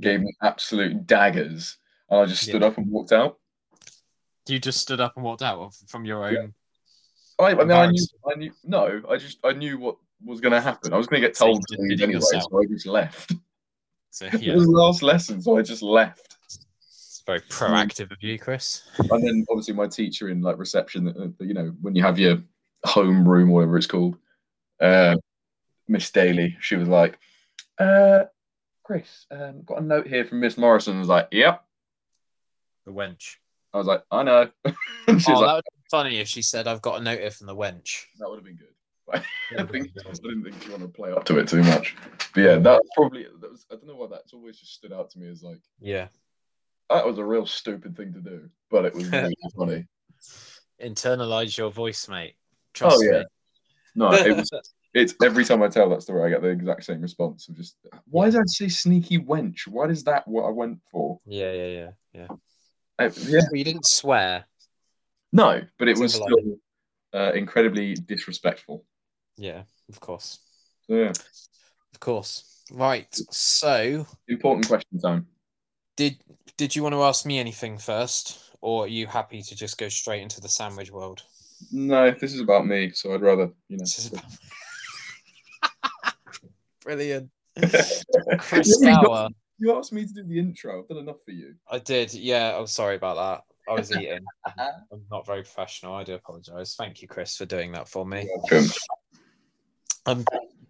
[0.00, 1.76] gave me absolute daggers,
[2.10, 2.68] and I just stood Yeah.
[2.68, 3.38] up and walked out.
[4.48, 6.32] You just stood up and walked out of, from your own.
[6.34, 6.46] Yeah.
[7.44, 8.52] I, I mean, I knew, I knew.
[8.64, 10.92] No, I just I knew what was going to happen.
[10.92, 12.44] I was going to get So you told to leave anyway, yourself.
[12.50, 13.32] so I just left.
[14.10, 16.38] So It yeah, was the last lesson, so I just left.
[16.80, 18.82] it's very proactive of you, Chris.
[19.10, 22.38] And then obviously my teacher in like reception, uh, you know, when you have your
[22.84, 24.16] home room, whatever it's called,
[24.80, 25.16] uh,
[25.88, 27.18] Miss Daly, she was like,
[27.78, 28.24] uh,
[28.82, 31.64] "Chris, um, got a note here from Miss Morrison." I was like, "Yep."
[32.86, 33.36] The wench.
[33.72, 34.72] I was like, "I know." she
[35.08, 37.30] Oh, was that like, would be funny if she said, "I've got a note here
[37.30, 38.68] from the wench." "That would have been good."
[39.12, 41.94] I think I didn't think you want to play up to it too much,
[42.34, 43.64] but yeah, that's probably that was.
[43.70, 46.08] I don't know why that's always just stood out to me as like Yeah.
[46.90, 49.86] that was a real stupid thing to do, but it was really funny.
[50.82, 52.34] Internalize your voice, mate.
[52.74, 53.18] Trust yeah.
[53.18, 53.24] me.
[53.94, 54.50] No, it was.
[54.96, 57.76] It's every time I tell that story, I get the exact same response of just,
[58.08, 59.66] why did I say sneaky wench?
[59.68, 60.26] What is that?
[60.26, 61.20] What I went for?
[61.26, 62.26] yeah, yeah, yeah, yeah.
[62.98, 64.46] Uh, yeah, Well, you didn't swear.
[65.34, 66.58] no, but it was still
[67.12, 68.86] uh, incredibly disrespectful.
[69.36, 70.38] Yeah, of course,
[70.88, 72.64] So, yeah, of course.
[72.72, 73.14] Right.
[73.30, 75.26] So, important question time.
[75.96, 76.16] did
[76.56, 79.90] did you want to ask me anything first, or are you happy to just go
[79.90, 81.22] straight into the sandwich world?
[81.70, 83.84] No, this is about me, so I'd rather, you know.
[86.86, 88.36] This is about...
[88.36, 88.38] Brilliant.
[88.40, 89.28] Chris Yeah, you got- Gower.
[89.58, 90.82] You asked me to do the intro.
[90.82, 91.54] I've done enough for you.
[91.70, 92.12] I did.
[92.12, 93.72] Yeah, I'm sorry about that.
[93.72, 94.20] I was eating.
[94.58, 95.94] I'm not very professional.
[95.94, 96.74] I do apologize.
[96.78, 98.28] Thank you, Chris, for doing that for me.
[100.04, 100.24] I'm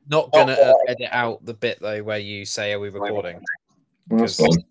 [0.08, 3.40] not gonna uh, edit out the bit though where you say, "Are we recording?"
[4.08, 4.64] Well, that's Because fine.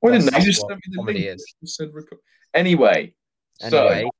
[0.00, 1.18] Why didn't they that's just what send me the link?
[1.36, 1.54] is.
[1.64, 2.18] Said record.
[2.54, 3.14] Anyway,
[3.60, 4.10] Anyway, so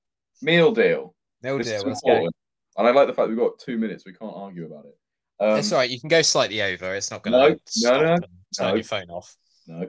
[0.45, 1.15] meal deal.
[1.43, 1.77] no This deal.
[1.79, 2.11] is Let's go.
[2.11, 2.37] important.
[2.77, 4.05] And I like the fact we've got two minutes.
[4.05, 4.97] We can't argue about it.
[5.39, 5.91] Um, it's all right.
[5.91, 6.95] You can go slightly over.
[6.95, 8.17] It's not gonna No, like, no, no,
[8.57, 8.75] turn no.
[8.75, 9.37] your phone off.
[9.67, 9.89] No.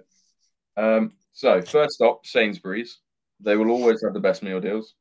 [0.76, 2.98] Um, so first stop, Sainsbury's.
[3.40, 4.94] They will always have the best meal deals.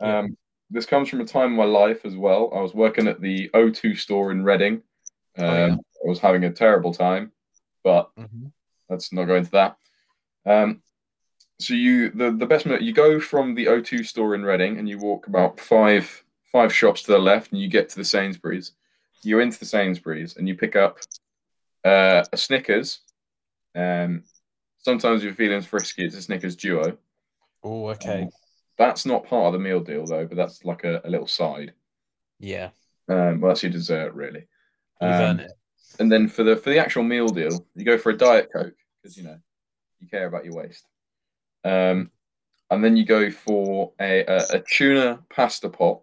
[0.00, 0.18] Yeah.
[0.20, 0.36] Um,
[0.70, 2.50] this comes from a time in my life as well.
[2.54, 4.82] I was working at the O2 store in Reading.
[5.38, 5.74] Um, Oh, yeah.
[5.74, 7.32] I was having a terrible time,
[7.84, 8.52] but Mhm.
[8.88, 9.76] let's not go into that.
[10.44, 10.82] Um,
[11.58, 14.88] so you the the best meal you go from the O2 store in Reading and
[14.88, 18.72] you walk about five five shops to the left and you get to the Sainsbury's.
[19.26, 20.98] You're into the Sainsbury's and you pick up
[21.84, 23.00] uh, a Snickers.
[23.74, 24.22] Um,
[24.78, 26.96] sometimes you're feeling frisky, it's a Snickers Duo.
[27.62, 28.22] Oh, okay.
[28.22, 28.28] Um,
[28.78, 31.72] that's not part of the meal deal though, but that's like a, a little side.
[32.38, 32.70] Yeah,
[33.08, 34.46] Um, well, that's your dessert really.
[35.00, 35.52] you've Um, earned it.
[35.98, 38.76] and then for the for the actual meal deal, you go for a diet coke
[39.02, 39.38] because you know
[39.98, 40.86] you care about your waist.
[41.64, 42.10] Um,
[42.70, 46.02] and then you go for a, a, a tuna pasta pot.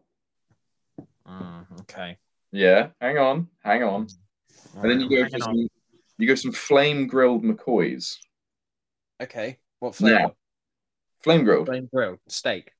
[1.27, 2.17] Mm, okay.
[2.53, 4.07] Yeah, hang on, hang on.
[4.75, 5.67] And then you go for some,
[6.17, 8.15] you go some flame grilled McCoys.
[9.21, 9.57] Okay.
[9.79, 10.19] What flavor?
[10.19, 10.35] Now-
[11.23, 12.71] Flame grilled, Flame grilled steak.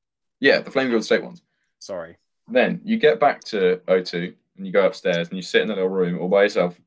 [0.41, 1.41] yeah, the flame grilled steak ones.
[1.79, 2.17] Sorry.
[2.49, 5.73] Then you get back to O2 and you go upstairs and you sit in a
[5.73, 6.77] little room all by yourself.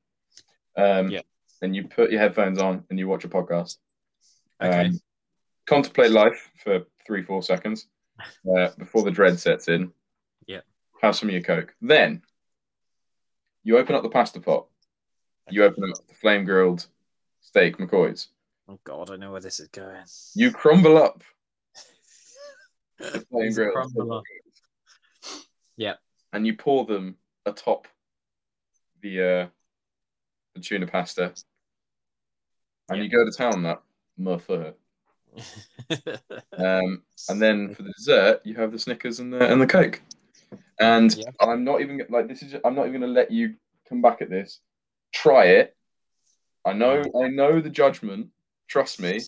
[0.77, 1.23] Um, Yeah.
[1.63, 3.79] And you put your headphones on and you watch a podcast.
[4.63, 4.89] Okay.
[4.89, 5.01] Um,
[5.65, 7.87] contemplate life for three, four seconds
[8.55, 9.91] uh, before the dread sets in.
[10.47, 10.61] Yeah.
[11.01, 11.75] Have some of your Coke.
[11.81, 12.21] Then
[13.67, 14.67] you open up the pasta pot.
[15.51, 16.87] You open up the flame grilled
[17.41, 18.29] steak McCoys.
[18.69, 20.05] oh God, I know where this is going.
[20.35, 21.25] You crumble up
[22.99, 24.23] the flame grilled crumble up?
[24.25, 25.35] steak
[25.77, 25.95] Yeah.
[26.33, 27.89] and you pour them atop
[29.03, 29.47] the uh,
[30.55, 31.35] the tuna pasta,
[32.89, 33.03] and Yeah.
[33.03, 33.83] you go to town that
[34.17, 34.75] mother.
[36.59, 40.01] Um, and then for the dessert, you have the Snickers and the and the Coke.
[40.79, 41.31] And Yeah.
[41.41, 42.55] I'm not even like this is.
[42.65, 43.55] I'm not even going to let you
[43.89, 44.61] come back at this.
[45.13, 45.77] Try it.
[46.65, 47.03] I know.
[47.23, 48.29] I know the judgment.
[48.69, 49.21] Trust me,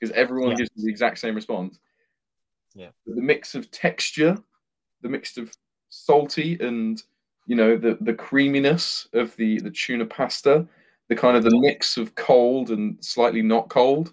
[0.00, 0.56] because everyone Yeah.
[0.56, 1.78] gives the exact same response.
[2.74, 2.90] Yeah.
[3.06, 4.36] But the mix of texture,
[5.02, 5.54] the mix of
[5.90, 7.02] salty and
[7.46, 10.66] you know the the creaminess of the the tuna pasta,
[11.08, 14.12] the kind of the mix of cold and slightly not cold.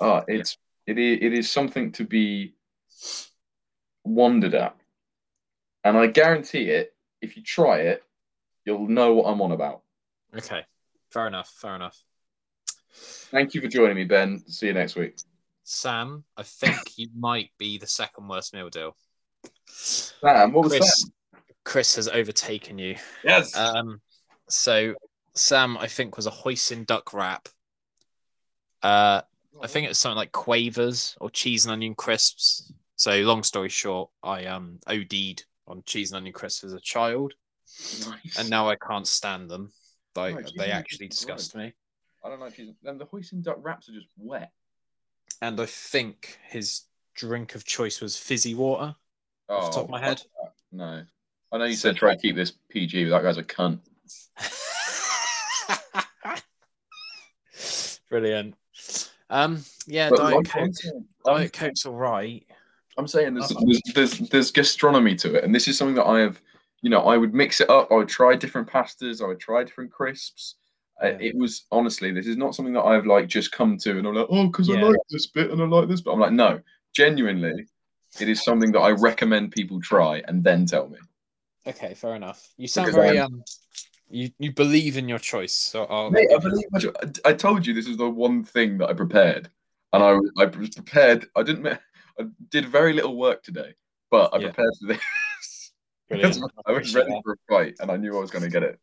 [0.00, 2.54] Uh, it's it is, it is something to be
[4.04, 4.76] wondered at.
[5.84, 8.02] And I guarantee it, if you try it,
[8.64, 9.82] you'll know what I'm on about.
[10.36, 10.64] okay.
[11.10, 11.52] Fair enough.
[11.60, 12.02] Fair enough.
[12.90, 14.42] Thank you for joining me, Ben.
[14.48, 15.16] See you next week.
[15.62, 18.96] Sam, I think you might be the second worst meal deal.
[19.66, 21.10] Sam, what was Chris,
[21.64, 22.96] Chris has overtaken you.
[23.22, 23.56] Yes.
[23.56, 24.00] Um,
[24.48, 24.94] so
[25.34, 27.48] Sam, I think was a hoisin duck wrap.
[28.82, 29.22] Uh,
[29.62, 32.72] I think it was something like quavers or cheese and onion crisps.
[32.96, 37.34] So long story short, I um OD'd on cheese and onion crisps as a child,
[38.06, 38.38] nice.
[38.38, 39.72] and now I can't stand them.
[40.16, 41.38] Like and they actually crisps are right.
[41.38, 41.72] disgust me.
[42.24, 42.70] I don't like cheese.
[42.84, 44.52] And the hoisin duck wraps are just wet.
[45.42, 46.82] And I think his
[47.14, 48.94] drink of choice was fizzy water.
[49.48, 50.22] Oh, off the top of my head.
[50.72, 51.02] No.
[51.52, 53.80] I know you said try to keep this PG, but that guy's a cunt.
[58.08, 58.54] Brilliant.
[59.30, 60.72] Um, yeah, But Diet Coke.
[61.24, 62.44] Diet Coke's all right.
[62.96, 66.20] I'm saying there's, there's there's there's gastronomy to it, and this is something that I
[66.20, 66.40] have.
[66.82, 67.90] You know, I would mix it up.
[67.90, 69.22] I would try different pastas.
[69.22, 70.56] I would try different crisps.
[71.02, 71.16] Uh, Yeah.
[71.20, 74.14] it was honestly, this is not something that I've like just come to, and I'm
[74.14, 74.76] like, oh, because Yeah.
[74.76, 76.60] I like this bit and I like this, but I'm like, no,
[76.94, 77.66] genuinely,
[78.20, 80.98] it is something that I recommend people try and then tell me.
[81.66, 82.48] Okay, fair enough.
[82.58, 83.42] You sound Because very um,
[84.10, 85.54] you you believe in your choice.
[85.54, 86.92] So I'll, Mate, I believe my cho-
[87.24, 89.50] I told you this is the one thing that I prepared,
[89.94, 91.26] and I I was prepared.
[91.34, 91.78] I didn't.
[92.18, 93.74] I did very little work today,
[94.10, 94.46] but I Yeah.
[94.48, 95.00] prepared for this.
[96.08, 96.38] Brilliant.
[96.66, 98.78] I was ready for a fight, and I knew I was going to get it.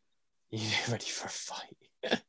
[0.50, 1.76] You're ready for a fight.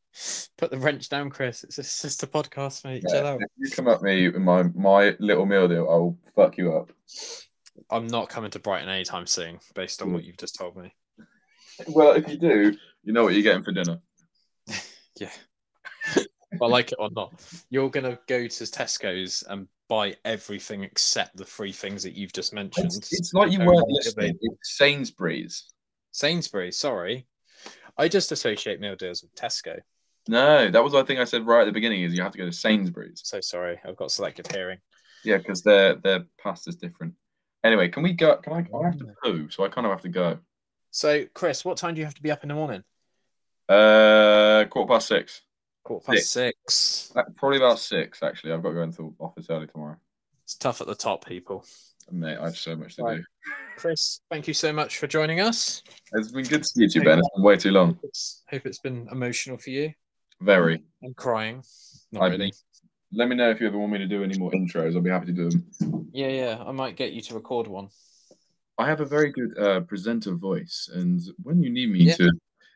[0.57, 1.63] Put the wrench down, Chris.
[1.63, 3.03] It's a sister podcast, mate.
[3.07, 3.41] Yeah, Chill out.
[3.41, 6.91] if you come at me with my my little meal deal, I'll fuck you up.
[7.89, 10.93] I'm not coming to Brighton anytime soon, based on what you've just told me.
[11.87, 13.99] Well, if you do, you know what you're getting for dinner.
[15.19, 15.31] Yeah.
[16.61, 17.33] I like it or not.
[17.71, 22.51] You're gonna go to Tesco's and buy everything except the three things that you've just
[22.51, 22.87] mentioned.
[22.87, 24.35] It's, it's like you weren't listening.
[24.41, 25.65] It's Sainsbury's.
[26.11, 27.27] Sainsbury's, sorry.
[27.95, 29.77] I just associate meal deals with Tesco.
[30.27, 32.01] No, that was the thing I said right at the beginning.
[32.01, 33.21] Is you have to go to Sainsbury's.
[33.23, 34.79] So sorry, I've got selective hearing.
[35.23, 37.13] Yeah, because their their pasta's different.
[37.63, 38.37] Anyway, can we go?
[38.37, 38.65] Can I?
[38.75, 40.39] I have to poo, so I kind of have to go.
[40.89, 42.83] So, Chris, what time do you have to be up in the morning?
[43.69, 45.41] Uh, quarter past six.
[45.83, 47.11] Quarter past six.
[47.15, 48.23] Uh, Probably about six.
[48.23, 49.97] Actually, I've got to go into the office early tomorrow.
[50.45, 51.65] It's tough at the top, people.
[52.11, 53.17] Mate, I have so much to Right.
[53.17, 53.23] do.
[53.77, 55.81] Chris, thank you so much for joining us.
[56.13, 57.19] It's been good to see you, Ben.
[57.19, 57.99] It's been way too long.
[58.49, 59.91] Hope it's been emotional for you.
[60.41, 60.83] Very.
[61.03, 61.63] I'm crying.
[62.11, 62.53] Not I- really.
[63.15, 64.95] Let me know if you ever want me to do any more intros.
[64.95, 66.09] I'll be happy to do them.
[66.11, 66.63] Yeah, yeah.
[66.65, 67.89] I might get you to record one.
[68.79, 72.15] I have a very good uh, presenter voice, and when you need me Yeah.
[72.15, 72.31] to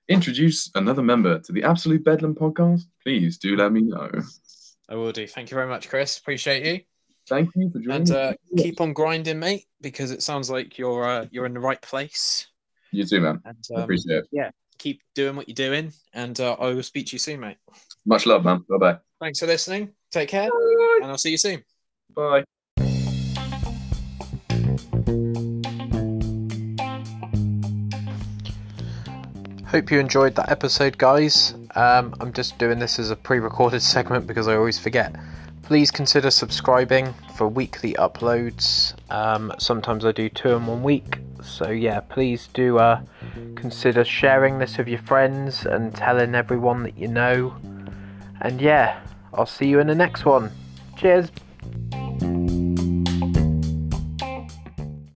[0.07, 4.09] introduce another member to the Absolute Bedlam podcast, please do let me know.
[4.89, 5.27] I will do.
[5.27, 6.17] Thank you very much, Chris.
[6.17, 6.81] Appreciate you.
[7.27, 8.01] Thank you for joining.
[8.01, 11.59] And uh, keep on grinding, mate, because it sounds like you're uh, you're in the
[11.59, 12.47] right place.
[12.91, 13.41] you too, man.
[13.43, 14.27] And I um, appreciate it.
[14.31, 15.91] Yeah, keep doing what you're doing.
[16.13, 17.57] And uh, I will speak to you soon, mate.
[18.05, 18.63] Much love, man.
[18.69, 18.97] Bye bye.
[19.19, 19.89] Thanks for listening.
[20.11, 20.49] Take care,
[21.01, 21.63] and I'll see you soon.
[22.15, 22.45] Bye.
[29.77, 31.53] Hope you enjoyed that episode, guys.
[31.75, 35.15] Um, I'm just doing this as a pre recorded segment because I always forget.
[35.61, 38.95] Please consider subscribing for weekly uploads.
[39.11, 41.19] Um, sometimes I do two in one week.
[41.43, 43.03] So, yeah, please do uh,
[43.53, 47.55] consider sharing this with your friends and telling everyone that you know.
[48.41, 48.99] And, yeah,
[49.31, 50.49] I'll see you in the next one.
[50.97, 51.29] Cheers.